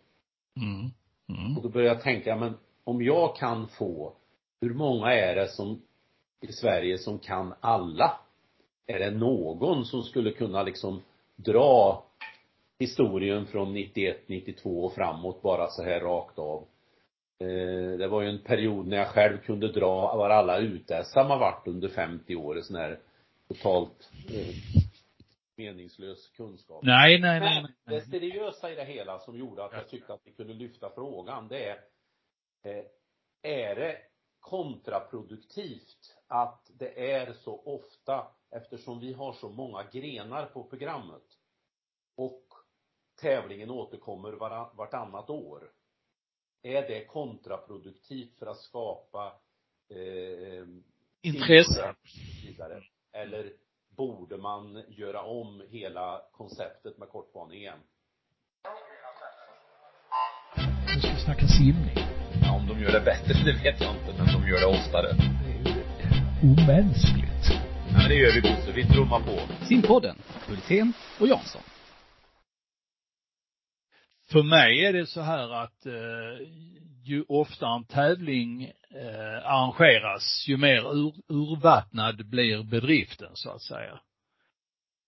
Mm. 0.57 0.90
Mm. 1.38 1.57
Och 1.57 1.62
då 1.62 1.68
började 1.68 1.94
jag 1.94 2.02
tänka, 2.02 2.36
men 2.36 2.54
om 2.84 3.02
jag 3.02 3.36
kan 3.36 3.68
få, 3.68 4.16
hur 4.61 4.74
många 4.74 5.12
är 5.12 5.34
det 5.36 5.48
som 5.48 5.82
i 6.40 6.52
Sverige 6.52 6.98
som 6.98 7.18
kan 7.18 7.54
alla? 7.61 8.20
Är 8.86 8.98
det 8.98 9.11
någon 9.11 9.84
som 9.84 10.02
skulle 10.02 10.32
kunna 10.32 10.62
liksom 10.62 11.02
dra 11.36 12.04
historien 12.78 13.46
från 13.46 13.74
91, 13.74 14.16
92 14.26 14.84
och 14.84 14.92
framåt 14.92 15.42
bara 15.42 15.68
så 15.68 15.82
här 15.82 16.00
rakt 16.00 16.38
av? 16.38 16.66
Eh, 17.39 17.99
det 17.99 18.09
var 18.09 18.22
ju 18.22 18.28
en 18.28 18.43
period 18.43 18.87
när 18.87 18.97
jag 18.97 19.09
själv 19.09 19.39
kunde 19.39 19.72
dra 19.72 20.16
var 20.16 20.30
alla 20.30 20.59
ute-SM 20.59 21.18
har 21.18 21.39
varit 21.39 21.66
under 21.68 21.89
50 21.89 22.37
år, 22.37 22.61
sån 22.61 22.76
här 22.76 23.01
totalt 23.49 24.11
eh, 24.28 24.82
meningslös 25.57 26.28
kunskap. 26.28 26.82
Nej, 26.82 27.20
nej, 27.20 27.41
nej, 27.41 27.66
Men 27.84 27.95
det 27.95 28.01
seriösa 28.01 28.72
i 28.72 28.74
det 28.74 28.84
hela 28.84 29.18
som 29.18 29.39
gjorde 29.39 29.64
att 29.64 29.72
jag 29.72 29.89
tyckte 29.89 30.14
att 30.14 30.20
vi 30.24 30.32
kunde 30.32 30.55
lyfta 30.55 30.91
frågan, 30.91 31.49
det 31.49 31.64
är, 31.64 31.80
eh, 32.62 32.84
är 33.43 33.74
det 33.74 33.99
kontraproduktivt 34.41 36.16
att 36.26 36.70
det 36.78 37.12
är 37.12 37.32
så 37.32 37.62
ofta, 37.64 38.26
eftersom 38.51 39.01
vi 39.01 39.12
har 39.12 39.32
så 39.32 39.49
många 39.49 39.84
grenar 39.93 40.47
på 40.47 40.64
programmet 40.64 41.39
och 42.16 42.43
tävlingen 43.20 43.70
återkommer 43.70 44.32
vartannat 44.76 45.30
år. 45.30 45.70
Är 46.62 46.82
det 46.88 47.04
kontraproduktivt 47.04 48.38
för 48.38 48.46
att 48.46 48.59
skapa 48.61 49.32
eh, 49.90 50.66
Intresse. 51.22 51.94
vidare? 52.46 52.82
Eller 53.12 53.52
borde 53.96 54.36
man 54.36 54.84
göra 54.88 55.22
om 55.22 55.62
hela 55.70 56.22
konceptet 56.32 56.98
med 56.98 57.09
kortbane-EM? 57.09 57.78
Nu 60.94 61.00
ska 61.00 61.11
vi 61.14 61.20
snacka 61.20 61.46
simning. 61.46 61.96
Ja, 62.42 62.57
om 62.57 62.66
de 62.68 62.80
gör 62.80 62.92
det 62.92 63.00
bättre, 63.00 63.32
det 63.44 63.52
vet 63.52 63.80
jag 63.80 63.94
inte, 63.96 64.14
men 64.18 64.26
de 64.26 64.48
gör 64.48 64.61
det 64.61 64.66
oftare. 64.66 65.12
Det 65.12 65.70
är 65.70 65.74
ju 65.74 65.82
omänskligt. 66.42 67.44
Ja, 67.50 67.98
men 67.98 68.09
det 68.09 68.14
gör 68.14 68.32
vi 68.34 68.42
Bosse, 68.42 68.72
vi 68.72 68.84
trummar 68.84 69.20
på. 69.20 69.64
Simpodden, 69.64 70.16
Hultén 70.48 70.92
och 71.20 71.28
Jansson. 71.28 71.62
För 74.33 74.43
mig 74.43 74.85
är 74.85 74.93
det 74.93 75.07
så 75.07 75.20
här 75.20 75.53
att 75.53 75.87
eh, 75.87 76.47
ju 77.05 77.24
oftare 77.29 77.77
en 77.77 77.85
tävling 77.85 78.64
eh, 78.91 79.47
arrangeras, 79.47 80.45
ju 80.49 80.57
mer 80.57 80.95
ur, 80.95 81.14
urvattnad 81.29 82.29
blir 82.31 82.62
bedriften 82.62 83.31
så 83.35 83.51
att 83.51 83.62
säga. 83.62 84.01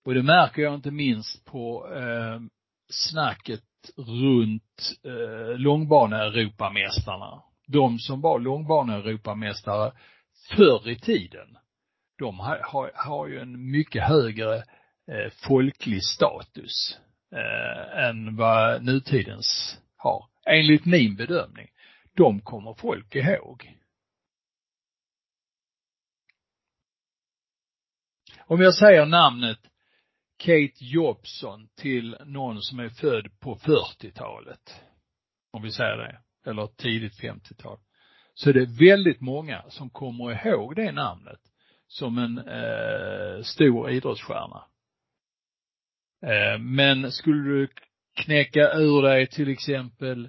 Och 0.04 0.14
det 0.14 0.22
märker 0.22 0.62
jag 0.62 0.74
inte 0.74 0.90
minst 0.90 1.44
på 1.44 1.94
eh, 1.94 2.40
snacket 2.90 3.64
runt 3.96 4.92
eh, 5.04 5.58
långbane-Europamästarna. 5.58 7.42
De 7.66 7.98
som 7.98 8.20
var 8.20 8.38
långbane-Europamästare 8.38 9.92
förr 10.56 10.88
i 10.88 10.98
tiden, 10.98 11.58
de 12.18 12.38
har, 12.38 12.60
har, 12.64 12.90
har 12.94 13.26
ju 13.26 13.38
en 13.38 13.70
mycket 13.70 14.02
högre 14.02 14.56
eh, 15.08 15.32
folklig 15.48 16.04
status 16.04 16.98
eh, 17.32 18.04
än 18.08 18.36
vad 18.36 18.84
nutidens 18.84 19.78
har. 19.96 20.26
Enligt 20.46 20.84
min 20.84 21.16
bedömning. 21.16 21.68
De 22.14 22.40
kommer 22.40 22.74
folk 22.74 23.14
ihåg. 23.14 23.74
Om 28.40 28.60
jag 28.60 28.74
säger 28.74 29.06
namnet 29.06 29.58
Kate 30.38 30.84
Jobson 30.84 31.68
till 31.76 32.16
någon 32.24 32.62
som 32.62 32.78
är 32.78 32.88
född 32.88 33.40
på 33.40 33.56
40-talet, 33.56 34.82
om 35.50 35.62
vi 35.62 35.72
säger 35.72 35.96
det, 35.96 36.20
eller 36.50 36.66
tidigt 36.66 37.20
50-tal, 37.20 37.78
så 38.34 38.48
är 38.50 38.54
det 38.54 38.86
väldigt 38.88 39.20
många 39.20 39.64
som 39.68 39.90
kommer 39.90 40.46
ihåg 40.46 40.76
det 40.76 40.92
namnet 40.92 41.40
som 41.86 42.18
en 42.18 42.38
eh, 42.38 43.42
stor 43.42 43.90
idrottsstjärna. 43.90 44.64
Eh, 46.22 46.58
men 46.58 47.12
skulle 47.12 47.50
du 47.50 47.68
knäcka 48.16 48.72
ur 48.74 49.02
dig 49.02 49.26
till 49.26 49.48
exempel, 49.48 50.24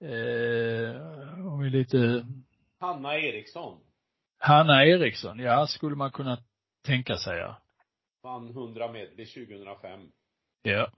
eh, 0.00 1.46
om 1.46 1.60
vi 1.62 1.70
lite, 1.70 2.26
Hanna 2.80 3.18
Eriksson 3.18 3.80
Hanna 4.38 4.86
Eriksson, 4.86 5.38
ja, 5.38 5.66
skulle 5.66 5.96
man 5.96 6.10
kunna 6.12 6.38
tänka 6.82 7.16
sig, 7.16 7.38
ja. 7.38 7.62
vann 8.22 8.48
100 8.48 8.92
medley 8.92 9.26
2005. 9.26 10.12
Ja. 10.62 10.90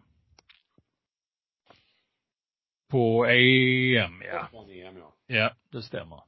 På 2.89 3.27
EM, 3.27 4.23
ja. 4.23 4.49
Kortbane-EM, 4.53 4.97
ja. 4.97 5.15
Ja, 5.27 5.55
det 5.71 5.83
stämmer. 5.83 6.23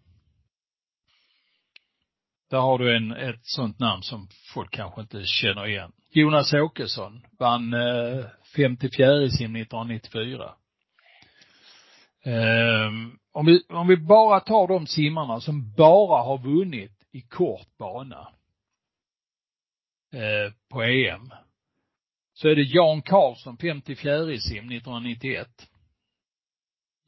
Där 2.51 2.59
har 2.59 2.79
du 2.79 2.97
en, 2.97 3.13
ett 3.13 3.47
sånt 3.47 3.79
namn 3.79 4.03
som 4.03 4.29
folk 4.55 4.71
kanske 4.71 5.01
inte 5.01 5.23
känner 5.25 5.67
igen. 5.67 5.93
Jonas 6.11 6.55
Åkesson 6.55 7.27
vann 7.39 7.75
eh, 7.75 8.25
54 8.57 9.31
sim 9.31 9.57
1994. 9.57 10.55
Om 13.33 13.47
vi, 13.47 13.63
om 13.69 13.89
vi 13.89 13.97
bara 13.97 14.41
tar 14.41 14.69
de 14.69 14.87
simmarna 14.87 15.41
som 15.41 15.73
bara 15.77 16.23
har 16.23 16.39
vunnit 16.39 16.99
i 17.13 17.21
kort 17.21 17.79
bana 17.79 18.29
eh, 20.13 20.53
på 20.69 20.83
EM. 20.83 21.31
Så 22.35 22.49
är 22.49 22.57
det 22.57 22.63
Jan 22.63 23.03
Karlsson, 23.03 23.57
54 23.57 24.33
i 24.33 24.41
sim 24.41 24.73
1991. 24.73 25.49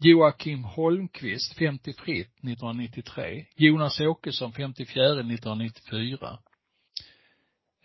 Joakim 0.02 0.64
Holmqvist, 0.64 1.58
50 1.58 1.92
fritt 1.92 2.34
1993. 2.38 3.46
Jonas 3.56 4.00
Åkesson, 4.00 4.52
54 4.52 5.20
1994. 5.20 6.38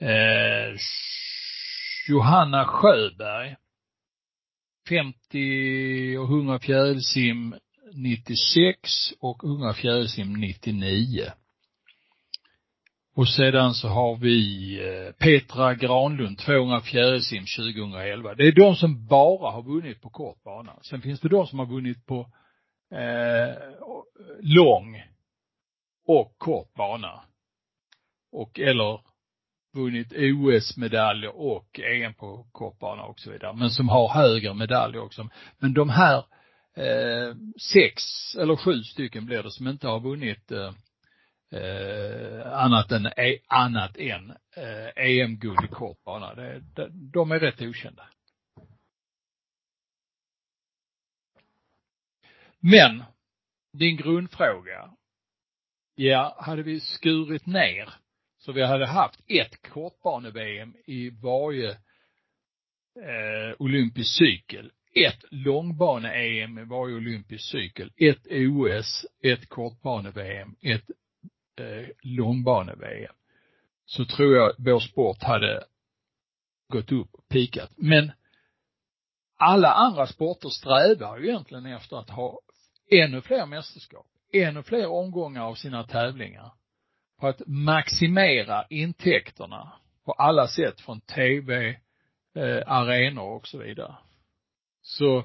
Eh, 0.05 0.77
Johanna 2.07 2.65
Sjöberg, 2.65 3.55
50 4.89 6.17
och 6.17 6.29
100 6.29 6.59
fjärilsim 6.59 7.55
96 7.93 9.13
och 9.19 9.43
100 9.43 9.73
fjärilsim 9.73 10.33
99. 10.33 11.31
Och 13.15 13.29
sedan 13.29 13.73
så 13.73 13.87
har 13.87 14.15
vi 14.17 14.73
eh, 14.79 15.11
Petra 15.11 15.75
Granlund, 15.75 16.37
200 16.37 16.81
fjärilsim 16.81 17.45
2011. 17.57 18.35
Det 18.35 18.47
är 18.47 18.51
de 18.51 18.75
som 18.75 19.07
bara 19.07 19.51
har 19.51 19.63
vunnit 19.63 20.01
på 20.01 20.09
kort 20.09 20.43
bana. 20.43 20.79
Sen 20.81 21.01
finns 21.01 21.19
det 21.19 21.29
de 21.29 21.47
som 21.47 21.59
har 21.59 21.65
vunnit 21.65 22.05
på 22.05 22.19
eh, 22.91 23.55
lång 24.39 25.03
och 26.07 26.35
kort 26.37 26.73
bana. 26.73 27.23
Och 28.31 28.59
eller 28.59 29.14
vunnit 29.76 30.13
OS-medaljer 30.13 31.36
och 31.36 31.80
EM 31.80 32.13
på 32.13 32.47
kortbana 32.51 33.03
och 33.03 33.19
så 33.19 33.32
vidare. 33.32 33.53
Men 33.53 33.69
som 33.69 33.89
har 33.89 34.09
högre 34.09 34.53
medaljer 34.53 35.01
också. 35.01 35.30
Men 35.59 35.73
de 35.73 35.89
här 35.89 36.17
eh, 36.76 37.36
sex 37.73 38.03
eller 38.36 38.55
sju 38.55 38.84
stycken 38.84 39.26
blir 39.26 39.43
det 39.43 39.51
som 39.51 39.67
inte 39.67 39.88
har 39.88 39.99
vunnit 39.99 40.51
eh, 40.51 40.73
eh, 41.61 42.53
annat 42.53 42.91
än, 42.91 43.05
eh, 43.05 43.39
annat 43.47 43.97
än 43.97 44.32
eh, 44.55 45.05
EM-guld 45.05 45.65
i 45.65 45.67
kortbana. 45.67 46.34
Det, 46.34 46.61
de 46.91 47.32
är 47.32 47.39
rätt 47.39 47.61
okända. 47.61 48.03
Men 52.59 53.03
din 53.73 53.97
grundfråga, 53.97 54.89
Ja, 55.97 56.36
hade 56.39 56.63
vi 56.63 56.80
skurit 56.80 57.45
ner 57.45 57.93
så 58.45 58.51
vi 58.51 58.63
hade 58.63 58.85
haft 58.85 59.19
ett 59.27 59.61
kortbane-VM 59.61 60.75
i 60.85 61.09
varje 61.09 61.69
eh, 61.69 63.55
olympisk 63.59 64.17
cykel, 64.17 64.71
ett 64.95 65.25
långbane-EM 65.31 66.59
i 66.59 66.63
varje 66.63 66.95
olympisk 66.95 67.51
cykel, 67.51 67.91
ett 67.97 68.27
OS, 68.31 69.05
ett 69.23 69.49
kortbane-VM, 69.49 70.55
ett 70.61 70.89
eh, 71.59 71.87
långbane-VM, 72.01 73.13
så 73.85 74.05
tror 74.05 74.35
jag 74.35 74.51
vår 74.57 74.79
sport 74.79 75.23
hade 75.23 75.63
gått 76.67 76.91
upp 76.91 77.13
och 77.13 77.27
pikat. 77.27 77.71
Men 77.75 78.11
alla 79.37 79.73
andra 79.73 80.07
sporter 80.07 80.49
strävar 80.49 81.17
ju 81.17 81.27
egentligen 81.27 81.65
efter 81.65 81.97
att 81.97 82.09
ha 82.09 82.39
ännu 82.91 83.21
fler 83.21 83.45
mästerskap, 83.45 84.07
ännu 84.33 84.63
fler 84.63 84.87
omgångar 84.87 85.41
av 85.41 85.55
sina 85.55 85.83
tävlingar. 85.83 86.51
På 87.20 87.28
att 87.28 87.41
maximera 87.45 88.66
intäkterna 88.70 89.72
på 90.05 90.11
alla 90.11 90.47
sätt 90.47 90.82
från 90.82 91.01
tv, 91.01 91.68
eh, 92.36 92.72
arenor 92.72 93.36
och 93.36 93.47
så 93.47 93.57
vidare. 93.57 93.95
Så 94.82 95.24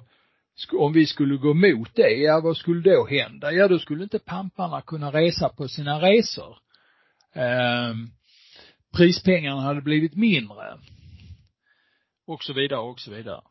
om 0.72 0.92
vi 0.92 1.06
skulle 1.06 1.36
gå 1.36 1.54
mot 1.54 1.94
det, 1.94 2.10
ja 2.10 2.40
vad 2.40 2.56
skulle 2.56 2.94
då 2.94 3.06
hända? 3.06 3.52
Ja 3.52 3.68
då 3.68 3.78
skulle 3.78 4.02
inte 4.02 4.18
pamparna 4.18 4.82
kunna 4.82 5.12
resa 5.12 5.48
på 5.48 5.68
sina 5.68 6.00
resor. 6.00 6.58
Eh, 7.32 7.94
prispengarna 8.96 9.60
hade 9.60 9.80
blivit 9.80 10.14
mindre. 10.14 10.78
Och 12.26 12.44
så 12.44 12.52
vidare 12.52 12.80
och 12.80 13.00
så 13.00 13.10
vidare. 13.10 13.42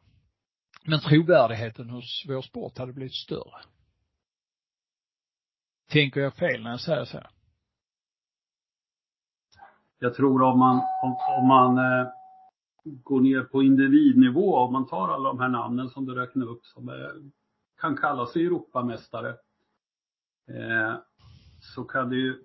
Men 0.84 1.00
trovärdigheten 1.00 1.90
hos 1.90 2.24
vår 2.28 2.42
sport 2.42 2.78
hade 2.78 2.94
blivit 2.94 3.16
större. 3.16 3.62
Tänker 5.90 6.22
jag 6.22 6.36
fel 6.36 6.64
när 6.64 6.70
jag 6.70 6.82
säger 6.82 7.06
så? 7.06 7.22
Jag 10.00 10.14
tror 10.14 10.42
om 10.42 10.60
man, 10.60 10.82
om, 11.04 11.16
om 11.38 11.48
man 11.48 11.78
eh, 11.78 12.08
går 12.84 13.22
ner 13.22 13.44
på 13.44 13.64
individnivå, 13.64 14.58
om 14.58 14.74
man 14.74 14.88
tar 14.88 15.08
alla 15.08 15.30
de 15.30 15.40
här 15.40 15.50
namnen 15.50 15.90
som 15.90 16.06
du 16.06 16.16
räknar 16.16 16.46
upp 16.46 16.66
som 16.66 16.90
är, 16.90 17.12
kan 17.82 17.98
kalla 17.98 18.26
sig 18.26 18.46
Europamästare, 18.46 19.30
eh, 20.48 20.96
så 21.62 21.84
kan 21.84 22.10
det 22.10 22.16
ju, 22.16 22.44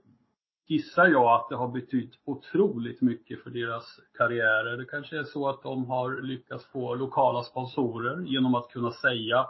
gissar 0.67 1.07
jag 1.07 1.41
att 1.41 1.49
det 1.49 1.57
har 1.57 1.69
betytt 1.69 2.19
otroligt 2.25 3.01
mycket 3.01 3.43
för 3.43 3.51
deras 3.51 4.01
karriärer. 4.19 4.77
Det 4.77 4.85
kanske 4.85 5.19
är 5.19 5.25
så 5.25 5.49
att 5.49 5.63
de 5.63 5.85
har 5.85 6.23
lyckats 6.23 6.65
få 6.65 6.95
lokala 6.95 7.43
sponsorer 7.43 8.21
genom 8.21 8.55
att 8.55 8.69
kunna 8.69 8.91
säga 8.91 9.47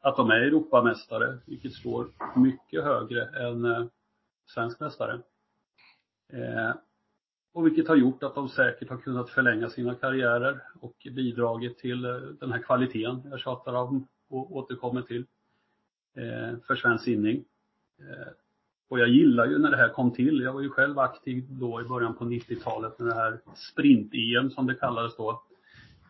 att 0.00 0.16
de 0.16 0.30
är 0.30 0.40
Europamästare, 0.40 1.38
vilket 1.46 1.72
står 1.72 2.08
mycket 2.36 2.84
högre 2.84 3.48
än 3.48 3.64
eh, 3.64 3.84
svensk 4.46 4.80
mästare. 4.80 5.20
Eh, 6.32 6.72
och 7.54 7.66
vilket 7.66 7.88
har 7.88 7.96
gjort 7.96 8.22
att 8.22 8.34
de 8.34 8.48
säkert 8.48 8.90
har 8.90 8.96
kunnat 8.96 9.30
förlänga 9.30 9.68
sina 9.68 9.94
karriärer 9.94 10.62
och 10.80 11.06
bidragit 11.12 11.78
till 11.78 12.04
eh, 12.04 12.16
den 12.40 12.52
här 12.52 12.62
kvaliteten 12.62 13.22
jag 13.30 13.40
tjatar 13.40 13.74
om 13.74 14.08
och 14.28 14.56
återkommer 14.56 15.02
till 15.02 15.26
eh, 16.16 16.58
för 16.66 16.76
svensk 16.76 17.04
simning. 17.04 17.44
Eh, 17.98 18.32
och 18.88 19.00
jag 19.00 19.08
gillar 19.08 19.46
ju 19.46 19.58
när 19.58 19.70
det 19.70 19.76
här 19.76 19.88
kom 19.88 20.10
till. 20.10 20.40
Jag 20.40 20.52
var 20.52 20.60
ju 20.60 20.70
själv 20.70 20.98
aktiv 20.98 21.44
då 21.48 21.80
i 21.80 21.84
början 21.84 22.14
på 22.14 22.24
90-talet 22.24 22.98
när 22.98 23.06
det 23.06 23.14
här 23.14 23.40
sprint-EM 23.54 24.50
som 24.50 24.66
det 24.66 24.74
kallades 24.74 25.16
då 25.16 25.42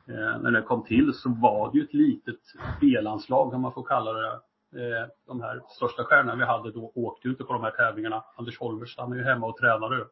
eh, 0.08 0.40
när 0.40 0.50
det 0.50 0.62
kom 0.62 0.84
till 0.84 1.12
så 1.14 1.28
var 1.28 1.72
det 1.72 1.78
ju 1.78 1.84
ett 1.84 1.94
litet 1.94 2.40
spelanslag 2.76 3.54
om 3.54 3.60
man 3.60 3.72
får 3.72 3.82
kalla 3.84 4.12
det 4.12 4.32
eh, 4.72 5.08
De 5.26 5.40
här 5.40 5.60
största 5.68 6.04
stjärnorna 6.04 6.36
vi 6.36 6.44
hade 6.44 6.70
då 6.70 6.92
åkte 6.94 7.28
ju 7.28 7.32
inte 7.32 7.44
på 7.44 7.52
de 7.52 7.62
här 7.62 7.70
tävlingarna. 7.70 8.24
Anders 8.36 8.58
Holmers, 8.58 8.92
stannade 8.92 9.16
är 9.16 9.24
ju 9.24 9.30
hemma 9.30 9.46
och 9.46 9.56
tränade. 9.56 10.06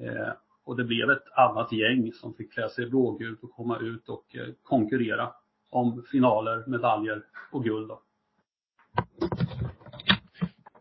Eh, 0.00 0.32
och 0.64 0.76
det 0.76 0.84
blev 0.84 1.10
ett 1.10 1.32
annat 1.36 1.72
gäng 1.72 2.12
som 2.12 2.34
fick 2.34 2.52
klä 2.52 2.68
sig 2.68 2.84
i 2.84 2.90
blågult 2.90 3.42
och 3.42 3.50
komma 3.50 3.78
ut 3.78 4.08
och 4.08 4.36
eh, 4.36 4.54
konkurrera 4.62 5.32
om 5.70 6.04
finaler, 6.10 6.64
medaljer 6.66 7.22
och 7.52 7.64
guld 7.64 7.88
då. 7.88 8.02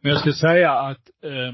Men 0.02 0.12
jag 0.12 0.20
ska 0.20 0.34
säga 0.34 0.72
att 0.72 1.10
eh, 1.24 1.54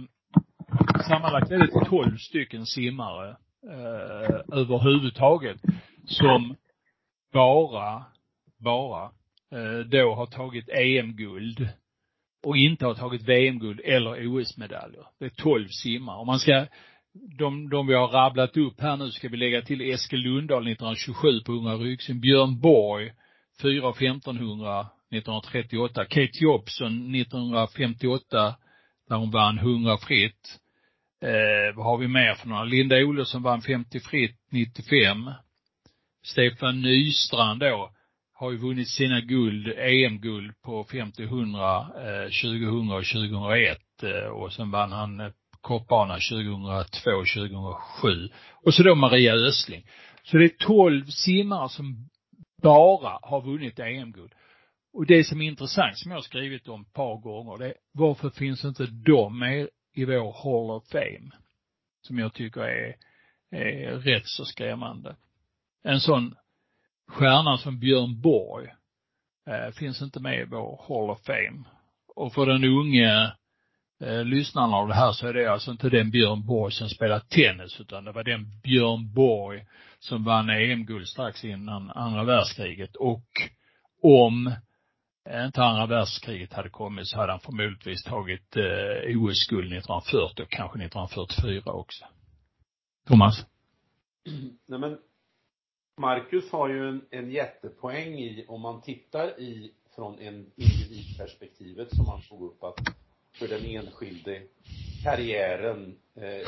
sammanlagt 1.07 1.51
är 1.51 1.57
det 1.57 1.86
12 1.86 2.17
stycken 2.17 2.65
simmare 2.65 3.30
eh, 3.63 4.59
överhuvudtaget 4.59 5.61
som 6.05 6.55
bara, 7.34 8.05
bara 8.57 9.03
eh, 9.51 9.80
då 9.86 10.15
har 10.15 10.25
tagit 10.25 10.69
EM-guld 10.69 11.69
och 12.45 12.57
inte 12.57 12.86
har 12.86 12.93
tagit 12.93 13.30
VM-guld 13.30 13.80
eller 13.80 14.28
OS-medaljer. 14.28 15.05
Det 15.19 15.25
är 15.25 15.30
12 15.30 15.67
simmare. 15.67 16.17
Om 16.17 16.28
man 16.28 16.39
ska, 16.39 16.65
de, 17.38 17.70
de 17.70 17.88
vi 17.88 17.93
har 17.93 18.07
rabblat 18.07 18.57
upp 18.57 18.82
här 18.82 18.97
nu 18.97 19.11
ska 19.11 19.30
vi 19.30 19.38
lägga 19.38 19.61
till 19.61 19.82
Eskil 19.82 20.20
Lundahl 20.20 20.68
1927 20.68 21.41
på 21.45 21.51
100 21.51 21.76
ryggsim, 21.76 22.20
Björn 22.20 22.59
Borg 22.59 23.11
4 23.61 23.89
1500 23.89 24.88
1938, 25.11 26.05
Kate 26.05 26.43
Jobson 26.43 27.15
1958 27.15 28.55
där 29.09 29.15
hon 29.15 29.32
vann 29.32 29.57
100 29.57 29.97
fritt. 29.97 30.59
Eh, 31.22 31.76
vad 31.76 31.86
har 31.86 31.97
vi 31.97 32.07
mer 32.07 32.34
för 32.34 32.47
några? 32.47 32.63
Linda 32.63 32.95
Olofsson 32.97 33.43
vann 33.43 33.61
50 33.61 33.99
fritt 33.99 34.39
95. 34.51 35.32
Stefan 36.24 36.82
Nystrand 36.82 37.59
då 37.59 37.91
har 38.34 38.51
ju 38.51 38.57
vunnit 38.57 38.89
sina 38.89 39.22
guld, 39.22 39.68
EM-guld 39.78 40.61
på 40.61 40.84
50, 40.84 41.24
100, 41.24 41.80
eh, 41.80 42.30
2000 42.30 42.91
och 42.91 43.05
2001 43.05 43.78
eh, 44.03 44.30
och 44.30 44.53
sen 44.53 44.72
vann 44.72 44.91
han 44.91 45.20
eh, 45.20 45.32
kortbana 45.62 46.14
2002, 46.14 47.01
2007. 47.03 48.30
Och 48.66 48.74
så 48.74 48.84
då 48.84 48.95
Maria 48.95 49.34
Östling. 49.34 49.88
Så 50.24 50.38
det 50.38 50.45
är 50.45 50.66
12 50.66 51.05
simmare 51.05 51.70
som 51.70 52.10
bara 52.62 53.20
har 53.22 53.41
vunnit 53.41 53.80
EM-guld. 53.80 54.32
Och 54.93 55.05
det 55.05 55.24
som 55.24 55.41
är 55.41 55.45
intressant, 55.45 55.97
som 55.97 56.12
jag 56.12 56.18
har 56.18 56.24
skrivit 56.24 56.68
om 56.68 56.82
ett 56.82 56.93
par 56.93 57.18
gånger, 57.22 57.58
det 57.58 57.68
är 57.68 57.74
varför 57.93 58.30
finns 58.30 58.66
inte 58.66 58.86
de 58.86 59.39
med 59.39 59.68
i 59.93 60.05
vår 60.05 60.34
Hall 60.43 60.78
of 60.78 60.88
Fame? 60.91 61.32
Som 62.01 62.20
jag 62.20 62.34
tycker 62.34 62.62
är, 62.62 62.95
är 63.51 63.99
rätt 63.99 64.28
så 64.28 64.45
skrämmande 64.45 65.16
en 65.88 66.01
sån 66.01 66.36
stjärna 67.08 67.58
som 67.58 67.80
Björn 67.80 68.22
Borg 68.22 68.68
eh, 69.47 69.72
finns 69.72 70.01
inte 70.01 70.20
med 70.20 70.39
i 70.39 70.45
vår 70.45 70.86
Hall 70.88 71.10
of 71.10 71.26
Fame. 71.26 71.64
Och 72.16 72.34
för 72.34 72.45
den 72.45 72.64
unge 72.64 73.34
eh, 73.99 74.25
lyssnarna 74.25 74.77
av 74.77 74.87
det 74.87 74.93
här 74.93 75.11
så 75.11 75.27
är 75.27 75.33
det 75.33 75.51
alltså 75.51 75.71
inte 75.71 75.89
den 75.89 76.11
Björn 76.11 76.45
Borg 76.45 76.73
som 76.73 76.89
spelar 76.89 77.19
tennis 77.19 77.79
utan 77.79 78.05
det 78.05 78.11
var 78.11 78.23
den 78.23 78.59
Björn 78.63 79.13
Borg 79.13 79.65
som 79.99 80.23
vann 80.23 80.49
EM-guld 80.49 81.07
strax 81.07 81.45
innan 81.45 81.91
andra 81.91 82.23
världskriget 82.23 82.95
och 82.95 83.27
om 84.01 84.47
eh, 85.29 85.45
inte 85.45 85.63
andra 85.63 85.85
världskriget 85.85 86.53
hade 86.53 86.69
kommit 86.69 87.07
så 87.07 87.17
hade 87.17 87.31
han 87.31 87.39
förmodligen 87.39 87.97
tagit 88.05 88.55
eh, 88.55 89.21
OS-guld 89.21 89.73
1940 89.73 90.43
och 90.43 90.51
kanske 90.51 90.77
1944 90.85 91.73
också. 91.73 92.05
Thomas? 93.07 93.45
Nej 94.67 94.79
men 94.79 94.97
Marcus 95.97 96.51
har 96.51 96.69
ju 96.69 96.89
en, 96.89 97.01
en 97.11 97.31
jättepoäng 97.31 98.13
i, 98.13 98.45
om 98.47 98.61
man 98.61 98.81
tittar 98.81 99.39
i, 99.39 99.71
från 99.95 100.19
en 100.19 100.51
individperspektivet 100.55 101.95
som 101.95 102.07
han 102.07 102.21
tog 102.21 102.41
upp 102.41 102.63
att 102.63 102.79
för 103.39 103.47
den 103.47 103.65
enskilde 103.65 104.41
karriären 105.03 105.99
eh, 106.15 106.47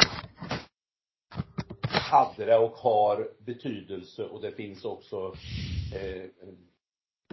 hade 2.12 2.46
det 2.46 2.58
och 2.58 2.72
har 2.72 3.30
betydelse 3.40 4.24
och 4.24 4.42
det 4.42 4.52
finns 4.52 4.86
också 4.86 5.36
eh, 5.96 6.24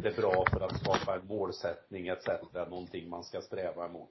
det 0.03 0.09
är 0.09 0.17
bra 0.17 0.45
för 0.53 0.61
att 0.61 0.81
skapa 0.81 1.15
en 1.15 1.27
målsättning 1.27 2.09
etc. 2.09 2.27
Någonting 2.53 3.09
man 3.09 3.25
ska 3.25 3.41
sträva 3.41 3.87
emot. 3.87 4.11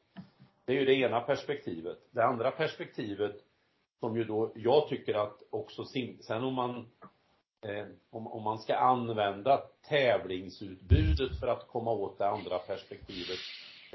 Det 0.65 0.73
är 0.73 0.79
ju 0.79 0.85
det 0.85 0.93
ena 0.93 1.21
perspektivet. 1.21 1.97
Det 2.11 2.23
andra 2.23 2.51
perspektivet 2.51 3.35
som 3.99 4.17
ju 4.17 4.23
då 4.23 4.51
jag 4.55 4.89
tycker 4.89 5.13
att 5.13 5.39
också 5.49 5.85
sen 6.21 6.43
om 6.43 6.53
man 6.53 6.87
eh, 7.61 7.85
om, 8.09 8.27
om 8.27 8.43
man 8.43 8.59
ska 8.59 8.75
använda 8.75 9.57
tävlingsutbudet 9.89 11.39
för 11.39 11.47
att 11.47 11.67
komma 11.67 11.91
åt 11.91 12.17
det 12.17 12.27
andra 12.27 12.59
perspektivet, 12.59 13.39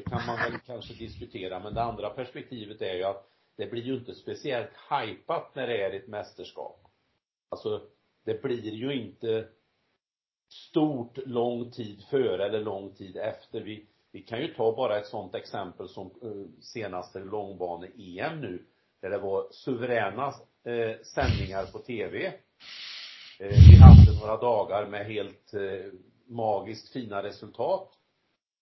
det 0.04 0.10
kan 0.10 0.26
man 0.26 0.36
väl 0.36 0.60
kanske 0.66 0.94
diskutera, 0.94 1.60
men 1.60 1.74
det 1.74 1.82
andra 1.82 2.10
perspektivet 2.10 2.82
är 2.82 2.94
ju 2.94 3.04
att 3.04 3.28
det 3.56 3.66
blir 3.66 3.82
ju 3.82 3.94
inte 3.94 4.14
speciellt 4.14 4.70
hajpat 4.74 5.54
när 5.54 5.66
det 5.66 5.82
är 5.82 5.90
ett 5.92 6.08
mästerskap. 6.08 6.80
Alltså, 7.48 7.82
det 8.24 8.42
blir 8.42 8.74
ju 8.74 8.94
inte 8.94 9.48
stort 10.48 11.18
lång 11.26 11.70
tid 11.70 12.04
före 12.10 12.46
eller 12.46 12.60
lång 12.60 12.94
tid 12.94 13.16
efter. 13.16 13.60
Vi, 13.60 13.86
vi 14.12 14.22
kan 14.22 14.40
ju 14.40 14.54
ta 14.54 14.76
bara 14.76 14.98
ett 14.98 15.06
sånt 15.06 15.34
exempel 15.34 15.88
som 15.88 16.06
eh, 16.06 16.62
senaste 16.62 17.18
långbane-EM 17.18 18.40
nu, 18.40 18.64
där 19.00 19.10
det 19.10 19.18
var 19.18 19.46
suveräna 19.50 20.26
eh, 20.64 20.96
sändningar 21.02 21.72
på 21.72 21.78
tv 21.78 22.32
Eh, 23.40 23.48
vi 23.48 23.76
hade 23.76 24.20
några 24.20 24.36
dagar 24.36 24.86
med 24.86 25.06
helt 25.06 25.54
eh, 25.54 25.92
magiskt 26.26 26.92
fina 26.92 27.22
resultat 27.22 27.92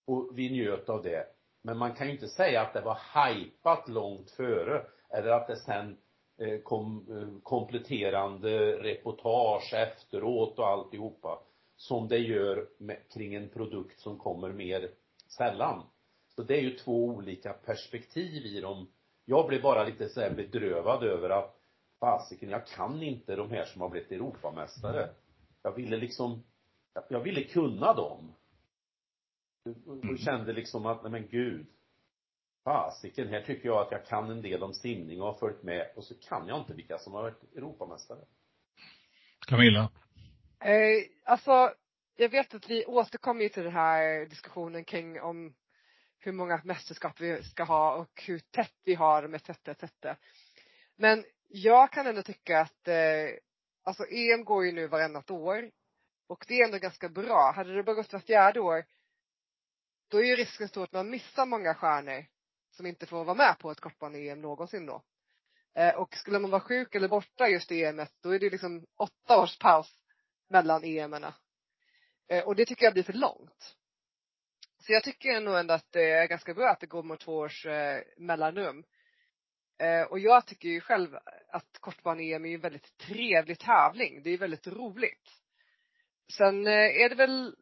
och 0.08 0.30
vi 0.34 0.50
njöt 0.50 0.88
av 0.88 1.02
det. 1.02 1.26
Men 1.62 1.78
man 1.78 1.94
kan 1.94 2.06
ju 2.06 2.12
inte 2.12 2.28
säga 2.28 2.62
att 2.62 2.72
det 2.72 2.80
var 2.80 2.98
hajpat 3.00 3.88
långt 3.88 4.30
före. 4.30 4.82
Eller 5.10 5.30
att 5.30 5.46
det 5.46 5.56
sen 5.56 5.96
eh, 6.38 6.60
kom 6.60 7.06
eh, 7.10 7.42
kompletterande 7.42 8.72
reportage 8.72 9.74
efteråt 9.74 10.58
och 10.58 10.68
alltihopa. 10.68 11.38
Som 11.76 12.08
det 12.08 12.18
gör 12.18 12.68
med, 12.78 12.98
kring 13.12 13.34
en 13.34 13.48
produkt 13.48 14.00
som 14.00 14.18
kommer 14.18 14.52
mer 14.52 14.90
sällan. 15.36 15.82
Så 16.28 16.42
det 16.42 16.56
är 16.56 16.62
ju 16.62 16.76
två 16.76 17.04
olika 17.04 17.52
perspektiv 17.52 18.46
i 18.46 18.60
dem. 18.60 18.88
Jag 19.24 19.46
blev 19.46 19.62
bara 19.62 19.84
lite 19.84 20.08
så 20.08 20.20
här 20.20 20.30
bedrövad 20.30 21.04
över 21.04 21.30
att 21.30 21.60
fasiken, 22.00 22.50
jag 22.50 22.66
kan 22.66 23.02
inte 23.02 23.36
de 23.36 23.50
här 23.50 23.64
som 23.64 23.80
har 23.80 23.88
blivit 23.88 24.12
Europamästare. 24.12 25.08
Jag 25.62 25.72
ville 25.72 25.96
liksom, 25.96 26.44
jag 27.08 27.20
ville 27.20 27.42
kunna 27.42 27.94
dem. 27.94 28.34
Och 29.86 30.18
kände 30.18 30.52
liksom 30.52 30.86
att, 30.86 31.02
nej 31.02 31.12
men 31.12 31.28
gud. 31.28 31.66
Fasiken, 32.64 33.28
här 33.28 33.42
tycker 33.42 33.68
jag 33.68 33.78
att 33.78 33.92
jag 33.92 34.06
kan 34.06 34.30
en 34.30 34.42
del 34.42 34.62
om 34.62 34.74
simning 34.74 35.20
och 35.20 35.26
har 35.26 35.34
följt 35.34 35.62
med 35.62 35.90
och 35.96 36.04
så 36.04 36.14
kan 36.14 36.48
jag 36.48 36.58
inte 36.60 36.74
vilka 36.74 36.98
som 36.98 37.14
har 37.14 37.22
varit 37.22 37.56
Europamästare. 37.56 38.24
Camilla? 39.46 39.90
Eh, 40.60 41.04
alltså, 41.24 41.72
jag 42.16 42.28
vet 42.28 42.54
att 42.54 42.70
vi 42.70 42.84
återkommer 42.86 43.42
ju 43.42 43.48
till 43.48 43.62
den 43.62 43.72
här 43.72 44.26
diskussionen 44.26 44.84
kring 44.84 45.20
om 45.20 45.54
hur 46.18 46.32
många 46.32 46.60
mästerskap 46.64 47.20
vi 47.20 47.42
ska 47.42 47.64
ha 47.64 47.96
och 47.96 48.22
hur 48.26 48.38
tätt 48.38 48.74
vi 48.84 48.94
har 48.94 49.28
med 49.28 49.40
etc. 49.48 49.68
etc. 49.68 49.92
Men 50.96 51.24
jag 51.48 51.92
kan 51.92 52.06
ändå 52.06 52.22
tycka 52.22 52.60
att, 52.60 52.88
eh, 52.88 53.38
alltså 53.82 54.04
EM 54.10 54.44
går 54.44 54.64
ju 54.64 54.72
nu 54.72 54.86
varannat 54.86 55.30
år. 55.30 55.70
Och 56.26 56.44
det 56.48 56.60
är 56.60 56.64
ändå 56.64 56.78
ganska 56.78 57.08
bra. 57.08 57.52
Hade 57.56 57.74
det 57.74 57.82
bara 57.82 57.96
gått 57.96 58.12
var 58.12 58.20
fjärde 58.20 58.60
år, 58.60 58.84
då 60.08 60.18
är 60.18 60.24
ju 60.24 60.36
risken 60.36 60.68
stor 60.68 60.84
att 60.84 60.92
man 60.92 61.10
missar 61.10 61.46
många 61.46 61.74
stjärnor 61.74 62.26
som 62.70 62.86
inte 62.86 63.06
får 63.06 63.24
vara 63.24 63.36
med 63.36 63.58
på 63.58 63.70
ett 63.70 63.80
kortbane-EM 63.80 64.40
någonsin 64.40 64.86
då. 64.86 65.02
Eh, 65.74 65.94
och 65.94 66.16
skulle 66.16 66.38
man 66.38 66.50
vara 66.50 66.60
sjuk 66.60 66.94
eller 66.94 67.08
borta 67.08 67.48
just 67.48 67.72
i 67.72 67.84
EMet, 67.84 68.12
då 68.22 68.30
är 68.30 68.38
det 68.38 68.50
liksom 68.50 68.86
åtta 68.96 69.42
års 69.42 69.58
paus 69.58 69.94
mellan 70.48 70.84
EM-erna. 70.84 71.34
Eh, 72.28 72.44
och 72.44 72.56
det 72.56 72.66
tycker 72.66 72.84
jag 72.84 72.92
blir 72.92 73.02
för 73.02 73.12
långt. 73.12 73.76
Så 74.78 74.92
jag 74.92 75.04
tycker 75.04 75.40
nog 75.40 75.58
ändå 75.58 75.74
att 75.74 75.92
det 75.92 76.10
är 76.10 76.26
ganska 76.26 76.54
bra 76.54 76.70
att 76.70 76.80
det 76.80 76.86
går 76.86 77.02
mot 77.02 77.20
två 77.20 77.36
års 77.36 77.66
eh, 77.66 78.02
mellanrum. 78.16 78.84
Eh, 79.78 80.02
och 80.02 80.18
jag 80.18 80.46
tycker 80.46 80.68
ju 80.68 80.80
själv 80.80 81.16
att 81.48 81.78
kortbane-EM 81.80 82.44
är 82.44 82.54
en 82.54 82.60
väldigt 82.60 82.98
trevlig 82.98 83.58
tävling. 83.58 84.22
Det 84.22 84.30
är 84.30 84.38
väldigt 84.38 84.66
roligt. 84.66 85.28
Sen 86.32 86.66
eh, 86.66 86.72
är 86.72 87.08
det 87.08 87.14
väl 87.14 87.56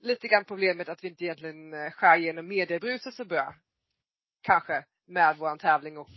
lite 0.00 0.28
grann 0.28 0.44
problemet 0.44 0.88
att 0.88 1.04
vi 1.04 1.08
inte 1.08 1.24
egentligen 1.24 1.74
eh, 1.74 1.90
skär 1.90 2.16
igenom 2.16 2.48
mediebruset 2.48 3.14
så 3.14 3.24
bra. 3.24 3.54
Kanske 4.40 4.84
med 5.06 5.36
våran 5.36 5.58
tävling 5.58 5.98
och 5.98 6.08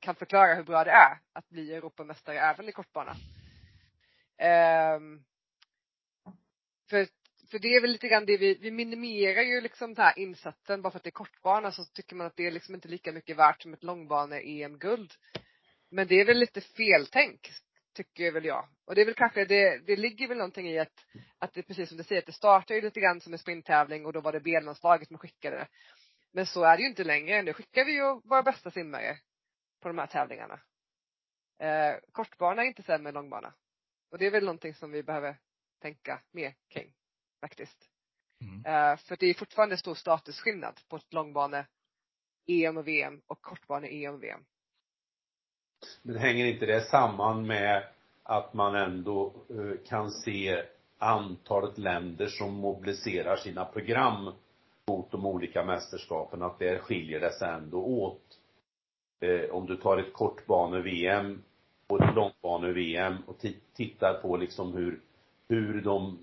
kan 0.00 0.14
förklara 0.14 0.54
hur 0.54 0.62
bra 0.62 0.84
det 0.84 0.90
är 0.90 1.18
att 1.32 1.48
bli 1.48 1.74
Europamästare 1.74 2.40
även 2.40 2.68
i 2.68 2.72
kortbana. 2.72 3.16
Um, 4.96 5.24
för, 6.90 7.06
för 7.50 7.58
det 7.58 7.68
är 7.68 7.80
väl 7.80 7.90
lite 7.90 8.08
grann 8.08 8.26
det 8.26 8.36
vi, 8.36 8.54
vi 8.54 8.70
minimerar 8.70 9.42
ju 9.42 9.60
liksom 9.60 9.94
den 9.94 10.04
här 10.04 10.18
insatsen 10.18 10.82
bara 10.82 10.90
för 10.90 10.98
att 10.98 11.04
det 11.04 11.08
är 11.08 11.10
kortbana 11.10 11.72
så 11.72 11.84
tycker 11.84 12.16
man 12.16 12.26
att 12.26 12.36
det 12.36 12.46
är 12.46 12.50
liksom 12.50 12.74
inte 12.74 12.88
lika 12.88 13.12
mycket 13.12 13.36
värt 13.36 13.62
som 13.62 13.74
ett 13.74 13.82
långbane-EM-guld. 13.82 15.12
Men 15.90 16.06
det 16.06 16.20
är 16.20 16.24
väl 16.24 16.38
lite 16.38 16.60
feltänk, 16.60 17.50
tycker 17.94 18.32
väl 18.32 18.44
jag. 18.44 18.68
Och 18.84 18.94
det 18.94 19.00
är 19.00 19.06
väl 19.06 19.14
kanske, 19.14 19.44
det, 19.44 19.78
det 19.86 19.96
ligger 19.96 20.28
väl 20.28 20.38
någonting 20.38 20.68
i 20.68 20.78
att, 20.78 21.06
att 21.38 21.52
det 21.52 21.62
precis 21.62 21.88
som 21.88 21.98
du 21.98 22.04
säger, 22.04 22.22
att 22.22 22.26
det 22.26 22.32
startar 22.32 22.74
ju 22.74 22.80
lite 22.80 23.00
grann 23.00 23.20
som 23.20 23.32
en 23.32 23.38
sprinttävling 23.38 24.06
och 24.06 24.12
då 24.12 24.20
var 24.20 24.32
det 24.32 24.40
B-landslaget 24.40 25.08
som 25.08 25.18
skickade. 25.18 25.68
Men 26.32 26.46
så 26.46 26.64
är 26.64 26.76
det 26.76 26.82
ju 26.82 26.88
inte 26.88 27.04
längre. 27.04 27.42
Nu 27.42 27.52
skickar 27.52 27.84
vi 27.84 27.92
ju 27.92 28.20
våra 28.24 28.42
bästa 28.42 28.70
simmare 28.70 29.18
på 29.80 29.88
de 29.88 29.98
här 29.98 30.06
tävlingarna. 30.06 30.60
Eh, 31.58 31.96
kortbana 32.12 32.62
är 32.62 32.66
inte 32.66 32.82
sämre 32.82 33.08
än 33.08 33.14
långbana. 33.14 33.54
Och 34.10 34.18
det 34.18 34.26
är 34.26 34.30
väl 34.30 34.44
någonting 34.44 34.74
som 34.74 34.90
vi 34.90 35.02
behöver 35.02 35.36
tänka 35.80 36.22
mer 36.32 36.54
kring 36.68 36.94
faktiskt. 37.40 37.88
Mm. 38.40 38.66
Eh, 38.66 38.96
för 38.96 39.16
det 39.16 39.26
är 39.26 39.34
fortfarande 39.34 39.76
stor 39.76 39.94
statusskillnad 39.94 40.80
på 40.88 40.96
ett 40.96 41.12
långbane 41.12 41.66
EM 42.46 42.76
och 42.76 42.88
VM 42.88 43.22
och 43.26 43.42
kortbane 43.42 43.88
EM 43.88 44.14
och 44.14 44.22
VM. 44.22 44.44
Men 46.02 46.16
hänger 46.16 46.46
inte 46.46 46.66
det 46.66 46.80
samman 46.80 47.46
med 47.46 47.82
att 48.22 48.54
man 48.54 48.74
ändå 48.74 49.32
eh, 49.50 49.88
kan 49.88 50.10
se 50.10 50.62
antalet 50.98 51.78
länder 51.78 52.26
som 52.26 52.54
mobiliserar 52.54 53.36
sina 53.36 53.64
program 53.64 54.32
mot 54.86 55.10
de 55.10 55.26
olika 55.26 55.64
mästerskapen, 55.64 56.42
att 56.42 56.58
där 56.58 56.78
skiljer 56.78 57.20
det 57.20 57.32
sig 57.32 57.48
ändå 57.48 57.78
åt. 57.78 58.22
Eh, 59.20 59.50
om 59.50 59.66
du 59.66 59.76
tar 59.76 59.98
ett 59.98 60.12
kortbane-VM 60.12 61.42
och 61.86 62.02
ett 62.02 62.14
långbane-VM 62.14 63.16
och 63.26 63.36
tittar 63.76 64.14
på 64.14 64.36
liksom 64.36 64.74
hur, 64.74 65.00
hur 65.48 65.80
de 65.80 66.18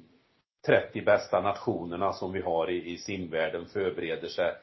30 0.66 1.02
bästa 1.02 1.42
nationerna 1.42 2.14
som 2.14 2.32
vi 2.32 2.42
har 2.42 2.70
i, 2.70 2.92
i 2.94 2.98
simvärlden 2.98 3.66
förbereder 3.66 4.28
sig, 4.28 4.54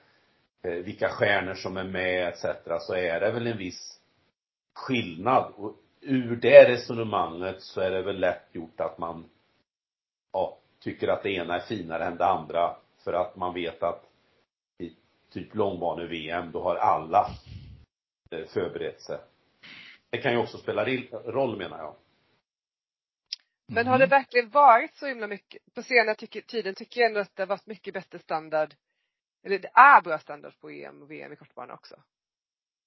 eh, 0.63 0.73
vilka 0.73 1.09
stjärnor 1.09 1.55
som 1.55 1.77
är 1.77 1.85
med 1.85 2.29
etc. 2.29 2.45
så 2.81 2.95
är 2.95 3.21
det 3.21 3.33
väl 3.33 3.47
en 3.47 3.59
viss 3.59 3.96
skillnad. 4.77 5.53
Och 5.57 5.77
ur 6.01 6.37
det 6.37 6.69
resonemanget 6.69 7.63
så 7.63 7.81
är 7.81 7.91
det 7.91 8.03
väl 8.03 8.21
lätt 8.21 8.49
gjort 8.53 8.81
att 8.81 8.99
man 8.99 9.31
ja, 10.33 10.59
tycker 10.81 11.09
att 11.09 11.23
det 11.23 11.31
ena 11.31 11.55
är 11.55 11.61
finare 11.61 12.05
än 12.05 12.17
det 12.17 12.27
andra 12.27 12.77
för 13.05 13.13
att 13.13 13.37
man 13.37 13.55
vet 13.55 13.83
att 13.83 14.05
i 14.79 14.97
typ 15.31 15.55
långbane-VM 15.55 16.53
då 16.53 16.63
har 16.63 16.77
alla 16.77 17.27
eh, 18.31 18.47
förberett 18.47 19.01
sig. 19.01 19.19
Det 20.11 20.19
kan 20.19 20.33
ju 20.33 20.39
också 20.39 20.59
spela 20.59 20.85
roll 21.25 21.59
menar 21.59 21.79
jag. 21.79 21.95
Men 23.69 23.87
har 23.87 23.99
det 23.99 24.05
mm. 24.05 24.19
verkligen 24.19 24.51
varit 24.51 24.97
så 24.97 25.07
himla 25.07 25.27
mycket, 25.27 25.75
på 25.75 25.83
senare 25.83 26.15
tycker, 26.15 26.41
tiden 26.41 26.75
tycker 26.75 27.01
jag 27.01 27.09
ändå 27.09 27.21
att 27.21 27.37
det 27.37 27.43
har 27.43 27.47
varit 27.47 27.67
mycket 27.67 27.95
bättre 27.95 28.19
standard, 28.19 28.75
eller 29.43 29.59
det 29.59 29.71
är 29.75 30.03
bra 30.03 30.19
standard 30.19 30.53
på 30.61 30.71
EM 30.71 31.03
och 31.03 31.11
VM 31.11 31.33
i 31.33 31.37
kortbana 31.37 31.75
också. 31.75 31.97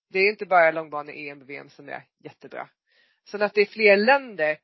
Det 0.10 0.20
är 0.20 0.30
inte 0.30 0.46
bara 0.46 0.72
långbane 0.72 1.12
EM 1.12 1.42
och 1.42 1.50
VM 1.50 1.70
som 1.70 1.90
är 1.90 2.04
jättebra. 2.20 2.70
Sen 3.26 3.42
att 3.42 3.54
det 3.54 3.62
är 3.62 3.66
fler 3.66 3.98
länder, 3.98 4.58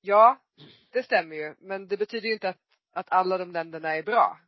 ja, 0.00 0.38
det 0.92 1.02
stämmer 1.02 1.36
ju, 1.36 1.54
men 1.58 1.88
det 1.88 1.96
betyder 1.96 2.26
ju 2.26 2.32
inte 2.32 2.48
att, 2.48 2.58
att 2.92 3.06
alla 3.12 3.38
de 3.38 3.52
länderna 3.52 3.96
är 3.96 4.02
bra. 4.02 4.38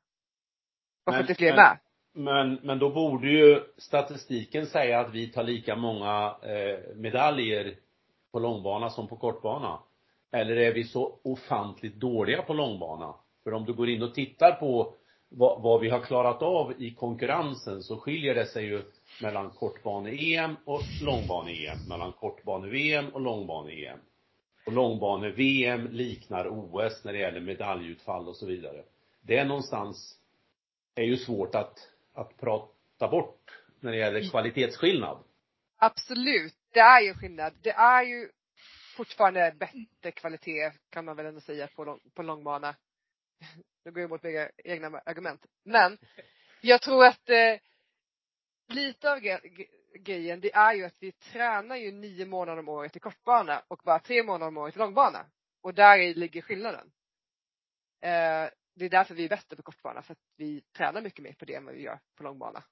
Bara 1.06 1.16
för 1.16 1.20
att 1.20 1.26
det 1.26 1.32
är 1.32 1.34
fler 1.34 1.56
med. 1.56 1.78
Men, 2.14 2.54
men 2.54 2.78
då 2.78 2.90
borde 2.90 3.28
ju 3.28 3.62
statistiken 3.76 4.66
säga 4.66 5.00
att 5.00 5.14
vi 5.14 5.32
tar 5.32 5.42
lika 5.42 5.76
många 5.76 6.36
eh, 6.42 6.96
medaljer 6.96 7.76
på 8.32 8.38
långbana 8.38 8.90
som 8.90 9.08
på 9.08 9.16
kortbana. 9.16 9.82
Eller 10.32 10.56
är 10.56 10.72
vi 10.72 10.84
så 10.84 11.20
ofantligt 11.24 11.94
dåliga 11.94 12.42
på 12.42 12.54
långbana? 12.54 13.14
För 13.44 13.54
om 13.54 13.64
du 13.64 13.72
går 13.72 13.88
in 13.88 14.02
och 14.02 14.14
tittar 14.14 14.52
på 14.52 14.94
vad, 15.28 15.62
vad 15.62 15.80
vi 15.80 15.90
har 15.90 16.00
klarat 16.00 16.42
av 16.42 16.82
i 16.82 16.94
konkurrensen 16.94 17.82
så 17.82 17.98
skiljer 17.98 18.34
det 18.34 18.46
sig 18.46 18.64
ju 18.64 18.82
mellan 19.22 19.50
kortbane-EM 19.50 20.56
och 20.64 20.82
långbane-EM, 21.02 21.78
mellan 21.88 22.12
kortbane-VM 22.12 23.08
och 23.08 23.20
långbane-EM. 23.20 23.98
Och 24.66 24.72
långbane-VM 24.72 25.88
liknar 25.90 26.48
OS 26.48 27.04
när 27.04 27.12
det 27.12 27.18
gäller 27.18 27.40
medaljutfall 27.40 28.28
och 28.28 28.36
så 28.36 28.46
vidare. 28.46 28.84
Det 29.20 29.38
är 29.38 29.44
någonstans, 29.44 30.18
är 30.94 31.04
ju 31.04 31.16
svårt 31.16 31.54
att, 31.54 31.88
att 32.14 32.36
prata 32.36 33.08
bort 33.08 33.62
när 33.80 33.92
det 33.92 33.98
gäller 33.98 34.30
kvalitetsskillnad. 34.30 35.18
Absolut, 35.76 36.54
det 36.72 36.80
är 36.80 37.00
ju 37.00 37.14
skillnad. 37.14 37.52
Det 37.62 37.70
är 37.70 38.02
ju 38.02 38.28
fortfarande 38.96 39.54
bättre 39.58 40.12
kvalitet 40.12 40.72
kan 40.90 41.04
man 41.04 41.16
väl 41.16 41.26
ändå 41.26 41.40
säga 41.40 41.66
på, 41.66 41.84
lång, 41.84 42.00
på 42.14 42.22
långbana. 42.22 42.76
Nu 43.84 43.90
går 43.90 44.00
jag 44.00 44.08
emot 44.08 44.22
mina 44.22 44.48
egna 44.64 45.00
argument. 45.06 45.46
Men 45.64 45.98
jag 46.60 46.82
tror 46.82 47.04
att 47.06 47.30
eh, 47.30 47.58
lite 48.68 49.12
av 49.12 49.20
grejen 49.94 50.40
det 50.40 50.54
är 50.54 50.74
ju 50.74 50.84
att 50.84 51.02
vi 51.02 51.12
tränar 51.12 51.76
ju 51.76 51.92
nio 51.92 52.26
månader 52.26 52.58
om 52.58 52.68
året 52.68 52.96
i 52.96 53.00
kortbana 53.00 53.62
och 53.68 53.80
bara 53.84 53.98
tre 53.98 54.22
månader 54.22 54.48
om 54.48 54.56
året 54.56 54.76
i 54.76 54.78
långbana. 54.78 55.26
Och 55.62 55.74
där 55.74 56.14
ligger 56.14 56.42
skillnaden. 56.42 56.90
Eh, 58.00 58.50
det 58.74 58.84
är 58.84 58.88
därför 58.88 59.14
vi 59.14 59.24
är 59.24 59.28
bättre 59.28 59.56
på 59.56 59.62
kortbana, 59.62 60.02
för 60.02 60.12
att 60.12 60.18
vi 60.36 60.60
tränar 60.60 61.02
mycket 61.02 61.22
mer 61.22 61.32
på 61.32 61.44
det 61.44 61.54
än 61.54 61.64
vad 61.64 61.74
vi 61.74 61.82
gör 61.82 61.98
på 62.16 62.22
långbana. 62.22 62.64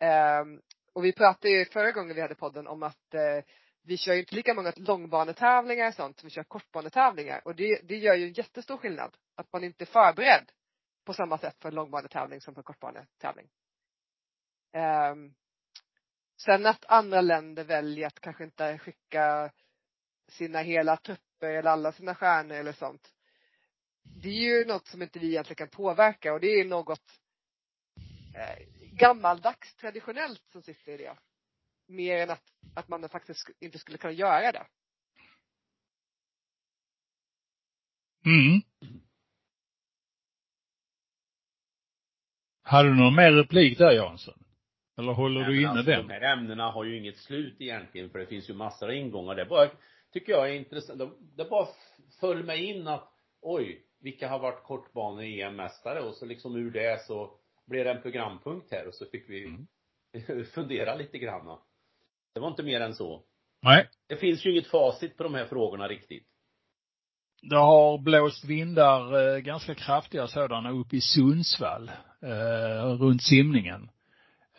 Eh, 0.00 0.44
och 0.92 1.04
vi 1.04 1.12
pratade 1.12 1.50
ju 1.50 1.64
förra 1.64 1.92
gången 1.92 2.14
vi 2.14 2.22
hade 2.22 2.34
podden 2.34 2.66
om 2.66 2.82
att 2.82 3.14
eh, 3.14 3.44
vi 3.82 3.96
kör 3.96 4.12
ju 4.12 4.20
inte 4.20 4.34
lika 4.34 4.54
många 4.54 4.72
långbanetävlingar 4.76 5.88
och 5.88 5.94
sånt 5.94 6.18
som 6.18 6.26
vi 6.26 6.30
kör 6.30 6.42
kortbanetävlingar 6.42 7.40
och 7.44 7.56
det, 7.56 7.80
det 7.82 7.96
gör 7.96 8.14
ju 8.14 8.26
en 8.26 8.32
jättestor 8.32 8.76
skillnad. 8.76 9.16
Att 9.36 9.52
man 9.52 9.64
inte 9.64 9.84
är 9.84 9.86
förberedd 9.86 10.50
på 11.04 11.12
samma 11.12 11.38
sätt 11.38 11.56
för 11.60 11.68
en 11.68 11.74
långbanetävling 11.74 12.40
som 12.40 12.54
för 12.54 12.60
en 12.60 12.64
kortbanetävling. 12.64 13.48
Ehm, 14.72 15.34
sen 16.36 16.66
att 16.66 16.84
andra 16.84 17.20
länder 17.20 17.64
väljer 17.64 18.06
att 18.06 18.20
kanske 18.20 18.44
inte 18.44 18.78
skicka 18.78 19.52
sina 20.28 20.58
hela 20.58 20.96
trupper 20.96 21.50
eller 21.50 21.70
alla 21.70 21.92
sina 21.92 22.14
stjärnor 22.14 22.56
eller 22.56 22.72
sånt. 22.72 23.14
Det 24.02 24.28
är 24.28 24.58
ju 24.58 24.64
något 24.64 24.86
som 24.86 25.02
inte 25.02 25.18
vi 25.18 25.28
egentligen 25.28 25.56
kan 25.56 25.76
påverka 25.76 26.32
och 26.32 26.40
det 26.40 26.60
är 26.60 26.64
något 26.64 27.20
eh, 28.34 28.66
gammaldags 28.92 29.74
traditionellt 29.74 30.42
som 30.52 30.62
sitter 30.62 30.92
i 30.92 30.96
det. 30.96 31.16
Mer 31.86 32.16
än 32.18 32.30
att, 32.30 32.52
att 32.74 32.88
man 32.88 33.08
faktiskt 33.08 33.50
inte 33.60 33.78
skulle 33.78 33.98
kunna 33.98 34.12
göra 34.12 34.52
det. 34.52 34.66
Mm. 38.24 38.60
Hade 42.62 42.88
du 42.88 42.94
någon 42.94 43.14
mer 43.14 43.32
replik 43.32 43.78
där 43.78 43.92
Jansson? 43.92 44.44
Eller 45.00 45.12
håller 45.12 45.40
Nej, 45.40 45.50
du 45.50 45.60
inne 45.60 45.70
alltså, 45.70 45.90
den? 45.90 46.06
De 46.06 46.12
här 46.12 46.32
ämnena 46.32 46.70
har 46.70 46.84
ju 46.84 46.98
inget 46.98 47.16
slut 47.16 47.56
egentligen 47.60 48.10
för 48.10 48.18
det 48.18 48.26
finns 48.26 48.50
ju 48.50 48.54
massor 48.54 48.88
av 48.88 48.94
ingångar. 48.94 49.34
Det 49.34 49.44
bara, 49.44 49.68
tycker 50.12 50.32
jag 50.32 50.50
är 50.50 50.54
intressant. 50.54 51.00
Det, 51.36 51.44
bara 51.44 51.66
föll 52.20 52.44
mig 52.44 52.64
in 52.64 52.88
att 52.88 53.08
oj, 53.42 53.82
vilka 54.00 54.28
har 54.28 54.38
varit 54.38 54.62
kortbane-EM-mästare 54.62 56.00
och 56.00 56.14
så 56.14 56.26
liksom 56.26 56.56
ur 56.56 56.70
det 56.70 57.00
så 57.06 57.30
blev 57.66 57.84
det 57.84 57.90
en 57.90 58.02
programpunkt 58.02 58.72
här 58.72 58.88
och 58.88 58.94
så 58.94 59.06
fick 59.06 59.30
vi 59.30 59.44
Mm. 59.44 59.66
fundera 60.54 60.94
lite 60.94 61.18
grann. 61.18 61.58
Det 62.34 62.40
var 62.40 62.48
inte 62.48 62.62
mer 62.62 62.80
än 62.80 62.94
så. 62.94 63.22
Nej. 63.62 63.88
Det 64.08 64.16
finns 64.16 64.46
ju 64.46 64.50
inget 64.50 64.66
facit 64.66 65.16
på 65.16 65.22
de 65.22 65.34
här 65.34 65.44
frågorna 65.44 65.88
riktigt. 65.88 66.26
Det 67.42 67.56
har 67.56 67.98
blåst 67.98 68.44
vindar, 68.44 69.34
eh, 69.34 69.38
ganska 69.38 69.74
kraftiga 69.74 70.26
sådana, 70.26 70.70
upp 70.70 70.94
i 70.94 71.00
Sundsvall, 71.00 71.90
eh, 72.22 72.84
runt 73.00 73.22
simningen. 73.22 73.90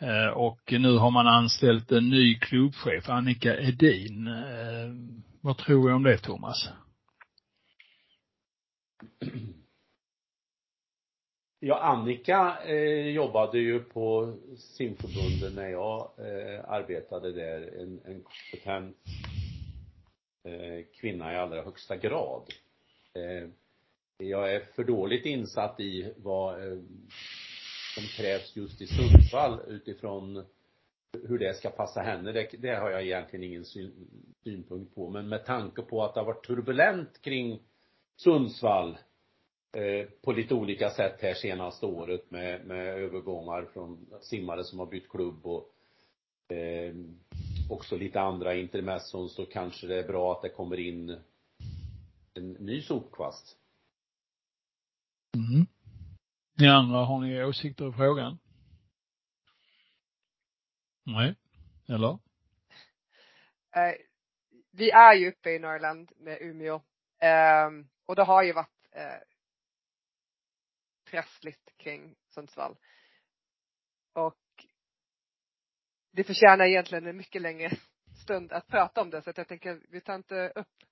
Eh, 0.01 0.27
och 0.27 0.61
nu 0.71 0.97
har 0.97 1.11
man 1.11 1.27
anställt 1.27 1.91
en 1.91 2.09
ny 2.09 2.35
klubbchef, 2.35 3.09
Annika 3.09 3.59
Edin. 3.59 4.27
Eh, 4.27 4.93
vad 5.41 5.57
tror 5.57 5.87
du 5.89 5.95
om 5.95 6.03
det, 6.03 6.17
Thomas? 6.17 6.69
Ja, 11.59 11.79
Annika 11.79 12.57
eh, 12.65 13.07
jobbade 13.07 13.59
ju 13.59 13.79
på 13.79 14.37
simförbundet 14.57 15.55
när 15.55 15.69
jag 15.69 16.11
eh, 16.17 16.69
arbetade 16.69 17.31
där. 17.31 17.81
En, 17.81 18.01
en 18.05 18.23
kompetent 18.23 18.97
eh, 20.43 20.85
kvinna 21.01 21.33
i 21.33 21.37
allra 21.37 21.63
högsta 21.63 21.97
grad. 21.97 22.43
Eh, 23.13 23.49
jag 24.17 24.53
är 24.53 24.59
för 24.59 24.83
dåligt 24.83 25.25
insatt 25.25 25.79
i 25.79 26.13
vad 26.17 26.67
eh, 26.67 26.77
som 27.95 28.03
krävs 28.03 28.55
just 28.55 28.81
i 28.81 28.87
Sundsvall 28.87 29.59
utifrån 29.67 30.45
hur 31.27 31.39
det 31.39 31.57
ska 31.57 31.69
passa 31.69 32.01
henne. 32.01 32.31
Det, 32.31 32.49
det 32.59 32.75
har 32.75 32.89
jag 32.89 33.01
egentligen 33.01 33.43
ingen 33.43 33.65
syn, 33.65 34.07
synpunkt 34.43 34.95
på. 34.95 35.09
Men 35.09 35.29
med 35.29 35.45
tanke 35.45 35.81
på 35.81 36.03
att 36.03 36.13
det 36.13 36.19
har 36.19 36.25
varit 36.25 36.45
turbulent 36.45 37.21
kring 37.21 37.59
Sundsvall 38.15 38.97
eh, 39.73 40.07
på 40.21 40.31
lite 40.31 40.53
olika 40.53 40.89
sätt 40.89 41.21
här 41.21 41.33
senaste 41.33 41.85
året 41.85 42.31
med, 42.31 42.65
med 42.65 42.87
övergångar 42.87 43.65
från 43.73 44.05
simmare 44.21 44.63
som 44.63 44.79
har 44.79 44.85
bytt 44.85 45.09
klubb 45.09 45.45
och 45.45 45.73
eh, 46.51 46.95
också 47.69 47.97
lite 47.97 48.21
andra 48.21 48.55
intermesson 48.55 49.29
så 49.29 49.45
kanske 49.45 49.87
det 49.87 49.99
är 49.99 50.07
bra 50.07 50.31
att 50.31 50.41
det 50.41 50.49
kommer 50.49 50.79
in 50.79 51.19
en 52.33 52.51
ny 52.51 52.81
sopkvast. 52.81 53.57
Mm. 55.35 55.65
Ni 56.61 56.67
andra, 56.67 56.97
har 56.97 57.19
ni 57.19 57.43
åsikter 57.43 57.89
i 57.89 57.91
frågan? 57.91 58.39
Nej? 61.03 61.35
Eller? 61.89 62.19
Eh, 63.75 63.95
vi 64.71 64.91
är 64.91 65.13
ju 65.13 65.29
uppe 65.29 65.51
i 65.51 65.59
Norrland 65.59 66.11
med 66.17 66.37
Umeå. 66.41 66.75
Eh, 67.21 67.69
och 68.05 68.15
det 68.15 68.23
har 68.23 68.43
ju 68.43 68.53
varit 68.53 68.87
eh, 68.91 69.19
trassligt 71.11 71.77
kring 71.77 72.15
Sundsvall. 72.29 72.77
Och 74.13 74.65
det 76.11 76.23
förtjänar 76.23 76.65
egentligen 76.65 77.07
en 77.07 77.17
mycket 77.17 77.41
längre 77.41 77.71
stund 78.23 78.51
att 78.51 78.67
prata 78.67 79.01
om 79.01 79.09
det 79.09 79.21
så 79.21 79.29
att 79.29 79.37
jag 79.37 79.47
tänker, 79.47 79.81
vi 79.89 80.01
tar 80.01 80.15
inte 80.15 80.51
upp 80.55 80.83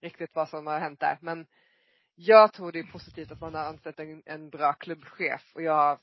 riktigt 0.00 0.34
vad 0.34 0.48
som 0.48 0.66
har 0.66 0.80
hänt 0.80 1.00
där. 1.00 1.18
Men 1.20 1.46
jag 2.20 2.52
tror 2.52 2.72
det 2.72 2.78
är 2.78 2.92
positivt 2.92 3.32
att 3.32 3.40
man 3.40 3.54
har 3.54 3.64
anställt 3.64 4.00
en, 4.00 4.22
en 4.26 4.50
bra 4.50 4.72
klubbchef 4.72 5.52
och 5.54 5.62
jag 5.62 5.72
har 5.72 5.98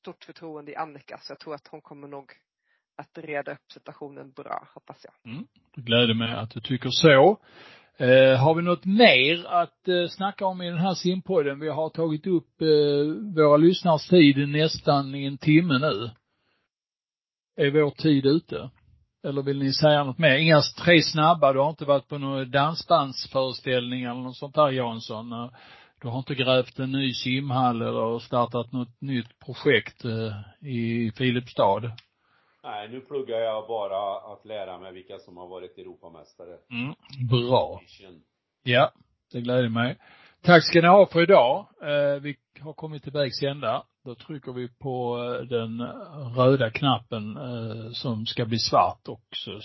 stort 0.00 0.24
förtroende 0.24 0.72
i 0.72 0.76
Annika 0.76 1.18
så 1.22 1.32
jag 1.32 1.38
tror 1.38 1.54
att 1.54 1.68
hon 1.68 1.80
kommer 1.80 2.08
nog 2.08 2.32
att 2.96 3.18
reda 3.18 3.52
upp 3.52 3.72
situationen 3.72 4.32
bra, 4.32 4.68
hoppas 4.74 5.04
jag. 5.04 5.32
Mm. 5.32 5.46
Det 5.74 5.80
gläder 5.80 6.14
mig 6.14 6.32
att 6.32 6.50
du 6.50 6.60
tycker 6.60 6.90
så. 6.90 7.38
Eh, 7.96 8.36
har 8.36 8.54
vi 8.54 8.62
något 8.62 8.84
mer 8.84 9.46
att 9.46 9.88
eh, 9.88 10.08
snacka 10.08 10.46
om 10.46 10.62
i 10.62 10.70
den 10.70 10.78
här 10.78 10.94
simpodden? 10.94 11.60
Vi 11.60 11.68
har 11.68 11.90
tagit 11.90 12.26
upp 12.26 12.62
eh, 12.62 13.36
våra 13.36 13.56
lyssnares 13.56 14.08
tid 14.08 14.48
nästan 14.48 15.14
i 15.14 15.26
en 15.26 15.38
timme 15.38 15.78
nu. 15.78 16.10
Är 17.56 17.70
vår 17.70 17.90
tid 17.90 18.26
ute? 18.26 18.70
Eller 19.24 19.42
vill 19.42 19.58
ni 19.58 19.72
säga 19.72 20.04
något 20.04 20.18
mer? 20.18 20.36
Inga 20.36 20.60
tre 20.84 21.02
snabba, 21.02 21.52
du 21.52 21.58
har 21.58 21.70
inte 21.70 21.84
varit 21.84 22.08
på 22.08 22.18
någon 22.18 22.50
dansbandsföreställning 22.50 24.02
eller 24.02 24.20
något 24.20 24.36
sånt 24.36 24.54
där 24.54 24.70
Jansson? 24.70 25.50
Du 26.00 26.08
har 26.08 26.18
inte 26.18 26.34
grävt 26.34 26.78
en 26.78 26.92
ny 26.92 27.14
simhall 27.14 27.82
eller 27.82 28.18
startat 28.18 28.72
något 28.72 29.00
nytt 29.00 29.38
projekt 29.38 30.04
eh, 30.04 30.68
i 30.68 31.12
Filipstad? 31.16 31.92
Nej, 32.62 32.88
nu 32.88 33.00
pluggar 33.00 33.38
jag 33.38 33.66
bara 33.68 34.32
att 34.32 34.44
lära 34.44 34.78
mig 34.78 34.92
vilka 34.92 35.18
som 35.18 35.36
har 35.36 35.48
varit 35.48 35.78
Europamästare. 35.78 36.56
Mm. 36.70 36.94
Bra. 37.30 37.80
Ja, 38.62 38.92
det 39.32 39.40
gläder 39.40 39.68
mig. 39.68 39.98
Tack 40.42 40.64
ska 40.64 40.80
ni 40.80 40.88
ha 40.88 41.06
för 41.06 41.22
idag. 41.22 41.66
Eh, 41.82 42.20
vi 42.22 42.36
har 42.60 42.72
kommit 42.72 43.02
till 43.02 43.12
vägs 43.12 43.42
ända. 43.42 43.84
Då 44.04 44.14
trycker 44.14 44.52
vi 44.52 44.68
på 44.68 45.18
eh, 45.18 45.46
den 45.46 45.82
röda 46.36 46.70
knappen 46.70 47.36
eh, 47.36 47.92
som 47.92 48.26
ska 48.26 48.44
bli 48.44 48.58
svart 48.58 49.08
och 49.08 49.24
så 49.36 49.60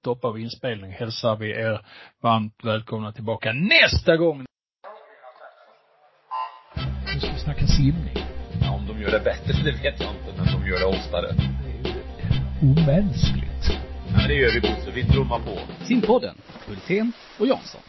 stoppar 0.00 0.32
vi 0.32 0.42
inspelningen. 0.42 0.96
Hälsar 0.96 1.36
vi 1.36 1.50
er 1.50 1.86
varmt 2.22 2.64
välkomna 2.64 3.12
tillbaka 3.12 3.52
nästa 3.52 4.16
gång. 4.16 4.44
Nu 7.14 7.20
ska 7.20 7.32
vi 7.32 7.38
snacka 7.38 7.66
simning. 7.66 8.16
Ja, 8.60 8.74
om 8.74 8.86
de 8.86 9.02
gör 9.02 9.10
det 9.10 9.24
bättre, 9.24 9.52
det 9.64 9.72
vet 9.72 10.00
jag 10.00 10.10
inte, 10.10 10.32
men 10.36 10.46
de 10.46 10.68
gör 10.68 10.78
det 10.78 10.86
oftare. 10.86 11.32
Det 11.62 11.88
är 11.88 11.94
ju 11.94 12.70
omänskligt. 12.70 13.64
Ja, 14.08 14.16
men 14.16 14.28
det 14.28 14.34
gör 14.34 14.52
vi 14.54 14.60
Bosse. 14.60 14.90
Vi 14.94 15.04
trummar 15.04 15.38
på. 15.38 15.84
Simpodden, 15.84 16.36
Hultén 16.66 17.12
och 17.38 17.46
Jansson. 17.46 17.80